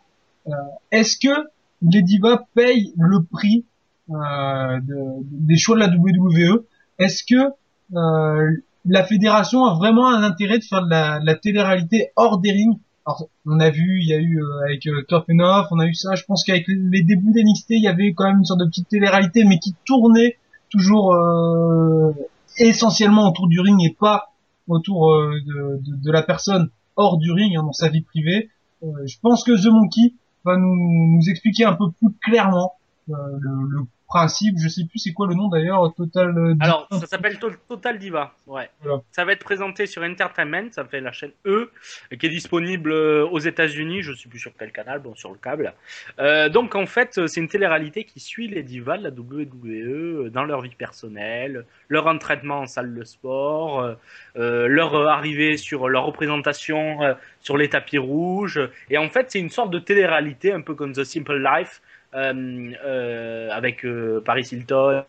Euh, 0.49 0.53
Est-ce 0.91 1.19
que 1.19 1.49
les 1.83 2.03
divas 2.03 2.45
payent 2.55 2.93
le 2.97 3.23
prix 3.23 3.65
de- 4.09 5.23
des 5.31 5.57
choix 5.57 5.77
de 5.77 5.81
la 5.81 5.89
WWE. 5.89 6.65
Est-ce 6.99 7.25
que 7.25 7.53
euh, 7.97 8.57
la 8.89 9.05
fédération 9.05 9.65
a 9.65 9.75
vraiment 9.75 10.09
un 10.09 10.23
intérêt 10.23 10.59
de 10.59 10.65
faire 10.65 10.83
de 10.85 10.91
la, 10.91 11.21
de 11.21 11.27
la 11.27 11.35
télé-réalité 11.35 12.11
hors 12.17 12.39
des 12.39 12.53
rings? 12.53 12.79
Alors, 13.05 13.29
on 13.47 13.61
a 13.61 13.71
vu, 13.71 14.01
il 14.03 14.09
y 14.09 14.15
a 14.15 14.19
eu 14.19 14.43
euh, 14.43 14.65
avec 14.65 14.87
euh, 14.89 15.03
Top 15.09 15.27
and 15.31 15.39
Off, 15.39 15.69
on 15.71 15.79
a 15.79 15.87
eu 15.87 15.95
ça. 15.95 16.15
Je 16.17 16.25
pense 16.25 16.43
qu'avec 16.45 16.67
les 16.69 17.03
débuts 17.03 17.31
d'NXT, 17.33 17.67
il 17.71 17.83
y 17.83 17.89
avait 17.89 18.13
quand 18.15 18.25
même 18.25 18.39
une 18.39 18.45
sorte 18.45 18.61
de 18.61 18.65
petite 18.67 18.89
télé-réalité, 18.89 19.45
mais 19.45 19.59
qui 19.61 19.75
tournait 19.85 20.37
toujours 20.71 21.15
euh, 21.15 22.13
essentiellement 22.59 23.29
autour 23.29 23.47
du 23.49 23.61
ring 23.61 23.81
et 23.85 23.95
pas 23.99 24.33
autour 24.69 25.13
euh, 25.13 25.31
de, 25.47 25.81
de- 25.83 25.97
de 26.03 26.11
la 26.11 26.23
personne 26.23 26.71
hors 26.97 27.19
du 27.19 27.31
ring, 27.31 27.57
hein, 27.57 27.63
dans 27.63 27.73
sa 27.73 27.89
vie 27.89 28.01
privée. 28.01 28.51
Euh, 28.83 28.87
je 29.07 29.17
pense 29.23 29.45
que 29.45 29.53
The 29.53 29.71
Monkey 29.71 30.15
va 30.45 30.57
nous, 30.57 30.75
nous 31.17 31.29
expliquer 31.31 31.65
un 31.65 31.75
peu 31.75 31.91
plus 31.93 32.13
clairement 32.25 32.73
euh, 33.11 33.15
le, 33.39 33.69
le 33.69 33.81
principe. 34.07 34.57
Je 34.63 34.69
sais 34.69 34.85
plus 34.89 34.99
c'est 34.99 35.13
quoi 35.13 35.27
le 35.27 35.35
nom 35.35 35.49
d'ailleurs. 35.49 35.93
Total. 35.95 36.37
euh, 36.37 36.55
Alors, 36.61 36.87
ça 36.91 37.07
s'appelle 37.07 37.39
To- 37.39 37.51
Total 37.69 37.99
Diva. 37.99 38.35
Ouais. 38.47 38.71
Voilà. 38.83 39.01
Ça 39.13 39.25
va 39.25 39.33
être 39.33 39.45
présenté 39.45 39.87
sur 39.87 40.03
Entertainment, 40.03 40.69
ça 40.71 40.85
fait 40.85 41.01
la 41.01 41.13
chaîne 41.13 41.33
E, 41.47 41.71
qui 42.19 42.27
est 42.27 42.31
disponible 42.31 42.93
euh, 42.93 43.27
aux 43.27 43.39
États-Unis. 43.39 44.03
Je 44.03 44.13
sais 44.15 44.29
plus 44.29 44.39
sur 44.39 44.53
quel 44.59 44.73
canal, 44.73 45.01
bon, 45.01 45.15
sur 45.15 45.31
le 45.31 45.37
câble. 45.39 45.75
Euh, 46.19 46.49
donc, 46.49 46.75
en 46.75 46.87
fait, 46.87 47.19
euh, 47.19 47.27
c'est 47.27 47.41
une 47.41 47.49
télé-réalité 47.49 48.05
qui 48.05 48.21
suit 48.21 48.49
les 48.49 48.63
divas 48.63 48.99
de 48.99 49.03
la 49.05 49.11
WWE 49.11 49.67
euh, 49.67 50.31
dans 50.31 50.45
leur 50.45 50.61
vie 50.63 50.75
personnelle, 50.77 51.65
leur 51.89 52.07
entraînement 52.07 52.61
en 52.61 52.67
salle 52.67 52.95
de 52.95 53.05
sport, 53.05 53.81
euh, 53.81 53.95
euh, 54.37 54.67
leur 54.69 54.95
euh, 54.95 55.07
arrivée 55.07 55.57
sur 55.57 55.89
leur 55.89 56.05
représentation 56.05 57.03
euh, 57.03 57.15
sur 57.41 57.57
les 57.57 57.69
tapis 57.69 57.99
rouges. 57.99 58.61
Et 58.91 58.99
en 58.99 59.09
fait, 59.09 59.31
c'est 59.31 59.41
une 59.41 59.51
sorte 59.51 59.71
de 59.71 59.79
télé-réalité, 59.79 60.53
un 60.53 60.61
peu 60.61 60.75
comme 60.75 60.93
The 60.93 61.05
Simple 61.05 61.39
Life, 61.43 61.81
euh, 61.81 61.83
euh, 61.83 61.96
avec 62.13 63.85
euh, 63.85 64.21
Paris 64.21 64.49
Hilton 64.53 65.05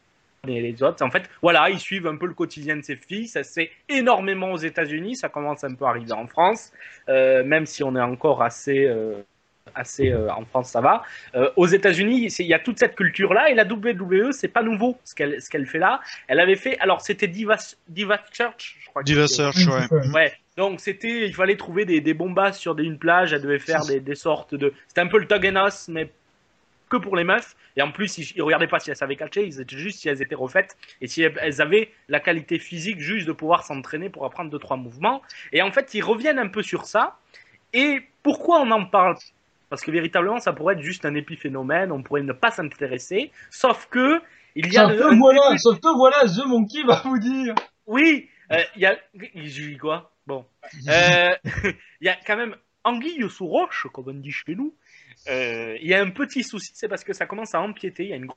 et 0.47 0.61
les 0.61 0.81
autres. 0.83 1.03
En 1.03 1.11
fait, 1.11 1.23
voilà, 1.41 1.69
ils 1.69 1.79
suivent 1.79 2.07
un 2.07 2.15
peu 2.15 2.25
le 2.27 2.33
quotidien 2.33 2.77
de 2.77 2.81
ces 2.81 2.95
filles. 2.95 3.27
Ça 3.27 3.43
se 3.43 3.53
fait 3.53 3.71
énormément 3.89 4.51
aux 4.51 4.57
États-Unis. 4.57 5.15
Ça 5.15 5.29
commence 5.29 5.63
un 5.63 5.73
peu 5.73 5.85
à 5.85 5.89
arriver 5.89 6.13
en 6.13 6.27
France, 6.27 6.71
euh, 7.09 7.43
même 7.43 7.65
si 7.65 7.83
on 7.83 7.95
est 7.95 8.01
encore 8.01 8.41
assez. 8.43 8.85
euh, 8.85 9.21
assez 9.75 10.11
euh, 10.11 10.31
en 10.31 10.45
France 10.45 10.69
ça 10.69 10.79
va 10.79 11.03
Euh, 11.35 11.51
aux 11.57 11.67
États-Unis 11.67 12.33
il 12.39 12.45
y 12.45 12.53
a 12.53 12.59
toute 12.59 12.79
cette 12.79 12.95
culture 12.95 13.33
là 13.33 13.49
et 13.49 13.53
la 13.53 13.65
WWE 13.65 14.31
c'est 14.31 14.47
pas 14.47 14.63
nouveau 14.63 14.97
ce 15.03 15.13
qu'elle 15.13 15.41
ce 15.41 15.49
qu'elle 15.49 15.65
fait 15.65 15.77
là 15.77 15.99
elle 16.29 16.39
avait 16.39 16.55
fait 16.55 16.79
alors 16.79 17.01
c'était 17.01 17.27
Diva 17.27 17.57
Diva 17.89 18.17
Church 18.31 18.77
je 18.79 18.87
crois 18.89 19.03
Diva 19.03 19.25
Oui, 19.57 19.65
ouais. 19.91 20.07
Ouais, 20.15 20.33
donc 20.55 20.79
c'était, 20.79 21.27
il 21.27 21.35
fallait 21.35 21.57
trouver 21.57 21.83
des, 21.83 21.99
des 21.99 22.13
bombasses 22.13 22.57
sur 22.57 22.75
des, 22.75 22.83
une 22.83 22.97
plage, 22.97 23.33
elle 23.33 23.41
devait 23.41 23.59
faire 23.59 23.85
des, 23.85 23.99
des 23.99 24.15
sortes 24.15 24.55
de. 24.55 24.73
C'était 24.87 25.01
un 25.01 25.07
peu 25.07 25.19
le 25.19 25.27
tug 25.27 25.45
and 25.45 25.67
us, 25.67 25.89
mais 25.89 26.09
que 26.89 26.97
pour 26.97 27.15
les 27.15 27.23
meufs. 27.23 27.55
Et 27.75 27.81
en 27.81 27.91
plus, 27.91 28.17
ils, 28.17 28.31
ils 28.35 28.41
regardaient 28.41 28.67
pas 28.67 28.79
si 28.79 28.89
elles 28.89 28.95
savaient 28.95 29.15
catcher, 29.15 29.45
ils 29.45 29.59
étaient 29.61 29.77
juste 29.77 29.99
si 29.99 30.09
elles 30.09 30.21
étaient 30.21 30.35
refaites 30.35 30.77
et 31.01 31.07
si 31.07 31.21
elles, 31.21 31.61
avaient 31.61 31.91
la 32.07 32.19
qualité 32.19 32.59
physique 32.59 32.99
juste 32.99 33.27
de 33.27 33.31
pouvoir 33.33 33.63
s'entraîner 33.63 34.09
pour 34.09 34.25
apprendre 34.25 34.49
deux 34.49 34.59
trois 34.59 34.77
mouvements. 34.77 35.21
Et 35.51 35.61
en 35.61 35.71
fait, 35.71 35.93
ils 35.93 36.03
reviennent 36.03 36.39
un 36.39 36.47
peu 36.49 36.63
sur 36.63 36.85
ça. 36.85 37.17
Et 37.73 38.01
pourquoi 38.23 38.61
on 38.61 38.71
en 38.71 38.85
parle? 38.85 39.15
Parce 39.69 39.83
que 39.83 39.91
véritablement, 39.91 40.39
ça 40.39 40.53
pourrait 40.53 40.75
être 40.75 40.81
juste 40.81 41.05
un 41.05 41.13
épiphénomène, 41.15 41.91
on 41.91 42.01
pourrait 42.01 42.21
ne 42.23 42.31
pas 42.33 42.51
s'intéresser. 42.51 43.31
Sauf 43.49 43.87
que 43.89 44.21
il 44.55 44.71
y 44.73 44.77
a 44.77 44.87
Sauf 44.87 44.91
le- 44.97 45.09
que 45.09 45.15
voilà, 45.19 45.57
sauf 45.57 45.79
que 45.79 45.95
voilà, 45.95 46.23
The 46.25 46.47
Monkey 46.47 46.83
va 46.83 47.01
vous 47.03 47.19
dire. 47.19 47.53
oui, 47.85 48.29
euh, 48.51 48.63
il 48.75 48.81
y 48.81 48.85
a. 48.85 48.97
Dis 49.35 49.77
quoi? 49.77 50.11
Bon. 50.25 50.45
Euh, 50.89 51.35
Il 52.01 52.05
y 52.05 52.09
a 52.09 52.15
quand 52.25 52.37
même 52.37 52.55
anguille 52.83 53.29
sous 53.29 53.47
roche, 53.47 53.87
comme 53.93 54.07
on 54.07 54.13
dit 54.13 54.31
chez 54.31 54.55
nous. 54.55 54.73
Euh, 55.29 55.77
Il 55.81 55.87
y 55.87 55.93
a 55.93 56.01
un 56.01 56.09
petit 56.09 56.43
souci, 56.43 56.71
c'est 56.73 56.87
parce 56.87 57.03
que 57.03 57.13
ça 57.13 57.25
commence 57.25 57.53
à 57.55 57.61
empiéter. 57.61 58.03
Il 58.03 58.09
y 58.09 58.13
a 58.13 58.17
une 58.17 58.29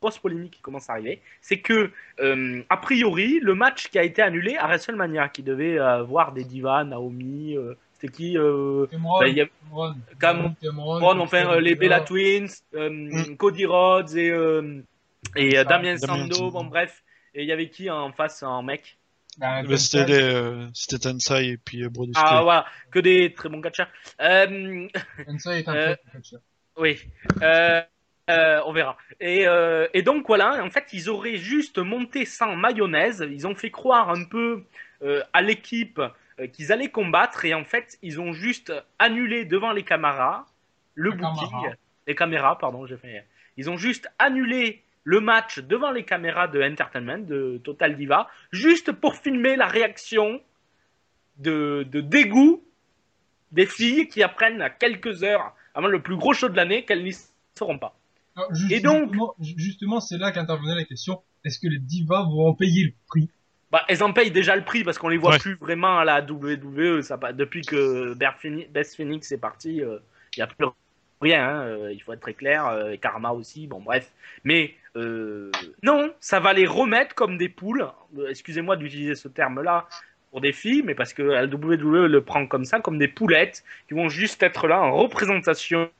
grosse 0.00 0.18
polémique 0.18 0.52
qui 0.54 0.62
commence 0.62 0.88
à 0.88 0.94
arriver, 0.94 1.20
c'est 1.42 1.58
que, 1.60 1.90
euh, 2.20 2.62
a 2.70 2.76
priori, 2.78 3.38
le 3.42 3.54
match 3.54 3.88
qui 3.88 3.98
a 3.98 4.02
été 4.02 4.22
annulé 4.22 4.56
à 4.56 4.66
WrestleMania, 4.66 5.28
qui 5.28 5.42
devait 5.42 5.78
euh, 5.78 6.02
voir 6.02 6.32
des 6.32 6.44
divas, 6.44 6.84
Naomi, 6.84 7.56
c'était 7.92 8.08
qui 8.12 8.38
euh, 8.38 8.86
Cameron, 8.86 9.24
y 9.26 9.40
a- 9.42 9.46
Cameron, 9.46 9.94
Cam- 10.18 10.54
Cameron, 10.62 11.00
Bon, 11.00 11.20
enfin, 11.20 11.60
les 11.60 11.74
Bella 11.74 12.00
Twins, 12.00 12.48
Mm. 12.72 13.36
Cody 13.36 13.66
Rhodes 13.66 14.16
et, 14.16 14.28
et 15.36 15.52
Damien 15.52 15.64
Damien 15.64 15.98
Sando, 15.98 16.34
Sandow. 16.34 16.50
bon 16.50 16.64
bref. 16.64 17.02
Et 17.34 17.42
il 17.42 17.46
y 17.48 17.52
avait 17.52 17.68
qui 17.68 17.90
en 17.90 18.10
face 18.12 18.42
en 18.42 18.62
mec? 18.62 18.96
Bah, 19.38 19.62
c'était 19.76 20.22
euh, 20.22 20.66
Tensai 21.00 21.46
et 21.48 21.56
puis 21.56 21.82
euh, 21.84 21.88
Brodus 21.88 22.12
Ah 22.16 22.42
voilà, 22.42 22.66
que 22.90 22.98
des 22.98 23.32
très 23.32 23.48
bons 23.48 23.60
catcheurs. 23.60 23.88
Euh, 24.20 24.88
Tensai 25.24 25.60
est 25.60 25.68
un 25.68 25.74
Euh, 25.74 25.94
très 25.94 25.96
bon 26.04 26.10
catcheur. 26.12 26.40
Oui, 26.76 26.98
euh, 27.42 27.80
euh, 28.30 28.60
on 28.66 28.72
verra. 28.72 28.96
Et, 29.20 29.46
euh, 29.46 29.86
et 29.94 30.02
donc 30.02 30.26
voilà, 30.26 30.62
en 30.64 30.70
fait, 30.70 30.86
ils 30.92 31.08
auraient 31.08 31.36
juste 31.36 31.78
monté 31.78 32.24
sans 32.24 32.54
mayonnaise. 32.56 33.26
Ils 33.30 33.46
ont 33.46 33.54
fait 33.54 33.70
croire 33.70 34.10
un 34.10 34.24
peu 34.24 34.64
euh, 35.02 35.22
à 35.32 35.42
l'équipe 35.42 36.00
euh, 36.38 36.46
qu'ils 36.48 36.72
allaient 36.72 36.90
combattre 36.90 37.44
et 37.44 37.54
en 37.54 37.64
fait, 37.64 37.98
ils 38.02 38.20
ont 38.20 38.32
juste 38.32 38.72
annulé 38.98 39.44
devant 39.44 39.72
les 39.72 39.84
caméras 39.84 40.46
le 40.94 41.10
Les 41.10 41.16
booking, 41.16 41.50
caméras. 41.50 41.74
les 42.06 42.14
caméras, 42.14 42.58
pardon, 42.58 42.86
j'ai 42.86 42.96
fait. 42.98 43.24
Ils 43.56 43.70
ont 43.70 43.76
juste 43.76 44.08
annulé 44.18 44.82
le 45.04 45.20
match 45.20 45.58
devant 45.60 45.90
les 45.90 46.04
caméras 46.04 46.48
de 46.48 46.62
Entertainment, 46.62 47.18
de 47.26 47.60
Total 47.64 47.96
Diva, 47.96 48.28
juste 48.52 48.92
pour 48.92 49.16
filmer 49.16 49.56
la 49.56 49.66
réaction 49.66 50.40
de, 51.38 51.86
de 51.90 52.00
dégoût 52.00 52.62
des 53.52 53.66
filles 53.66 54.08
qui 54.08 54.22
apprennent 54.22 54.62
à 54.62 54.70
quelques 54.70 55.22
heures 55.24 55.54
avant 55.74 55.88
le 55.88 56.02
plus 56.02 56.16
gros 56.16 56.34
show 56.34 56.48
de 56.48 56.56
l'année 56.56 56.84
qu'elles 56.84 57.02
n'y 57.02 57.14
seront 57.56 57.78
pas. 57.78 57.96
Alors, 58.36 58.54
juste- 58.54 58.72
Et 58.72 58.80
donc- 58.80 59.08
justement, 59.10 59.34
justement, 59.40 60.00
c'est 60.00 60.18
là 60.18 60.32
qu'intervenait 60.32 60.74
la 60.76 60.84
question 60.84 61.22
est-ce 61.44 61.58
que 61.58 61.68
les 61.68 61.78
divas 61.78 62.22
vont 62.24 62.48
en 62.48 62.54
payer 62.54 62.84
le 62.84 62.92
prix? 63.06 63.30
Bah, 63.72 63.82
elles 63.88 64.02
en 64.02 64.12
payent 64.12 64.30
déjà 64.30 64.54
le 64.56 64.64
prix 64.64 64.84
parce 64.84 64.98
qu'on 64.98 65.08
les 65.08 65.16
voit 65.16 65.30
Ouais. 65.32 65.38
plus 65.38 65.54
vraiment 65.54 65.98
à 65.98 66.04
la 66.04 66.20
WWE. 66.20 67.00
Ça, 67.02 67.16
depuis 67.32 67.62
que 67.62 68.14
Beth 68.14 68.88
Phoenix, 68.94 69.32
est 69.32 69.38
parti, 69.38 69.76
il 69.76 70.00
n'y 70.36 70.42
a 70.42 70.46
plus 70.46 70.66
rien. 71.20 71.48
hein, 71.48 71.62
euh, 71.66 71.92
il 71.92 72.02
faut 72.02 72.12
être 72.12 72.20
très 72.20 72.34
clair. 72.34 72.66
euh, 72.66 72.96
Karma 72.96 73.30
aussi. 73.30 73.66
Bon, 73.66 73.80
bref. 73.80 74.12
Mais 74.44 74.74
euh, 74.96 75.50
non, 75.82 76.12
ça 76.20 76.40
va 76.40 76.52
les 76.52 76.66
remettre 76.66 77.14
comme 77.14 77.36
des 77.38 77.48
poules. 77.48 77.86
Excusez-moi 78.28 78.76
d'utiliser 78.76 79.14
ce 79.14 79.28
terme-là 79.28 79.86
pour 80.30 80.40
des 80.40 80.52
filles, 80.52 80.82
mais 80.84 80.94
parce 80.94 81.12
que 81.12 81.22
la 81.22 81.44
WWE 81.46 82.06
le 82.06 82.20
prend 82.24 82.46
comme 82.46 82.64
ça, 82.64 82.80
comme 82.80 82.98
des 82.98 83.08
poulettes 83.08 83.64
qui 83.88 83.94
vont 83.94 84.08
juste 84.08 84.42
être 84.42 84.68
là 84.68 84.80
en 84.80 84.92
représentation 84.92 85.90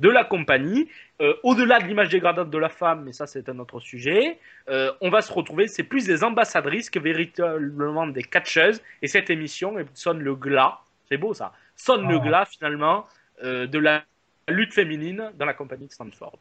de 0.00 0.08
la 0.10 0.24
compagnie, 0.24 0.88
Euh, 1.22 1.32
au-delà 1.44 1.78
de 1.80 1.86
l'image 1.86 2.10
dégradante 2.10 2.50
de 2.50 2.58
la 2.58 2.68
femme, 2.68 3.04
mais 3.04 3.12
ça 3.14 3.26
c'est 3.26 3.48
un 3.48 3.58
autre 3.58 3.80
sujet, 3.80 4.38
euh, 4.68 4.92
on 5.00 5.08
va 5.08 5.22
se 5.22 5.32
retrouver, 5.32 5.66
c'est 5.66 5.82
plus 5.82 6.04
des 6.04 6.22
ambassadrices 6.24 6.90
que 6.90 6.98
véritablement 6.98 8.06
des 8.06 8.22
catcheuses, 8.22 8.82
et 9.00 9.08
cette 9.08 9.30
émission 9.30 9.78
elle 9.78 9.86
sonne 9.94 10.20
le 10.20 10.34
glas, 10.36 10.80
c'est 11.08 11.16
beau 11.16 11.32
ça, 11.32 11.54
sonne 11.74 12.06
le 12.06 12.16
Ah. 12.16 12.26
glas 12.26 12.44
finalement 12.44 13.06
euh, 13.42 13.66
de 13.66 13.78
la 13.78 14.04
lutte 14.48 14.72
féminine 14.72 15.30
dans 15.38 15.44
la 15.44 15.54
compagnie 15.54 15.86
de 15.86 15.92
Stanford. 15.92 16.38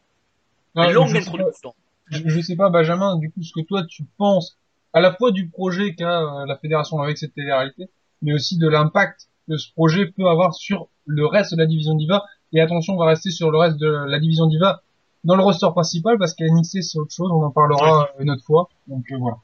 Non, 0.75 0.89
Longue 0.89 1.07
je, 1.07 1.13
sais 1.13 1.25
pas, 1.25 1.31
introduction. 1.31 1.75
je, 2.07 2.21
je 2.25 2.41
sais 2.41 2.55
pas, 2.55 2.69
Benjamin, 2.69 3.17
du 3.17 3.31
coup, 3.31 3.41
ce 3.43 3.53
que 3.53 3.65
toi 3.65 3.83
tu 3.83 4.03
penses 4.17 4.57
à 4.93 5.01
la 5.01 5.13
fois 5.13 5.31
du 5.31 5.49
projet 5.49 5.95
qu'a 5.95 6.21
euh, 6.21 6.45
la 6.45 6.57
fédération 6.57 6.99
avec 7.01 7.17
cette 7.17 7.33
télé-réalité, 7.33 7.89
mais 8.21 8.33
aussi 8.33 8.57
de 8.57 8.67
l'impact 8.67 9.29
que 9.47 9.57
ce 9.57 9.71
projet 9.73 10.07
peut 10.07 10.27
avoir 10.27 10.53
sur 10.53 10.87
le 11.05 11.25
reste 11.25 11.53
de 11.53 11.57
la 11.57 11.65
division 11.65 11.95
Diva. 11.95 12.25
Et 12.53 12.61
attention, 12.61 12.93
on 12.93 12.97
va 12.97 13.07
rester 13.07 13.31
sur 13.31 13.51
le 13.51 13.57
reste 13.57 13.77
de 13.77 13.87
la 13.87 14.19
division 14.19 14.47
Diva 14.47 14.81
dans 15.23 15.35
le 15.35 15.43
roster 15.43 15.67
principal 15.71 16.17
parce 16.17 16.33
qu'à 16.33 16.45
NXT 16.45 16.81
c'est 16.81 16.99
autre 16.99 17.13
chose, 17.13 17.29
on 17.31 17.43
en 17.43 17.51
parlera 17.51 18.03
euh, 18.03 18.23
une 18.23 18.29
autre 18.29 18.43
fois. 18.45 18.69
Donc 18.87 19.05
euh, 19.11 19.17
voilà. 19.17 19.37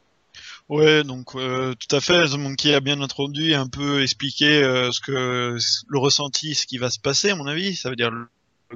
Ouais, 0.69 1.04
donc 1.04 1.36
euh, 1.36 1.74
tout 1.74 1.93
à 1.93 2.00
fait. 2.00 2.28
The 2.30 2.38
Monkey 2.38 2.74
a 2.74 2.80
bien 2.80 3.02
introduit, 3.02 3.52
et 3.52 3.56
un 3.56 3.67
peu 3.67 4.02
expliqué 4.02 4.63
euh, 4.63 4.91
ce 4.91 5.02
que 5.02 5.58
le 5.88 6.00
ressenti, 6.00 6.56
ce 6.56 6.65
qui 6.65 6.78
va 6.78 6.89
se 6.89 7.00
passer, 7.00 7.32
à 7.32 7.36
mon 7.36 7.47
avis. 7.47 7.76
Ça 7.76 7.89
veut 7.89 7.95
dire 7.95 8.12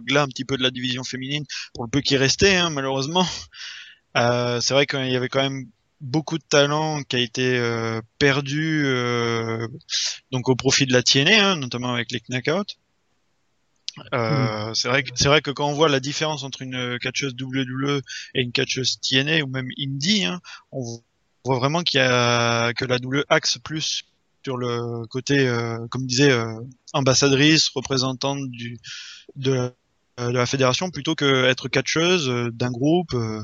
glas 0.01 0.23
un 0.23 0.27
petit 0.27 0.45
peu 0.45 0.58
de 0.58 0.63
la 0.63 0.71
division 0.71 1.03
féminine 1.03 1.45
pour 1.73 1.84
le 1.84 1.89
peu 1.89 2.01
qui 2.01 2.17
restait, 2.17 2.55
hein, 2.55 2.69
malheureusement. 2.69 3.25
Euh, 4.17 4.62
c'est 4.62 4.73
vrai 4.73 4.86
qu'il 4.86 5.12
y 5.12 5.15
avait 5.15 5.27
quand 5.27 5.41
même 5.41 5.65
beaucoup 6.01 6.38
de 6.38 6.43
talent 6.43 7.03
qui 7.03 7.15
a 7.15 7.19
été 7.19 7.58
euh, 7.58 8.01
perdu 8.19 8.84
euh, 8.86 9.67
donc 10.31 10.49
au 10.49 10.55
profit 10.55 10.86
de 10.86 10.93
la 10.93 11.03
TNA, 11.03 11.51
hein, 11.51 11.55
notamment 11.55 11.93
avec 11.93 12.12
les 12.12 12.21
knockouts. 12.29 12.75
Euh, 14.13 14.73
c'est 14.73 14.89
vrai 14.89 15.03
que 15.03 15.10
c'est 15.15 15.29
vrai 15.29 15.41
que 15.41 15.51
quand 15.51 15.69
on 15.69 15.73
voit 15.73 15.88
la 15.88 16.01
différence 16.01 16.43
entre 16.43 16.62
une 16.62 16.99
catcheuse 16.99 17.34
WWE 17.39 18.01
et 18.34 18.41
une 18.41 18.51
catcheuse 18.51 18.99
TNA 18.99 19.43
ou 19.43 19.47
même 19.47 19.69
indie, 19.79 20.25
hein, 20.25 20.41
on 20.73 21.01
voit 21.45 21.60
vraiment 21.60 21.81
qu'il 21.81 21.99
y 21.99 22.03
a 22.03 22.73
que 22.73 22.84
la 22.84 22.97
WWE 22.97 23.23
axe 23.29 23.58
plus 23.58 24.03
sur 24.43 24.58
le 24.58 25.08
côté, 25.08 25.49
comme 25.89 26.05
disait, 26.05 26.38
ambassadrice, 26.93 27.69
représentante 27.69 28.47
du 28.51 28.77
de, 29.38 29.71
de 30.17 30.32
la 30.32 30.45
fédération, 30.45 30.89
plutôt 30.91 31.15
que 31.15 31.45
être 31.45 31.67
catcheuse 31.67 32.30
euh, 32.30 32.49
d'un 32.51 32.71
groupe, 32.71 33.13
euh, 33.13 33.41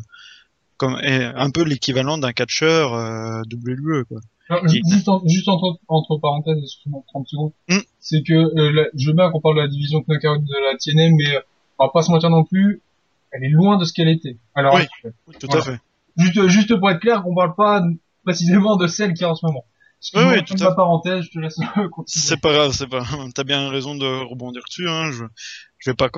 comme 0.78 0.96
un 1.04 1.50
peu 1.52 1.64
l'équivalent 1.64 2.18
d'un 2.18 2.32
catcheur 2.32 2.94
euh, 2.94 3.42
WWE. 3.52 4.04
Quoi. 4.06 4.20
Juste, 4.68 5.08
en- 5.08 5.22
juste 5.28 5.48
entre, 5.48 5.80
entre 5.88 6.18
parenthèses, 6.18 6.58
excuse-moi, 6.64 7.02
30 7.08 7.28
secondes, 7.28 7.52
Hmm. 7.70 7.78
c'est 8.00 8.24
que 8.24 8.34
euh, 8.34 8.72
la- 8.72 8.88
je 8.96 9.08
veux 9.08 9.14
bien 9.14 9.30
qu'on 9.32 9.40
parle 9.42 9.56
de 9.58 9.62
la 9.62 9.68
division 9.68 10.04
knockout 10.08 10.44
de 10.44 10.72
la 10.72 10.78
TNA, 10.78 11.16
mais 11.16 11.36
euh, 11.36 11.42
on 11.80 11.86
va 11.86 11.92
pas 11.92 12.02
se 12.02 12.12
mentir 12.12 12.30
non 12.30 12.44
plus, 12.44 12.82
elle 13.32 13.44
est 13.44 13.50
loin 13.50 13.78
de 13.78 13.86
ce 13.86 13.94
qu'elle 13.94 14.10
était. 14.10 14.38
Alors, 14.56 14.76
Oui. 14.76 14.82
Tout 15.40 15.48
Voilà. 15.48 15.62
à 15.62 15.66
fait. 15.66 15.80
juste, 16.18 16.48
juste 16.48 16.76
pour 16.80 16.90
être 16.90 17.00
clair, 17.00 17.22
qu'on 17.24 17.36
parle 17.36 17.56
pas 17.56 17.84
précisément 18.24 18.76
de 18.76 18.88
celle 18.88 19.14
qui 19.14 19.24
est 19.24 19.28
en 19.28 19.36
ce 19.36 19.46
moment. 19.46 19.66
Oui, 20.16 20.24
oui, 20.26 20.44
tout 20.44 20.62
à 20.64 20.74
parenthèse, 20.76 21.26
je 21.26 21.30
te 21.30 21.40
laisse 21.40 21.56
continuer. 21.92 22.06
C'est 22.08 22.42
pas 22.42 22.52
grave, 22.54 22.72
c'est 22.74 22.88
pas. 22.88 23.04
T'as 23.36 23.44
bien 23.44 23.70
raison 23.70 23.94
de 23.96 24.06
rebondir 24.28 24.64
dessus. 24.68 24.90
Hein. 24.90 25.12
Je, 25.12 25.24
je 25.78 25.92
vais 25.92 25.96
pas 25.96 26.10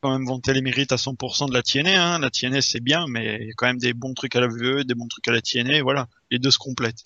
quand 0.00 0.10
même 0.10 0.26
vanter 0.26 0.52
les 0.54 0.62
mérites 0.62 0.92
à 0.92 0.96
100% 0.96 1.48
de 1.48 1.54
la 1.54 1.62
TNA. 1.62 2.14
Hein. 2.14 2.18
La 2.18 2.30
TNA 2.30 2.62
c'est 2.62 2.80
bien, 2.80 3.04
mais 3.08 3.38
il 3.40 3.46
y 3.48 3.50
a 3.50 3.54
quand 3.56 3.66
même 3.66 3.78
des 3.78 3.92
bons 3.92 4.14
trucs 4.14 4.34
à 4.36 4.40
la 4.40 4.48
VE, 4.48 4.84
des 4.84 4.94
bons 4.94 5.08
trucs 5.08 5.26
à 5.28 5.32
la 5.32 5.40
TNA. 5.40 5.76
et 5.78 5.82
Voilà, 5.82 6.06
les 6.30 6.38
deux 6.38 6.50
se 6.50 6.58
complètent. 6.58 7.02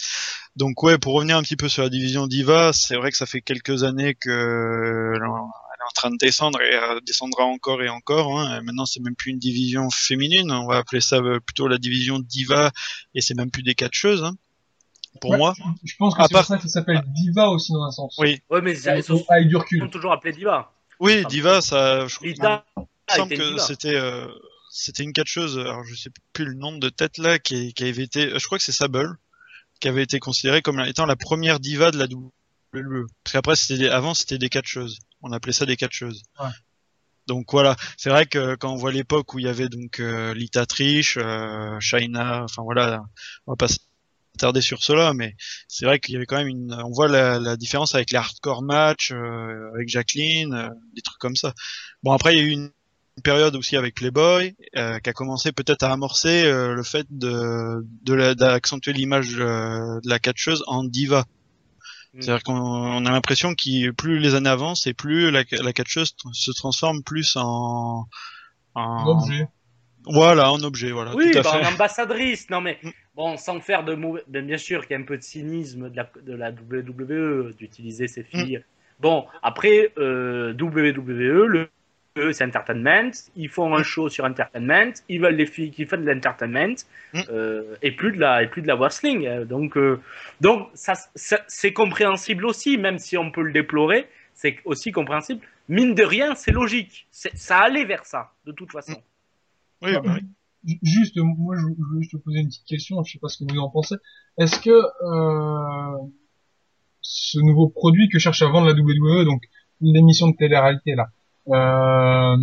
Donc 0.57 0.83
ouais, 0.83 0.99
pour 0.99 1.15
revenir 1.15 1.37
un 1.37 1.43
petit 1.43 1.57
peu 1.57 1.69
sur 1.69 1.83
la 1.83 1.89
division 1.89 2.27
Diva, 2.27 2.73
c'est 2.73 2.97
vrai 2.97 3.11
que 3.11 3.17
ça 3.17 3.27
fait 3.27 3.41
quelques 3.41 3.83
années 3.83 4.15
que 4.15 5.13
elle 5.17 5.23
est 5.23 5.27
en 5.27 5.93
train 5.95 6.11
de 6.11 6.17
descendre 6.17 6.61
et 6.63 6.71
elle 6.73 7.01
descendra 7.07 7.45
encore 7.45 7.83
et 7.83 7.89
encore. 7.89 8.39
Hein. 8.39 8.59
Et 8.59 8.65
Maintenant, 8.65 8.87
c'est 8.87 9.01
même 9.01 9.17
plus 9.17 9.33
une 9.33 9.39
division 9.39 9.91
féminine. 9.91 10.51
On 10.53 10.67
va 10.67 10.77
appeler 10.79 11.01
ça 11.01 11.17
euh, 11.17 11.41
plutôt 11.41 11.69
la 11.69 11.79
division 11.79 12.19
Diva 12.21 12.71
et 13.15 13.21
c'est 13.21 13.35
même 13.35 13.51
plus 13.51 13.63
des 13.63 13.75
catcheuses. 13.75 14.23
Hein. 14.25 14.35
Pour 15.21 15.31
Ouais, 15.33 15.39
moi, 15.39 15.55
Je 15.85 15.95
pense 15.99 16.15
que 16.15 16.21
À 16.21 16.25
c'est 16.25 16.29
pour 16.33 16.39
part- 16.41 16.47
ça 16.47 16.59
qu'il 16.59 16.71
s'appelle 16.71 17.03
Diva 17.09 17.49
aussi 17.51 17.73
dans 17.73 17.83
un 17.85 17.91
sens. 17.91 18.15
oui, 18.19 18.39
Ouais, 18.51 18.61
mais 18.63 18.73
ils 18.73 19.03
sont, 19.03 19.19
sont 19.19 19.89
toujours 19.91 20.13
appelés 20.13 20.33
Diva. 20.33 20.73
Oui, 21.05 21.19
Enfin, 21.21 21.29
Diva, 21.29 21.61
ça. 21.61 22.07
Je, 22.09 22.17
Lita 22.23 22.65
il 22.77 22.81
me 22.81 22.85
a 23.13 23.17
semble 23.17 23.37
que 23.37 23.59
c'était 23.59 23.97
euh, 23.97 24.27
c'était 24.71 25.03
une 25.05 25.13
catcheuse, 25.13 25.59
alors 25.59 25.85
je 25.85 25.95
sais 25.95 26.11
plus 26.33 26.47
le 26.47 26.55
nombre 26.55 26.81
de 26.81 26.89
têtes 26.89 27.19
là, 27.19 27.39
qui, 27.39 27.73
qui 27.75 27.85
avait 27.85 28.03
été, 28.03 28.31
je 28.39 28.45
crois 28.47 28.59
que 28.59 28.65
c'est 28.65 28.73
Sable, 28.73 29.17
qui 29.81 29.89
avait 29.89 30.03
été 30.03 30.19
considérée 30.19 30.63
comme 30.63 30.81
étant 30.81 31.07
la 31.07 31.17
première 31.17 31.61
diva 31.61 31.91
de 31.91 31.99
la 31.99 32.07
WWE. 32.07 33.07
Parce 33.23 33.33
qu'après 33.33 33.55
c'était 33.57 33.79
des- 33.79 33.89
avant 33.89 34.15
c'était 34.15 34.39
des 34.39 34.49
catcheuses, 34.49 34.99
on 35.23 35.31
appelait 35.33 35.53
ça 35.53 35.65
des 35.67 35.77
catcheuses. 35.77 36.23
Ouais. 36.41 36.49
Donc 37.27 37.53
voilà, 37.53 37.77
c'est 37.97 38.11
vrai 38.11 38.27
que 38.27 38.55
quand 38.57 38.73
on 38.73 38.77
voit 38.77 38.91
l'époque 38.93 39.33
où 39.35 39.39
il 39.39 39.45
y 39.47 39.49
avait 39.49 39.69
donc 39.69 40.01
euh, 40.01 40.35
Lita 40.35 40.67
Trish, 40.67 41.17
euh, 41.19 41.79
Shaina, 41.81 42.43
enfin 42.45 42.63
voilà, 42.63 43.03
on 43.47 43.53
va 43.53 43.57
pas 43.57 43.69
s'attarder 44.35 44.61
sur 44.61 44.83
cela, 44.83 45.13
mais 45.15 45.37
c'est 45.69 45.87
vrai 45.87 45.99
qu'il 46.01 46.15
y 46.15 46.17
avait 46.17 46.27
quand 46.27 46.37
même 46.37 46.49
une, 46.49 46.73
on 46.85 46.91
voit 46.91 47.09
la, 47.09 47.39
la 47.39 47.57
différence 47.57 47.95
avec 47.95 48.11
les 48.11 48.19
hardcore 48.19 48.63
matchs, 48.63 49.13
euh, 49.13 49.71
avec 49.75 49.89
Jacqueline, 49.89 50.53
euh, 50.55 50.69
des 50.95 51.03
trucs 51.03 51.19
comme 51.19 51.37
ça. 51.37 51.55
Bon 52.03 52.13
après 52.13 52.35
il 52.35 52.39
y 52.39 52.43
a 52.43 52.45
eu 52.45 52.51
une 52.51 52.71
une 53.17 53.23
période 53.23 53.55
aussi 53.55 53.77
avec 53.77 53.95
Playboy 53.95 54.57
euh, 54.77 54.99
qui 54.99 55.09
a 55.09 55.13
commencé 55.13 55.53
peut-être 55.53 55.85
à 55.85 55.93
amorcer 55.93 56.47
euh, 56.47 56.75
le 56.75 56.83
fait 56.83 57.07
de 57.11 57.87
de 58.03 58.13
la- 58.13 58.35
d'accentuer 58.35 58.93
l'image 58.93 59.37
euh, 59.39 60.01
de 60.03 60.09
la 60.09 60.19
catcheuse 60.19 60.65
en 60.67 60.83
diva. 60.83 61.25
Mm. 62.15 62.23
C'est-à-dire 62.23 62.43
qu'on 62.43 62.57
on 62.59 63.07
a 63.07 63.11
l'impression 63.13 63.55
que 63.55 63.93
plus 63.93 64.19
les 64.19 64.35
années 64.35 64.51
avancent 64.51 64.89
et 64.89 64.95
plus 64.95 65.31
la, 65.31 65.45
la 65.53 65.73
catcheuse 65.73 66.17
se 66.33 66.51
transforme 66.51 67.05
plus 67.05 67.37
en, 67.37 68.09
Un 68.75 68.81
en 68.83 69.07
objet. 69.07 69.47
voilà 70.07 70.51
en 70.51 70.61
objet 70.65 70.91
voilà 70.91 71.15
Oui, 71.15 71.31
tout 71.31 71.39
à 71.39 71.43
bah, 71.43 71.53
fait. 71.53 71.67
en 71.67 71.73
ambassadrice. 71.73 72.51
Non, 72.51 72.61
mais 72.61 72.81
Mm. 72.83 72.91
Bon, 73.17 73.37
sans 73.37 73.61
faire 73.61 73.85
de 73.85 73.95
mauvais. 73.95 74.23
bien 74.27 74.59
sûr 74.59 74.83
qu'il 74.87 74.97
y 74.97 74.99
a 74.99 75.03
un 75.03 75.07
peu 75.07 75.17
de 75.17 75.23
cynisme 75.23 75.91
de 75.91 75.97
la, 75.97 76.11
de 76.27 76.35
la 76.35 76.51
WWE 76.51 77.53
d'utiliser 77.59 78.09
ces 78.09 78.23
filles. 78.23 78.63
Bon, 79.01 79.27
après, 79.43 79.93
euh, 79.99 80.53
WWE, 80.55 81.47
le 81.47 81.69
c'est 82.33 82.45
Entertainment. 82.45 83.11
Ils 83.35 83.49
font 83.49 83.75
un 83.75 83.83
show 83.83 84.09
sur 84.09 84.25
Entertainment. 84.25 84.93
Ils 85.09 85.21
veulent 85.21 85.37
des 85.37 85.47
filles 85.47 85.73
qui 85.73 85.85
font 85.85 85.97
de 85.97 86.09
l'entertainment 86.09 86.77
Mm. 87.13 87.21
euh, 87.31 87.75
et 87.83 87.91
plus 87.91 88.13
de 88.13 88.21
la 88.21 88.45
et 88.45 88.47
plus 88.47 88.63
de 88.63 88.69
la 88.69 88.77
wrestling. 88.77 89.27
Euh, 89.27 89.45
Donc, 89.45 89.77
euh, 89.77 90.01
donc 90.41 90.69
ça, 90.75 90.95
ça- 91.17 91.43
c'est 91.49 91.73
compréhensible 91.73 92.47
aussi, 92.47 92.79
même 92.79 92.99
si 93.01 93.17
on 93.19 93.33
peut 93.33 93.43
le 93.43 93.51
déplorer. 93.53 94.07
C'est 94.33 94.59
aussi 94.65 94.93
compréhensible. 94.93 95.41
Mine 95.69 95.95
de 95.97 96.05
rien, 96.05 96.35
c'est 96.37 96.53
logique. 96.53 97.07
Ça 97.11 97.59
allait 97.59 97.85
vers 97.85 98.05
ça, 98.07 98.31
de 98.47 98.53
toute 98.53 98.71
façon. 98.71 99.01
Oui, 99.83 99.93
bah 99.95 100.03
oui. 100.05 100.25
Ju- 100.67 100.79
Juste, 100.83 101.17
moi, 101.19 101.57
je 101.57 101.63
je 101.63 101.67
voulais 101.85 102.01
juste 102.01 102.13
te 102.13 102.17
poser 102.17 102.41
une 102.41 102.49
petite 102.49 102.65
question, 102.67 103.03
je 103.05 103.13
sais 103.13 103.19
pas 103.19 103.29
ce 103.29 103.45
que 103.45 103.53
vous 103.53 103.59
en 103.61 103.69
pensez. 103.71 103.97
Est-ce 104.39 104.59
que 104.61 104.71
euh, 104.71 105.99
ce 107.03 107.39
nouveau 107.39 107.69
produit 107.69 108.09
que 108.09 108.19
cherche 108.19 108.43
à 108.43 108.49
vendre 108.49 108.67
la 108.67 108.73
WWE, 108.75 109.25
donc 109.25 109.43
l'émission 109.81 110.29
de 110.29 110.37
télé-réalité 110.37 110.95
là, 110.95 111.09
euh, 111.49 112.37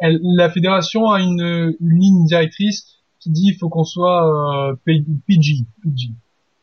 elle- 0.00 0.20
la 0.22 0.50
fédération 0.50 1.10
a 1.10 1.20
une, 1.20 1.74
une 1.80 1.98
ligne 1.98 2.24
directrice 2.26 2.98
qui 3.20 3.30
dit 3.30 3.48
il 3.52 3.56
faut 3.58 3.68
qu'on 3.68 3.84
soit 3.84 4.70
euh, 4.70 4.74
PG. 4.84 5.64
PG. 5.82 6.10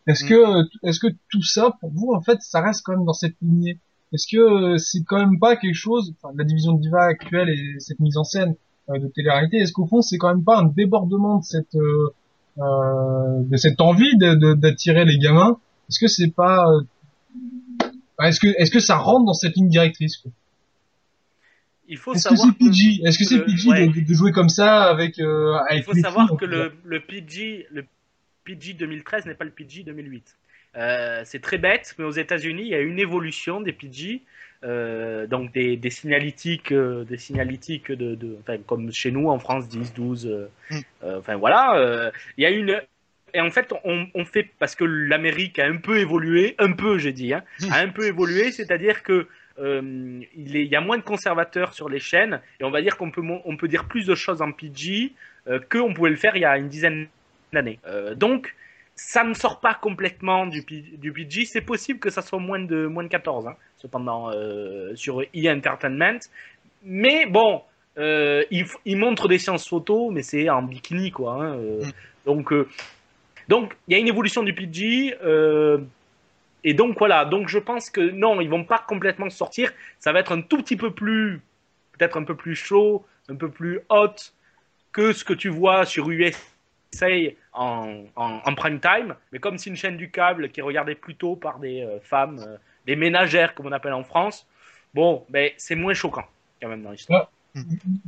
Est-ce 0.08 0.26
Mm. 0.26 0.28
que 0.28 0.88
est-ce 0.88 1.00
que 1.00 1.08
tout 1.30 1.42
ça 1.44 1.72
pour 1.80 1.92
vous 1.92 2.12
en 2.14 2.22
fait 2.22 2.42
ça 2.42 2.62
reste 2.62 2.82
quand 2.84 2.94
même 2.94 3.06
dans 3.06 3.14
cette 3.14 3.36
lignée? 3.42 3.80
Est-ce 4.14 4.28
que 4.28 4.78
c'est 4.78 5.04
quand 5.04 5.18
même 5.18 5.40
pas 5.40 5.56
quelque 5.58 5.74
chose, 5.76 6.14
enfin 6.22 6.34
la 6.38 6.44
division 6.44 6.74
de 6.74 6.82
Diva 6.82 7.04
actuelle 7.04 7.50
et 7.50 7.80
cette 7.80 8.00
mise 8.00 8.18
en 8.18 8.24
scène 8.24 8.56
de 8.90 9.08
télé-réalité, 9.08 9.58
est-ce 9.58 9.74
qu'au 9.74 9.86
fond 9.88 10.02
c'est 10.02 10.18
quand 10.18 10.34
même 10.34 10.44
pas 10.44 10.60
un 10.60 10.66
débordement 10.66 11.40
de 11.40 11.44
cette 11.44 11.76
euh, 11.76 12.14
euh, 12.60 13.42
de 13.44 13.58
cette 13.58 13.82
envie 13.82 14.18
d'attirer 14.18 15.06
les 15.06 15.18
gamins? 15.18 15.60
Est-ce 15.90 16.00
que 16.00 16.08
c'est 16.08 16.32
pas 16.32 16.66
euh, 16.68 16.82
est-ce 18.24 18.40
que 18.40 18.48
est-ce 18.48 18.72
que 18.72 18.80
ça 18.80 18.98
rentre 18.98 19.26
dans 19.26 19.34
cette 19.34 19.56
ligne 19.56 19.70
directrice 19.70 20.18
quoi? 20.18 20.32
Il 21.88 21.98
faut 21.98 22.14
Est-ce 22.14 22.30
que 22.30 22.36
c'est 22.36 22.52
PG 22.54 23.02
Est-ce 23.06 23.20
que 23.20 23.26
c'est 23.26 23.46
PG 23.46 23.70
ouais. 23.70 23.88
de, 23.88 24.02
de 24.02 24.14
jouer 24.14 24.32
comme 24.32 24.50
ça 24.50 24.86
avec 24.86 25.20
euh, 25.20 25.56
Il 25.70 25.74
avec 25.74 25.86
faut 25.86 25.94
les 25.94 26.02
savoir 26.02 26.28
filles, 26.28 26.38
que 26.38 26.46
le, 26.46 26.74
le 26.84 27.00
PG, 27.00 27.68
le 27.72 27.86
PG 28.44 28.74
2013 28.74 29.26
n'est 29.28 29.36
pas 29.36 29.46
le 29.46 29.52
PG 29.52 29.84
2008. 29.84 30.36
Euh, 30.78 31.22
c'est 31.26 31.42
très 31.42 31.58
bête, 31.58 31.96
mais 31.98 32.06
aux 32.06 32.12
États-Unis, 32.12 32.64
il 32.64 32.68
y 32.70 32.76
a 32.76 32.80
une 32.82 33.00
évolution 33.00 33.62
des 33.62 33.72
PG, 33.74 34.22
euh, 34.64 35.28
donc 35.28 35.52
des, 35.54 35.78
des 35.78 35.90
signalétiques, 35.90 36.72
euh, 36.72 37.04
des 37.06 37.18
signalétiques 37.18 37.92
de, 37.92 38.16
de- 38.16 38.38
enfin, 38.42 38.58
comme 38.66 38.92
chez 38.92 39.12
nous 39.12 39.30
en 39.30 39.40
France 39.40 39.68
10, 39.70 39.94
12, 39.94 40.26
euh, 40.28 40.48
Mm. 40.72 40.80
enfin 41.20 41.36
voilà, 41.36 42.12
il 42.38 42.44
y 42.44 42.46
a 42.46 42.50
une 42.52 42.82
et 43.34 43.42
en 43.42 43.52
fait, 43.52 43.74
on, 43.84 44.08
on 44.16 44.24
fait 44.24 44.48
parce 44.60 44.76
que 44.76 44.86
l'Amérique 44.86 45.60
a 45.60 45.66
un 45.66 45.76
peu 45.76 46.00
évolué, 46.00 46.56
un 46.58 46.72
peu, 46.72 46.98
j'ai 46.98 47.12
dit, 47.12 47.34
hein, 47.34 47.44
a 47.70 47.80
un 47.80 47.90
peu 47.90 48.06
évolué, 48.08 48.52
c'est-à-dire 48.54 49.04
que 49.04 49.28
euh, 49.60 50.22
il, 50.36 50.56
est- 50.56 50.64
il 50.66 50.72
y 50.72 50.76
a 50.76 50.82
moins 50.82 50.98
de 50.98 51.04
conservateurs 51.04 51.74
sur 51.74 51.90
les 51.90 52.00
chaînes 52.00 52.40
et 52.60 52.64
on 52.64 52.72
va 52.72 52.82
dire 52.82 52.98
qu'on 52.98 53.12
peut 53.12 53.22
on 53.46 53.58
peut 53.58 53.68
dire 53.68 53.86
plus 53.86 54.06
de 54.06 54.16
choses 54.16 54.42
en 54.42 54.52
PG 54.52 55.12
euh, 55.48 55.60
qu'on 55.70 55.94
pouvait 55.94 56.10
le 56.12 56.16
faire 56.18 56.36
il 56.36 56.42
y 56.42 56.46
a 56.46 56.58
une 56.58 56.70
dizaine 56.70 57.08
d'années. 57.54 57.80
Euh, 57.88 58.16
donc 58.16 58.54
ça 58.96 59.24
ne 59.24 59.34
sort 59.34 59.60
pas 59.60 59.74
complètement 59.74 60.46
du, 60.48 60.64
P- 60.64 60.94
du 60.98 61.12
PG. 61.12 61.46
C'est 61.46 61.62
possible 61.62 62.00
que 62.00 62.10
ça 62.10 62.22
soit 62.22 62.40
moins 62.40 62.60
de 62.60 62.86
moins 62.88 63.04
de 63.04 63.10
14, 63.10 63.48
hein, 63.48 63.56
cependant 63.78 64.32
euh, 64.32 64.96
sur 64.96 65.22
E 65.22 65.28
Entertainment. 65.50 66.20
Mais 66.84 67.26
bon, 67.26 67.62
euh, 67.98 68.44
il, 68.52 68.66
il 68.86 68.98
montre 68.98 69.28
des 69.28 69.38
séances 69.40 69.68
photos, 69.68 70.12
mais 70.14 70.22
c'est 70.24 70.50
en 70.50 70.62
bikini 70.64 71.12
quoi. 71.12 71.34
hein, 71.34 71.58
euh, 71.58 71.82
Mm. 71.86 71.92
Donc 72.26 72.52
euh, 72.54 72.68
donc 73.48 73.76
il 73.88 73.94
y 73.94 73.96
a 73.96 74.00
une 74.00 74.08
évolution 74.08 74.42
du 74.44 74.54
PG. 74.54 75.16
et 76.64 76.74
donc 76.74 76.98
voilà, 76.98 77.26
donc 77.26 77.48
je 77.50 77.60
pense 77.60 77.90
que 77.90 78.02
non, 78.02 78.42
ils 78.42 78.50
vont 78.50 78.64
pas 78.64 78.80
complètement 78.88 79.30
sortir. 79.30 79.72
Ça 80.00 80.12
va 80.12 80.20
être 80.22 80.32
un 80.32 80.42
tout 80.42 80.58
petit 80.58 80.76
peu 80.78 80.92
plus, 80.92 81.42
peut-être 81.98 82.18
un 82.18 82.24
peu 82.24 82.36
plus 82.36 82.56
chaud, 82.56 83.06
un 83.30 83.36
peu 83.36 83.50
plus 83.50 83.80
hot 83.90 84.16
que 84.92 85.14
ce 85.14 85.24
que 85.24 85.34
tu 85.34 85.50
vois 85.50 85.86
sur 85.86 86.08
USA 86.96 87.34
en, 87.54 88.04
en, 88.16 88.56
prime 88.56 88.80
time. 88.80 89.16
Mais 89.32 89.40
comme 89.40 89.58
c'est 89.58 89.70
une 89.70 89.76
chaîne 89.76 89.98
du 89.98 90.10
câble 90.10 90.50
qui 90.50 90.60
est 90.60 90.64
regardée 90.64 90.96
plutôt 90.96 91.36
par 91.36 91.60
des 91.60 91.82
euh, 91.82 92.00
femmes, 92.02 92.40
euh, 92.46 92.58
des 92.86 92.96
ménagères 92.96 93.56
comme 93.56 93.68
on 93.68 93.72
appelle 93.72 93.94
en 93.94 94.04
France, 94.04 94.46
bon, 94.94 95.24
ben 95.30 95.52
c'est 95.58 95.76
moins 95.76 95.94
choquant 95.94 96.26
quand 96.62 96.70
même 96.70 96.84
dans 96.84 96.92
l'histoire. 96.92 97.32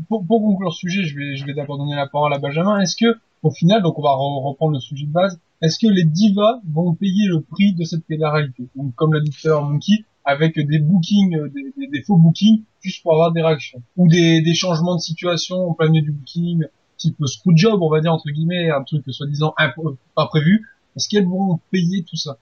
pour, 0.07 0.25
conclure 0.27 0.73
ce 0.73 0.79
sujet, 0.79 1.03
je 1.03 1.15
vais, 1.15 1.35
je 1.35 1.45
vais 1.45 1.53
d'abord 1.53 1.77
donner 1.77 1.95
la 1.95 2.07
parole 2.07 2.33
à 2.33 2.39
Benjamin. 2.39 2.79
Est-ce 2.79 2.95
que, 2.95 3.17
au 3.43 3.51
final, 3.51 3.81
donc 3.81 3.97
on 3.99 4.01
va 4.01 4.09
re- 4.09 4.43
reprendre 4.43 4.73
le 4.73 4.79
sujet 4.79 5.05
de 5.05 5.11
base, 5.11 5.39
est-ce 5.61 5.79
que 5.79 5.91
les 5.91 6.03
divas 6.03 6.59
vont 6.71 6.93
payer 6.93 7.27
le 7.27 7.41
prix 7.41 7.73
de 7.73 7.83
cette 7.83 8.05
télé-réalité 8.05 8.67
Donc, 8.75 8.93
comme 8.95 9.13
l'a 9.13 9.21
dit 9.21 9.31
tout 9.31 9.49
Monkey, 9.61 10.05
avec 10.23 10.59
des 10.59 10.79
bookings, 10.79 11.35
euh, 11.35 11.51
des, 11.91 12.01
faux 12.03 12.17
bookings, 12.17 12.63
juste 12.81 13.01
pour 13.01 13.13
avoir 13.13 13.31
des 13.31 13.41
réactions. 13.41 13.81
Ou 13.95 14.07
des, 14.07 14.41
des 14.41 14.53
changements 14.53 14.95
de 14.95 15.01
situation 15.01 15.69
en 15.69 15.73
plein 15.73 15.89
milieu 15.89 16.03
du 16.03 16.11
booking, 16.11 16.65
type 16.98 17.18
screwjob, 17.26 17.82
on 17.82 17.89
va 17.89 18.02
dire, 18.02 18.14
entre 18.14 18.30
guillemets, 18.30 18.70
un 18.70 18.84
truc 18.84 19.04
soi-disant 19.08 19.54
pas 20.16 20.28
prévu. 20.28 20.68
Est-ce 20.95 21.08
qu'elles 21.10 21.28
vont 21.28 21.60
payer 21.72 22.04
tout 22.04 22.16
ça? 22.18 22.38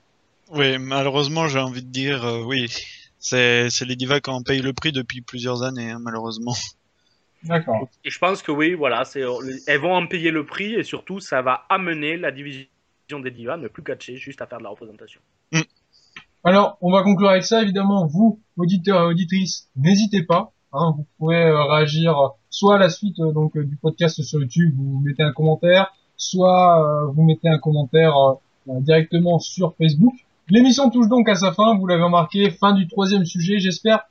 Oui, 0.51 0.77
malheureusement, 0.77 1.47
j'ai 1.47 1.59
envie 1.59 1.83
de 1.83 1.89
dire 1.89 2.25
euh, 2.25 2.43
oui. 2.43 2.67
C'est 3.19 3.69
les 3.81 3.95
divas 3.95 4.19
qui 4.19 4.29
en 4.29 4.43
payent 4.43 4.61
le 4.61 4.73
prix 4.73 4.91
depuis 4.91 5.21
plusieurs 5.21 5.63
années, 5.63 5.91
hein, 5.91 5.99
malheureusement. 5.99 6.53
D'accord. 7.43 7.89
Et 8.03 8.09
je 8.09 8.19
pense 8.19 8.41
que 8.41 8.51
oui, 8.51 8.73
voilà, 8.73 9.03
c'est, 9.03 9.23
elles 9.67 9.79
vont 9.79 9.93
en 9.93 10.07
payer 10.07 10.31
le 10.31 10.45
prix 10.45 10.73
et 10.73 10.83
surtout 10.83 11.19
ça 11.19 11.41
va 11.41 11.65
amener 11.69 12.17
la 12.17 12.31
division 12.31 12.67
des 13.23 13.31
divas 13.31 13.53
à 13.53 13.57
ne 13.57 13.67
plus 13.67 13.83
catcher, 13.83 14.17
juste 14.17 14.41
à 14.41 14.47
faire 14.47 14.59
de 14.59 14.63
la 14.63 14.69
représentation. 14.69 15.21
Alors, 16.43 16.77
on 16.81 16.91
va 16.91 17.01
conclure 17.01 17.29
avec 17.29 17.43
ça, 17.43 17.63
évidemment, 17.63 18.05
vous, 18.05 18.39
auditeurs 18.57 19.01
et 19.01 19.05
auditrices, 19.05 19.69
n'hésitez 19.75 20.23
pas, 20.23 20.53
hein, 20.75 20.93
vous 20.97 21.05
pouvez 21.17 21.43
euh, 21.43 21.63
réagir 21.63 22.31
soit 22.49 22.75
à 22.75 22.77
la 22.77 22.89
suite 22.89 23.19
euh, 23.19 23.31
donc 23.31 23.55
euh, 23.57 23.63
du 23.63 23.75
podcast 23.75 24.21
sur 24.21 24.39
YouTube, 24.39 24.73
vous 24.77 24.99
mettez 24.99 25.23
un 25.23 25.31
commentaire, 25.31 25.93
soit 26.17 27.11
vous 27.13 27.23
mettez 27.23 27.49
un 27.49 27.57
commentaire 27.57 28.13
directement 28.67 29.37
sur 29.39 29.75
Facebook. 29.75 30.13
L'émission 30.47 30.89
touche 30.89 31.09
donc 31.09 31.27
à 31.27 31.35
sa 31.35 31.51
fin, 31.51 31.77
vous 31.77 31.87
l'avez 31.87 32.03
remarqué, 32.03 32.51
fin 32.51 32.73
du 32.73 32.87
troisième 32.87 33.25
sujet, 33.25 33.59
j'espère 33.59 34.05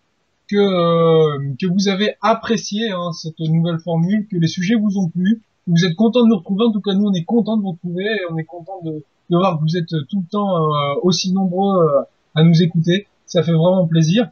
que, 0.49 1.55
que 1.57 1.67
vous 1.67 1.89
avez 1.89 2.17
apprécié 2.21 2.91
hein, 2.91 3.13
cette 3.13 3.41
nouvelle 3.41 3.79
formule, 3.79 4.27
que 4.29 4.37
les 4.37 4.49
sujets 4.49 4.75
vous 4.75 4.99
ont 4.99 5.09
plu, 5.09 5.41
que 5.65 5.71
vous 5.71 5.87
êtes 5.87 5.97
content 5.97 6.23
de 6.25 6.29
nous 6.29 6.37
retrouver, 6.37 6.65
en 6.67 6.73
tout 6.73 6.83
cas 6.83 6.93
nous 6.93 7.07
on 7.07 7.15
est 7.15 7.25
content 7.25 7.57
de 7.57 7.63
vous 7.63 7.71
retrouver, 7.73 8.05
et 8.05 8.21
on 8.31 8.37
est 8.37 8.45
content 8.45 8.83
de, 8.85 9.03
de 9.31 9.37
voir 9.37 9.57
que 9.57 9.63
vous 9.63 9.79
êtes 9.79 9.89
tout 9.89 10.21
le 10.21 10.29
temps 10.31 10.59
aussi 11.03 11.33
nombreux 11.33 12.05
à 12.35 12.43
nous 12.43 12.63
écouter. 12.63 13.07
Ça 13.25 13.43
fait 13.43 13.53
vraiment 13.53 13.87
plaisir. 13.87 14.29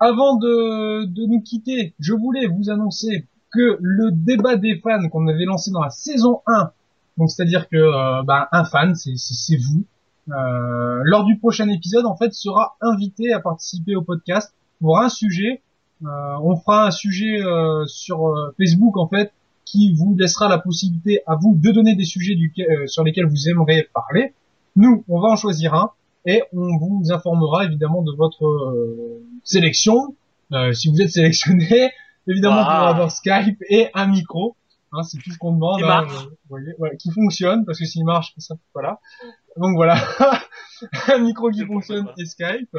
Avant 0.00 0.36
de, 0.36 1.04
de 1.06 1.26
nous 1.26 1.40
quitter, 1.40 1.94
je 1.98 2.14
voulais 2.14 2.46
vous 2.46 2.70
annoncer 2.70 3.26
que 3.50 3.78
le 3.80 4.10
débat 4.12 4.56
des 4.56 4.76
fans 4.76 5.08
qu'on 5.08 5.26
avait 5.26 5.44
lancé 5.44 5.70
dans 5.70 5.82
la 5.82 5.90
saison 5.90 6.40
1, 6.46 6.70
donc 7.16 7.30
c'est-à-dire 7.30 7.68
que 7.68 7.76
euh, 7.76 8.22
bah, 8.22 8.48
un 8.52 8.64
fan, 8.64 8.94
c'est 8.94 9.56
vous, 9.56 9.84
euh, 10.30 11.00
lors 11.04 11.24
du 11.24 11.38
prochain 11.38 11.68
épisode, 11.68 12.06
en 12.06 12.16
fait, 12.16 12.32
sera 12.32 12.76
invité 12.80 13.32
à 13.32 13.40
participer 13.40 13.96
au 13.96 14.02
podcast 14.02 14.54
pour 14.80 15.00
un 15.00 15.08
sujet. 15.08 15.62
Euh, 16.04 16.36
on 16.42 16.56
fera 16.56 16.86
un 16.86 16.90
sujet 16.90 17.42
euh, 17.42 17.84
sur 17.86 18.28
euh, 18.28 18.54
Facebook, 18.56 18.96
en 18.96 19.08
fait, 19.08 19.32
qui 19.64 19.92
vous 19.94 20.14
laissera 20.16 20.48
la 20.48 20.58
possibilité 20.58 21.22
à 21.26 21.34
vous 21.34 21.56
de 21.56 21.70
donner 21.72 21.94
des 21.94 22.04
sujets 22.04 22.36
euh, 22.36 22.86
sur 22.86 23.04
lesquels 23.04 23.26
vous 23.26 23.48
aimeriez 23.48 23.88
parler. 23.92 24.32
Nous, 24.76 25.04
on 25.08 25.20
va 25.20 25.28
en 25.28 25.36
choisir 25.36 25.74
un 25.74 25.90
et 26.24 26.42
on 26.52 26.76
vous 26.76 27.04
informera 27.10 27.64
évidemment 27.64 28.02
de 28.02 28.12
votre 28.12 28.44
euh, 28.46 29.24
sélection. 29.44 30.14
Euh, 30.52 30.72
si 30.72 30.90
vous 30.90 31.00
êtes 31.00 31.10
sélectionné, 31.10 31.90
évidemment, 32.26 32.62
Ah. 32.66 32.84
vous 32.84 32.90
avoir 32.90 33.10
Skype 33.10 33.62
et 33.68 33.88
un 33.94 34.06
micro. 34.06 34.56
Hein, 34.92 35.02
c'est 35.02 35.18
tout 35.18 35.30
ce 35.30 35.38
qu'on 35.38 35.52
demande. 35.52 35.78
Qui 35.78 35.84
hein, 35.84 36.04
euh, 36.04 36.06
vous 36.06 36.36
voyez, 36.48 36.74
ouais, 36.78 36.96
qui 36.96 37.10
fonctionne, 37.10 37.64
parce 37.66 37.78
que 37.78 37.84
s'il 37.84 38.04
marche, 38.04 38.32
ça, 38.38 38.54
voilà. 38.72 39.00
Donc 39.56 39.74
voilà, 39.74 39.96
un 41.08 41.18
micro 41.18 41.50
qui 41.50 41.64
fonctionne 41.66 42.08
et 42.16 42.24
Skype. 42.24 42.74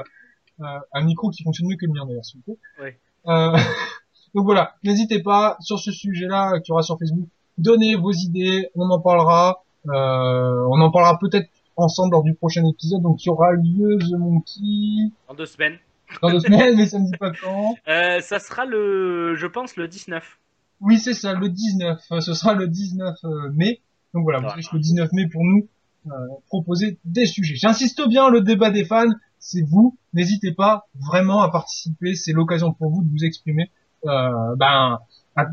Euh, 0.62 0.66
un 0.94 1.02
micro 1.04 1.30
qui 1.30 1.44
fonctionne 1.44 1.68
mieux 1.70 1.78
que 1.78 1.86
le 1.86 1.94
mien 1.94 2.06
d'ailleurs, 2.06 2.26
s'il 2.26 2.42
vous 2.46 2.58
plaît. 2.78 3.00
Euh, 3.28 3.58
donc 4.36 4.46
voilà, 4.46 4.76
n'hésitez 4.84 5.22
pas 5.22 5.58
sur 5.62 5.80
ce 5.80 5.92
sujet-là 5.92 6.60
qu'il 6.60 6.70
y 6.70 6.74
aura 6.74 6.82
sur 6.84 6.98
Facebook, 6.98 7.28
donnez 7.58 7.96
vos 7.96 8.12
idées, 8.12 8.70
on 8.76 8.90
en 8.90 9.00
parlera. 9.00 9.64
Euh, 9.88 10.66
on 10.70 10.82
en 10.82 10.92
parlera 10.92 11.18
peut-être 11.20 11.50
ensemble 11.80 12.12
lors 12.14 12.24
du 12.24 12.34
prochain 12.34 12.66
épisode, 12.66 13.02
donc 13.02 13.18
qui 13.18 13.30
aura 13.30 13.52
lieu 13.54 13.98
The 14.00 14.18
Monkey 14.18 15.12
En 15.28 15.34
deux 15.34 15.46
semaines. 15.46 15.78
dans 16.22 16.32
deux 16.32 16.40
semaines, 16.40 16.76
mais 16.78 16.86
ça 16.88 17.00
me 17.00 17.06
dit 17.06 17.18
pas 17.18 17.32
quand. 17.32 17.76
Euh, 17.88 18.20
ça 18.22 18.40
sera 18.40 18.66
le, 18.66 19.36
je 19.36 19.48
pense, 19.48 19.76
le 19.76 19.88
19. 19.88 20.40
Oui, 20.82 20.98
c'est 20.98 21.14
ça, 21.14 21.34
le 21.34 21.50
19. 21.50 22.00
Euh, 22.12 22.20
Ce 22.22 22.34
sera 22.34 22.54
le 22.54 22.68
19 22.68 23.16
euh, 23.26 23.52
mai. 23.54 23.82
Donc 24.14 24.24
voilà, 24.24 24.40
vous 24.40 24.46
Voilà. 24.46 24.62
que 24.62 24.76
le 24.76 24.80
19 24.80 25.12
mai 25.14 25.28
pour 25.28 25.44
nous 25.44 25.68
euh, 26.08 26.12
proposer 26.48 26.98
des 27.06 27.26
sujets. 27.26 27.56
J'insiste 27.56 28.08
bien, 28.08 28.30
le 28.30 28.42
débat 28.42 28.72
des 28.72 28.86
fans, 28.86 29.10
c'est 29.40 29.62
vous. 29.62 29.98
N'hésitez 30.14 30.54
pas 30.54 30.88
vraiment 30.96 31.42
à 31.42 31.52
participer. 31.52 32.16
C'est 32.16 32.32
l'occasion 32.32 32.74
pour 32.74 32.90
vous 32.92 33.04
de 33.04 33.10
vous 33.10 33.24
exprimer 33.26 33.70
euh, 34.06 34.56
ben, 34.56 35.00
à, 35.36 35.46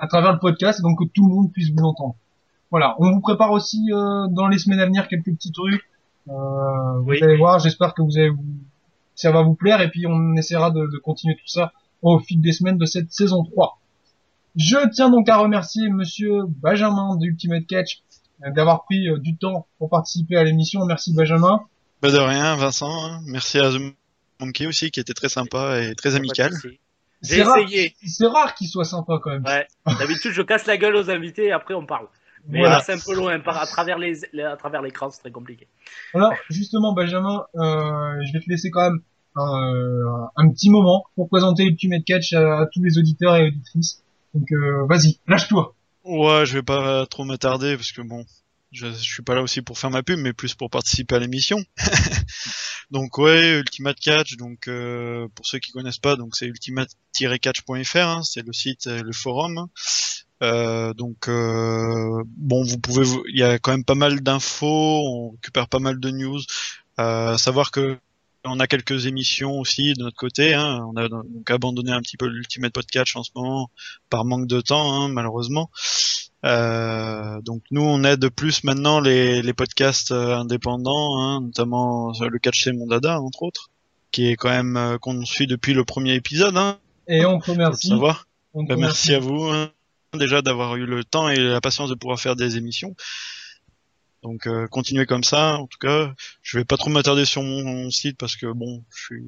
à 0.00 0.06
travers 0.08 0.32
le 0.32 0.38
podcast, 0.38 0.82
donc 0.82 0.98
que 0.98 1.04
tout 1.04 1.26
le 1.28 1.34
monde 1.34 1.52
puisse 1.52 1.70
vous 1.70 1.84
entendre. 1.84 2.16
Voilà, 2.74 2.96
on 2.98 3.12
vous 3.12 3.20
prépare 3.20 3.52
aussi 3.52 3.78
euh, 3.92 4.26
dans 4.30 4.48
les 4.48 4.58
semaines 4.58 4.80
à 4.80 4.86
venir 4.86 5.06
quelques 5.06 5.32
petits 5.32 5.52
trucs. 5.52 5.80
Euh, 6.28 6.32
vous 6.98 7.10
Oui. 7.10 7.22
allez 7.22 7.36
voir, 7.36 7.60
j'espère 7.60 7.94
que 7.94 8.02
vous 8.02 8.18
allez 8.18 8.30
vous... 8.30 8.44
ça 9.14 9.30
va 9.30 9.42
vous 9.42 9.54
plaire 9.54 9.80
et 9.80 9.90
puis 9.90 10.08
on 10.08 10.34
essaiera 10.34 10.72
de, 10.72 10.80
de 10.92 10.98
continuer 10.98 11.36
tout 11.36 11.46
ça 11.46 11.72
au 12.02 12.18
fil 12.18 12.40
des 12.40 12.50
semaines 12.50 12.76
de 12.76 12.84
cette 12.84 13.12
saison 13.12 13.44
3. 13.44 13.78
Je 14.56 14.88
tiens 14.92 15.08
donc 15.08 15.28
à 15.28 15.36
remercier 15.36 15.88
monsieur 15.88 16.40
Benjamin 16.48 17.14
de 17.16 17.26
Ultimate 17.26 17.64
Catch 17.68 18.02
euh, 18.44 18.50
d'avoir 18.50 18.84
pris 18.86 19.06
du 19.20 19.36
temps 19.36 19.68
pour 19.78 19.88
participer 19.88 20.36
à 20.36 20.42
l'émission. 20.42 20.84
Merci 20.84 21.14
Benjamin. 21.14 21.60
Bah 22.02 22.10
de 22.10 22.18
rien, 22.18 22.56
Vincent. 22.56 22.90
hein. 22.90 23.20
Merci 23.26 23.60
à 23.60 23.70
The 23.70 23.78
Monkey 24.40 24.66
aussi, 24.66 24.90
qui 24.90 24.98
était 24.98 25.14
très 25.14 25.28
sympa 25.28 25.80
et 25.80 25.94
très 25.94 26.16
amical. 26.16 26.50
Pas 26.50 26.68
c'est 27.22 27.42
rare, 27.42 27.56
essayé. 27.58 27.94
c'est 28.04 28.26
rare 28.26 28.54
qu'il 28.56 28.66
soit 28.66 28.84
sympa 28.84 29.18
quand 29.22 29.30
même. 29.30 29.44
Ouais. 29.46 29.66
D'habitude, 30.00 30.32
je 30.32 30.42
casse 30.42 30.66
la 30.66 30.76
gueule 30.76 30.96
aux 30.96 31.08
invités 31.08 31.44
et 31.46 31.52
après 31.52 31.74
on 31.74 31.86
parle. 31.86 32.08
Mais 32.48 32.58
Voilà. 32.60 32.76
là, 32.76 32.82
c'est 32.84 32.92
un 32.92 32.98
peu 32.98 33.14
loin. 33.14 33.38
Par, 33.40 33.56
à 33.58 33.66
travers 33.66 33.98
les, 33.98 34.14
les- 34.32 34.42
à 34.42 34.56
travers 34.56 34.82
l'écran, 34.82 35.10
c'est 35.10 35.20
très 35.20 35.30
compliqué. 35.30 35.66
Alors, 36.14 36.32
justement, 36.50 36.92
Benjamin, 36.92 37.44
euh, 37.56 38.20
je 38.26 38.32
vais 38.32 38.40
te 38.40 38.48
laisser 38.50 38.70
quand 38.70 38.82
même 38.90 39.00
euh, 39.36 40.26
un 40.36 40.48
petit 40.50 40.70
moment 40.70 41.04
pour 41.16 41.28
présenter 41.28 41.64
Ultimate 41.64 42.04
Catch 42.04 42.32
à, 42.34 42.60
à 42.60 42.66
tous 42.66 42.82
les 42.82 42.98
auditeurs 42.98 43.36
et 43.36 43.48
auditrices. 43.48 44.02
Donc, 44.34 44.50
euh, 44.52 44.84
vas-y, 44.86 45.18
lâche-toi. 45.26 45.74
Ouais, 46.04 46.44
je 46.44 46.54
vais 46.58 46.62
pas 46.62 47.06
trop 47.06 47.24
m'attarder 47.24 47.76
parce 47.76 47.92
que 47.92 48.02
bon, 48.02 48.24
je, 48.72 48.88
je 48.88 48.92
suis 48.92 49.22
pas 49.22 49.34
là 49.34 49.42
aussi 49.42 49.62
pour 49.62 49.78
faire 49.78 49.90
ma 49.90 50.02
pub, 50.02 50.18
mais 50.18 50.32
plus 50.34 50.54
pour 50.54 50.68
participer 50.68 51.14
à 51.14 51.18
l'émission. 51.20 51.58
donc 52.90 53.16
ouais, 53.18 53.58
Ultimate 53.58 53.98
Catch. 53.98 54.36
Donc 54.36 54.68
euh, 54.68 55.28
pour 55.34 55.46
ceux 55.46 55.58
qui 55.60 55.72
connaissent 55.72 55.98
pas, 55.98 56.16
donc 56.16 56.36
c'est 56.36 56.46
ultimate-catch.fr, 56.46 57.96
hein, 57.96 58.22
c'est 58.22 58.44
le 58.46 58.52
site, 58.52 58.86
le 58.86 59.12
forum. 59.12 59.66
Euh, 60.42 60.92
donc 60.94 61.28
euh, 61.28 62.22
bon, 62.36 62.64
vous 62.64 62.78
pouvez, 62.78 63.04
vous- 63.04 63.24
il 63.28 63.38
y 63.38 63.42
a 63.42 63.58
quand 63.58 63.70
même 63.70 63.84
pas 63.84 63.94
mal 63.94 64.20
d'infos, 64.20 64.66
on 65.06 65.30
récupère 65.32 65.68
pas 65.68 65.78
mal 65.78 65.98
de 66.00 66.10
news. 66.10 66.40
Euh, 67.00 67.36
savoir 67.38 67.70
que 67.70 67.96
on 68.46 68.60
a 68.60 68.66
quelques 68.66 69.06
émissions 69.06 69.58
aussi 69.58 69.94
de 69.94 70.02
notre 70.02 70.16
côté. 70.18 70.52
Hein, 70.52 70.84
on 70.92 70.96
a 70.96 71.08
donc 71.08 71.50
abandonné 71.50 71.92
un 71.92 72.00
petit 72.00 72.18
peu 72.18 72.26
l'Ultimate 72.26 72.72
Podcast 72.74 73.16
en 73.16 73.22
ce 73.22 73.30
moment 73.34 73.70
par 74.10 74.24
manque 74.26 74.46
de 74.46 74.60
temps, 74.60 74.92
hein, 74.92 75.08
malheureusement. 75.08 75.70
Euh, 76.44 77.40
donc 77.40 77.62
nous, 77.70 77.80
on 77.82 78.04
aide 78.04 78.28
plus 78.28 78.64
maintenant 78.64 79.00
les, 79.00 79.40
les 79.40 79.52
podcasts 79.54 80.10
euh, 80.10 80.36
indépendants, 80.36 81.18
hein, 81.22 81.40
notamment 81.40 82.12
euh, 82.20 82.28
le 82.28 82.38
Catch 82.38 82.64
c'est 82.64 82.72
mon 82.72 82.86
dada, 82.86 83.18
entre 83.18 83.44
autres, 83.44 83.70
qui 84.10 84.28
est 84.28 84.36
quand 84.36 84.50
même 84.50 84.76
euh, 84.76 84.98
qu'on 84.98 85.24
suit 85.24 85.46
depuis 85.46 85.72
le 85.72 85.84
premier 85.84 86.12
épisode. 86.14 86.56
Hein, 86.58 86.76
Et 87.08 87.24
on 87.24 87.38
le 87.38 87.50
remercie. 87.50 87.88
savoir. 87.88 88.26
On 88.52 88.64
Bah, 88.64 88.76
merci 88.76 89.14
à 89.14 89.20
vous 89.20 89.44
hein, 89.46 89.70
déjà 90.16 90.42
d'avoir 90.42 90.76
eu 90.76 90.86
le 90.86 91.04
temps 91.04 91.28
et 91.28 91.36
la 91.38 91.60
patience 91.60 91.90
de 91.90 91.94
pouvoir 91.94 92.20
faire 92.20 92.36
des 92.36 92.56
émissions. 92.56 92.94
Donc 94.22 94.46
euh, 94.46 94.66
continuez 94.68 95.06
comme 95.06 95.24
ça. 95.24 95.54
En 95.56 95.66
tout 95.66 95.78
cas, 95.78 96.12
je 96.42 96.58
vais 96.58 96.64
pas 96.64 96.76
trop 96.76 96.90
m'attarder 96.90 97.24
sur 97.24 97.42
mon, 97.42 97.62
mon 97.64 97.90
site 97.90 98.16
parce 98.18 98.36
que 98.36 98.46
bon, 98.46 98.82
je 98.96 99.02
suis, 99.04 99.24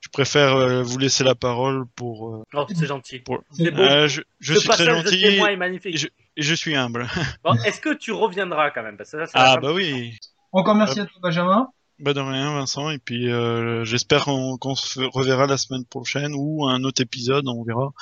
je 0.00 0.08
préfère 0.08 0.54
euh, 0.54 0.82
vous 0.82 0.98
laisser 0.98 1.24
la 1.24 1.34
parole 1.34 1.84
pour. 1.96 2.28
euh, 2.36 2.42
Oh, 2.54 2.64
c'est 2.72 2.86
gentil. 2.86 3.18
pour... 3.18 3.42
C'est 3.50 3.70
beau. 3.72 3.82
Euh, 3.82 4.08
je 4.08 4.54
suis 4.54 4.68
très 4.68 4.84
gentil 4.84 5.20
témoin 5.20 5.48
est 5.48 5.56
magnifique. 5.56 5.94
et 5.94 5.98
je, 5.98 6.06
et 6.36 6.42
je 6.42 6.54
suis 6.54 6.76
humble. 6.76 7.08
Bon, 7.42 7.54
est-ce 7.64 7.80
que 7.80 7.92
tu 7.94 8.12
reviendras 8.12 8.70
quand 8.70 8.84
même? 8.84 8.96
Parce 8.96 9.10
que 9.10 9.18
ça, 9.18 9.26
ça 9.26 9.32
Ah 9.34 9.56
bah 9.56 9.72
oui. 9.72 10.16
Encore 10.52 10.76
merci 10.76 11.00
à 11.00 11.06
toi, 11.06 11.18
Benjamin. 11.20 11.68
Bah 11.98 12.12
de 12.12 12.20
rien, 12.20 12.52
Vincent. 12.52 12.90
Et 12.90 12.98
puis 12.98 13.30
euh, 13.30 13.84
j'espère 13.84 14.24
qu'on 14.24 14.74
se 14.74 15.00
reverra 15.00 15.46
la 15.46 15.56
semaine 15.56 15.84
prochaine 15.84 16.32
ou 16.34 16.66
un 16.66 16.84
autre 16.84 17.00
épisode, 17.00 17.48
on 17.48 17.62
verra. 17.64 17.92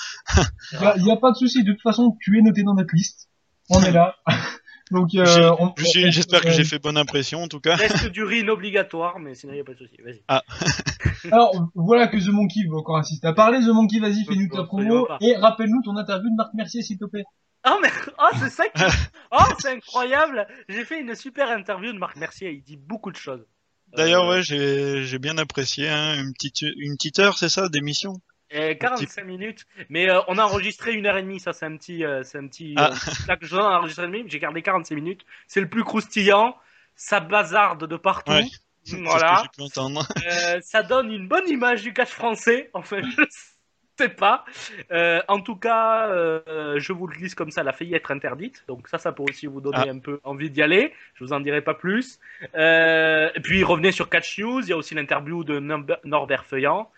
Il 0.72 1.06
y 1.06 1.10
a, 1.10 1.16
pas 1.16 1.30
de 1.30 1.36
souci. 1.36 1.62
De 1.62 1.72
toute 1.72 1.82
façon, 1.82 2.16
tu 2.20 2.38
es 2.38 2.42
noté 2.42 2.64
dans 2.64 2.74
notre 2.74 2.94
liste. 2.94 3.28
On 3.70 3.80
est 3.82 3.92
là. 3.92 4.16
Donc, 4.90 5.14
euh, 5.14 5.24
J'espère 5.78 6.42
que 6.42 6.50
j'ai 6.50 6.64
fait 6.64 6.78
bonne 6.78 6.98
impression 6.98 7.42
en 7.42 7.48
tout 7.48 7.60
cas. 7.60 7.74
Reste 7.76 8.06
d'urine 8.12 8.50
obligatoire, 8.50 9.18
mais 9.18 9.34
sinon 9.34 9.54
il 9.54 9.56
n'y 9.56 9.62
a 9.62 9.64
pas 9.64 9.72
de 9.72 9.78
souci. 9.78 9.96
Vas-y. 10.04 10.22
Alors, 11.32 11.52
voilà 11.74 12.08
que 12.08 12.18
The 12.18 12.28
Monkey 12.28 12.64
veut 12.68 12.76
encore 12.76 12.98
insister 12.98 13.26
à 13.26 13.32
parler. 13.32 13.60
The 13.60 13.68
Monkey, 13.68 13.98
vas-y, 13.98 14.24
fais-nous 14.26 14.48
ta 14.48 14.64
promo 14.64 15.08
et 15.20 15.36
rappelle-nous 15.36 15.82
ton 15.82 15.96
interview 15.96 16.28
de 16.28 16.36
Marc 16.36 16.52
Mercier, 16.54 16.82
s'il 16.82 16.98
te 16.98 17.06
plaît. 17.06 17.24
Oh, 17.66 17.78
mais... 17.80 17.88
oh 18.18 18.36
c'est 18.38 18.50
ça 18.50 18.64
qui... 18.68 18.82
Oh, 19.30 19.54
c'est 19.58 19.70
incroyable 19.70 20.46
J'ai 20.68 20.84
fait 20.84 21.00
une 21.00 21.14
super 21.14 21.48
interview 21.50 21.92
de 21.92 21.98
Marc 21.98 22.16
Mercier, 22.16 22.52
il 22.52 22.62
dit 22.62 22.76
beaucoup 22.76 23.10
de 23.10 23.16
choses. 23.16 23.46
D'ailleurs, 23.96 24.24
Euh, 24.24 24.30
ouais, 24.30 24.42
j'ai 24.42 25.18
bien 25.18 25.38
apprécié 25.38 25.88
hein, 25.88 26.14
une 26.20 26.32
petite 26.32 26.62
une 26.62 26.96
petite 26.96 27.18
heure, 27.18 27.38
c'est 27.38 27.48
ça, 27.48 27.68
d'émission? 27.68 28.20
euh, 28.54 28.74
45 28.74 29.24
minutes, 29.24 29.64
mais 29.88 30.08
euh, 30.08 30.20
on 30.28 30.38
a 30.38 30.44
enregistré 30.44 30.92
une 30.92 31.06
heure 31.06 31.16
et 31.16 31.22
demie, 31.22 31.40
ça 31.40 31.52
c'est 31.52 31.66
un 31.66 31.76
petit, 31.76 32.04
euh, 32.04 32.22
c'est 32.22 32.38
un 32.38 32.46
petit, 32.46 32.74
Ah. 32.76 32.90
euh, 32.92 33.60
enregistré 33.60 34.04
une 34.04 34.10
heure 34.10 34.14
et 34.14 34.18
demie, 34.18 34.30
j'ai 34.30 34.38
gardé 34.38 34.62
45 34.62 34.94
minutes, 34.94 35.22
c'est 35.48 35.60
le 35.60 35.68
plus 35.68 35.82
croustillant, 35.84 36.56
ça 36.94 37.20
bazarde 37.20 37.86
de 37.86 37.96
partout, 37.96 38.32
Ouais. 38.32 38.46
Voilà, 38.86 39.38
ce 39.38 39.48
que 39.48 39.48
j'ai 39.48 39.56
pu 39.56 39.62
entendre. 39.62 40.06
Euh, 40.30 40.60
ça 40.60 40.82
donne 40.82 41.10
une 41.10 41.26
bonne 41.26 41.48
image 41.48 41.82
du 41.82 41.92
catch 41.92 42.10
français, 42.10 42.70
enfin 42.74 43.00
je 43.02 43.22
sais 43.98 44.08
pas, 44.08 44.44
Euh, 44.92 45.20
en 45.28 45.40
tout 45.40 45.56
cas, 45.56 46.08
euh, 46.08 46.78
je 46.78 46.92
vous 46.92 47.06
le 47.06 47.16
glisse 47.16 47.34
comme 47.34 47.50
ça, 47.50 47.60
elle 47.60 47.68
a 47.68 47.72
failli 47.72 47.94
être 47.94 48.10
interdite, 48.10 48.64
donc 48.68 48.88
ça, 48.88 48.98
ça 48.98 49.12
peut 49.12 49.22
aussi 49.28 49.46
vous 49.46 49.60
donner 49.60 49.78
Ah. 49.86 49.90
un 49.90 49.98
peu 49.98 50.20
envie 50.24 50.50
d'y 50.50 50.62
aller, 50.62 50.92
je 51.14 51.24
vous 51.24 51.32
en 51.32 51.40
dirai 51.40 51.60
pas 51.62 51.74
plus. 51.74 52.18
Euh, 52.54 53.30
et 53.34 53.40
puis 53.40 53.62
revenez 53.64 53.92
sur 53.92 54.08
Catch 54.08 54.38
News, 54.38 54.60
il 54.62 54.68
y 54.68 54.72
a 54.72 54.76
aussi 54.76 54.94
l'interview 54.94 55.44
de 55.44 55.58
Norbe- 55.60 55.98
Norbert 56.04 56.44
Feuillant, 56.44 56.90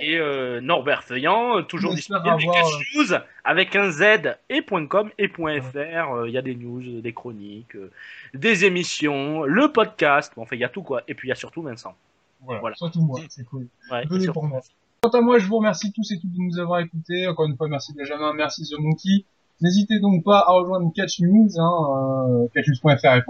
et 0.00 0.16
euh, 0.18 0.60
Norbert 0.60 1.04
Feuillant, 1.04 1.62
toujours 1.64 1.94
disponible 1.94 2.28
avoir, 2.28 2.54
Catch 2.54 2.94
News 2.94 3.18
avec 3.44 3.76
un 3.76 3.90
Z 3.90 4.02
et 4.48 4.62
.com 4.88 5.10
et 5.18 5.28
.fr. 5.28 5.36
euh, 5.76 6.28
Il 6.28 6.32
y 6.34 6.38
a 6.38 6.42
des 6.42 6.54
news, 6.54 7.00
des 7.00 7.12
chroniques, 7.12 7.74
euh, 7.76 7.90
des 8.34 8.64
émissions, 8.64 9.42
le 9.44 9.70
podcast. 9.72 10.32
Bon, 10.36 10.42
enfin, 10.42 10.56
il 10.56 10.60
y 10.60 10.64
a 10.64 10.68
tout 10.68 10.82
quoi. 10.82 11.02
Et 11.08 11.14
puis 11.14 11.28
il 11.28 11.30
y 11.30 11.32
a 11.32 11.36
surtout 11.36 11.62
Vincent. 11.62 11.94
Voilà. 12.42 12.60
Voilà. 12.60 12.76
Surtout 12.76 13.00
moi, 13.00 13.20
c'est 13.28 13.44
cool. 13.46 13.66
Ouais, 13.90 14.04
Venez 14.08 14.26
pour 14.28 14.44
moi. 14.44 14.60
Quant 15.00 15.10
à 15.10 15.20
moi, 15.20 15.38
je 15.38 15.46
vous 15.46 15.58
remercie 15.58 15.92
tous 15.92 16.10
et 16.10 16.18
toutes 16.18 16.32
de 16.32 16.40
nous 16.40 16.58
avoir 16.58 16.80
écoutés. 16.80 17.28
Encore 17.28 17.46
une 17.46 17.56
fois, 17.56 17.68
merci 17.68 17.94
Benjamin, 17.94 18.32
merci 18.32 18.64
The 18.64 18.80
Monkey. 18.80 19.24
N'hésitez 19.60 20.00
donc 20.00 20.24
pas 20.24 20.40
à 20.40 20.50
rejoindre 20.50 20.92
Catch 20.92 21.20
News, 21.20 21.48
hein, 21.56 22.26
euh, 22.28 22.48
catchnews.fr 22.52 23.14
et 23.14 23.22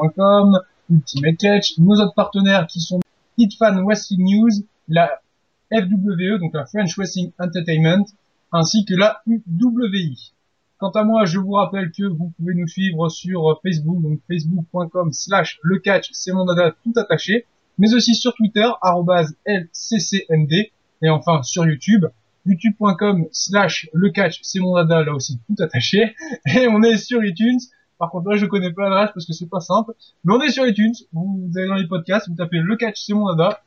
Ultimate 0.90 1.36
Catch, 1.36 1.76
nos 1.76 1.96
autres 1.96 2.14
partenaires 2.14 2.66
qui 2.66 2.80
sont 2.80 3.00
Hitfan 3.36 3.84
Wrestling 3.84 4.24
News, 4.24 4.64
la 4.88 5.20
FWE, 5.70 6.38
donc 6.38 6.54
la 6.54 6.64
French 6.64 6.96
Wrestling 6.96 7.32
Entertainment, 7.38 8.06
ainsi 8.50 8.86
que 8.86 8.94
la 8.94 9.20
UWI. 9.26 10.32
Quant 10.78 10.90
à 10.92 11.04
moi, 11.04 11.26
je 11.26 11.38
vous 11.38 11.52
rappelle 11.52 11.90
que 11.90 12.04
vous 12.04 12.32
pouvez 12.38 12.54
nous 12.54 12.66
suivre 12.66 13.10
sur 13.10 13.60
Facebook, 13.62 14.00
donc 14.00 14.20
facebook.com 14.26 15.12
slash 15.12 15.58
le 15.62 15.78
catch, 15.80 16.08
c'est 16.12 16.32
mon 16.32 16.46
dada 16.46 16.74
tout 16.82 16.94
attaché, 16.96 17.44
mais 17.76 17.92
aussi 17.92 18.14
sur 18.14 18.32
Twitter, 18.32 18.66
arrobase 18.80 19.36
LCCMD, 19.44 20.70
et 21.02 21.08
enfin 21.08 21.42
sur 21.42 21.66
YouTube, 21.66 22.06
youtube.com 22.46 23.26
slash 23.32 23.88
le 23.92 24.10
catch, 24.10 24.40
c'est 24.42 24.60
mon 24.60 24.74
dada, 24.74 25.02
là 25.04 25.14
aussi 25.14 25.38
tout 25.46 25.62
attaché, 25.62 26.14
et 26.46 26.68
on 26.68 26.82
est 26.82 26.96
sur 26.96 27.24
iTunes, 27.24 27.60
par 27.98 28.10
contre 28.10 28.30
là 28.30 28.36
je 28.36 28.46
connais 28.46 28.72
pas 28.72 28.88
l'adresse 28.88 29.10
parce 29.14 29.26
que 29.26 29.32
c'est 29.32 29.48
pas 29.48 29.60
simple, 29.60 29.92
mais 30.24 30.34
on 30.34 30.40
est 30.40 30.50
sur 30.50 30.66
iTunes, 30.66 30.94
vous, 31.12 31.50
allez 31.56 31.68
dans 31.68 31.74
les 31.74 31.86
podcasts, 31.86 32.28
vous 32.28 32.36
tapez 32.36 32.58
le 32.58 32.76
catch, 32.76 33.00
c'est 33.00 33.14
mon 33.14 33.28
dada, 33.34 33.60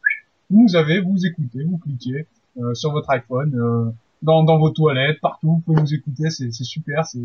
vous 0.49 0.75
avez, 0.75 0.99
vous 0.99 1.25
écoutez, 1.25 1.63
vous 1.63 1.77
cliquez 1.77 2.27
euh, 2.57 2.73
sur 2.73 2.91
votre 2.91 3.09
iPhone, 3.11 3.55
euh, 3.55 3.91
dans, 4.21 4.43
dans 4.43 4.59
vos 4.59 4.69
toilettes, 4.69 5.19
partout, 5.21 5.47
vous 5.47 5.59
pouvez 5.59 5.82
nous 5.82 5.93
écouter, 5.93 6.29
c'est 6.29 6.51
super, 6.51 7.05
c'est 7.05 7.19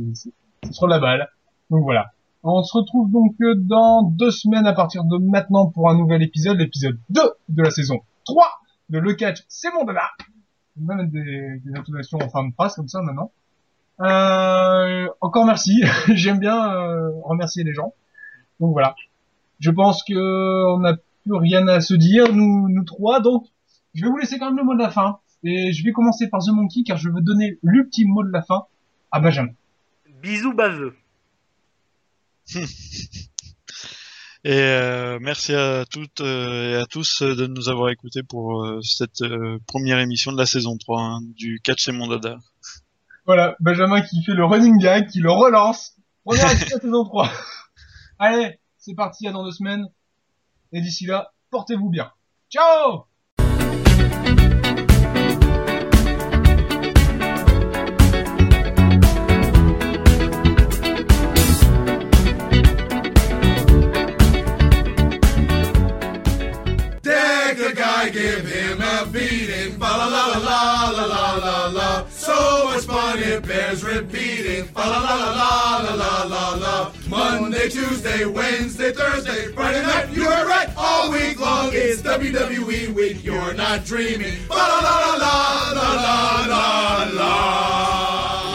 trop 0.72 0.86
la 0.86 0.98
balle. 0.98 1.28
Donc 1.70 1.82
voilà. 1.82 2.12
On 2.42 2.62
se 2.62 2.76
retrouve 2.76 3.10
donc 3.10 3.34
euh, 3.42 3.54
dans 3.56 4.02
deux 4.02 4.30
semaines 4.30 4.66
à 4.66 4.72
partir 4.72 5.04
de 5.04 5.18
maintenant 5.18 5.66
pour 5.66 5.90
un 5.90 5.96
nouvel 5.96 6.22
épisode, 6.22 6.58
l'épisode 6.58 6.98
2 7.10 7.20
de 7.48 7.62
la 7.62 7.70
saison 7.70 7.98
3 8.24 8.46
de 8.88 8.98
Le 8.98 9.14
Catch, 9.14 9.44
c'est 9.48 9.72
mon 9.72 9.84
dada. 9.84 10.10
On 10.80 10.86
va 10.86 10.94
mettre 10.94 11.10
des, 11.10 11.60
des 11.64 11.74
intonations 11.74 12.18
en 12.18 12.28
fin 12.28 12.46
de 12.46 12.52
phrase 12.52 12.74
comme 12.74 12.88
ça 12.88 13.00
maintenant. 13.02 13.32
Euh, 14.00 15.08
encore 15.20 15.46
merci, 15.46 15.82
j'aime 16.14 16.38
bien 16.38 16.72
euh, 16.72 17.10
remercier 17.22 17.64
les 17.64 17.72
gens. 17.72 17.94
Donc 18.60 18.72
voilà. 18.72 18.94
Je 19.58 19.70
pense 19.70 20.04
que 20.04 20.74
on 20.74 20.80
n'a 20.80 20.96
plus 21.22 21.34
rien 21.34 21.66
à 21.68 21.80
se 21.80 21.94
dire, 21.94 22.32
nous, 22.32 22.68
nous 22.68 22.84
trois, 22.84 23.20
donc 23.20 23.46
je 23.94 24.04
vais 24.04 24.10
vous 24.10 24.18
laisser 24.18 24.38
quand 24.38 24.46
même 24.46 24.58
le 24.58 24.64
mot 24.64 24.74
de 24.74 24.82
la 24.82 24.90
fin. 24.90 25.18
Et 25.44 25.72
je 25.72 25.84
vais 25.84 25.92
commencer 25.92 26.28
par 26.28 26.40
The 26.40 26.48
Monkey 26.48 26.82
car 26.82 26.96
je 26.96 27.08
veux 27.08 27.20
donner 27.20 27.58
l'ultime 27.62 28.08
mot 28.08 28.22
de 28.22 28.30
la 28.30 28.42
fin 28.42 28.64
à 29.12 29.20
Benjamin. 29.20 29.52
Bisous 30.22 30.54
baveux. 30.54 30.94
Et 34.46 34.60
euh, 34.60 35.18
merci 35.20 35.56
à 35.56 35.84
toutes 35.90 36.20
euh, 36.20 36.70
et 36.70 36.80
à 36.80 36.86
tous 36.86 37.20
euh, 37.22 37.34
de 37.34 37.48
nous 37.48 37.68
avoir 37.68 37.90
écoutés 37.90 38.22
pour 38.22 38.62
euh, 38.62 38.80
cette 38.80 39.24
première 39.66 39.98
émission 39.98 40.30
de 40.30 40.38
la 40.38 40.46
saison 40.46 40.76
3 40.76 41.02
hein, 41.02 41.20
du 41.36 41.58
Catch 41.64 41.86
c'est 41.86 41.90
mon 41.90 42.06
dada. 42.06 42.38
Voilà, 43.24 43.56
Benjamin 43.58 44.02
qui 44.02 44.22
fait 44.22 44.34
le 44.34 44.44
running 44.44 44.78
gag, 44.78 45.08
qui 45.08 45.18
le 45.18 45.32
relance. 45.32 45.96
Première 46.24 46.52
épisode 46.52 46.80
de 46.80 46.86
la 46.86 46.92
saison 46.92 47.04
3. 47.06 47.32
Allez, 48.20 48.60
c'est 48.78 48.94
parti, 48.94 49.26
à 49.26 49.32
dans 49.32 49.42
deux 49.42 49.50
semaines. 49.50 49.88
Et 50.70 50.80
d'ici 50.80 51.06
là, 51.06 51.32
portez-vous 51.50 51.90
bien. 51.90 52.12
Ciao 52.48 53.06
it 73.20 73.46
bears 73.46 73.82
repeating. 73.84 74.64
Fa 74.64 74.80
la 74.80 74.98
la 75.00 75.14
la 75.14 75.78
la 75.82 75.94
la 75.94 76.22
la 76.24 76.54
la 76.54 76.92
Monday, 77.08 77.68
Tuesday, 77.68 78.24
Wednesday, 78.24 78.92
Thursday, 78.92 79.52
Friday 79.52 79.82
night. 79.82 80.10
You 80.10 80.24
were 80.24 80.46
right. 80.46 80.68
All 80.76 81.10
week 81.10 81.38
long 81.40 81.70
it's 81.72 82.02
WWE 82.02 82.94
week. 82.94 83.24
You're 83.24 83.54
not 83.54 83.84
dreaming. 83.84 84.36
Fa 84.48 84.54
la 84.54 84.80
la 84.80 84.96
la 85.14 85.72
la 85.72 85.92
la 85.92 86.46
la 86.46 87.10
la. 87.14 88.45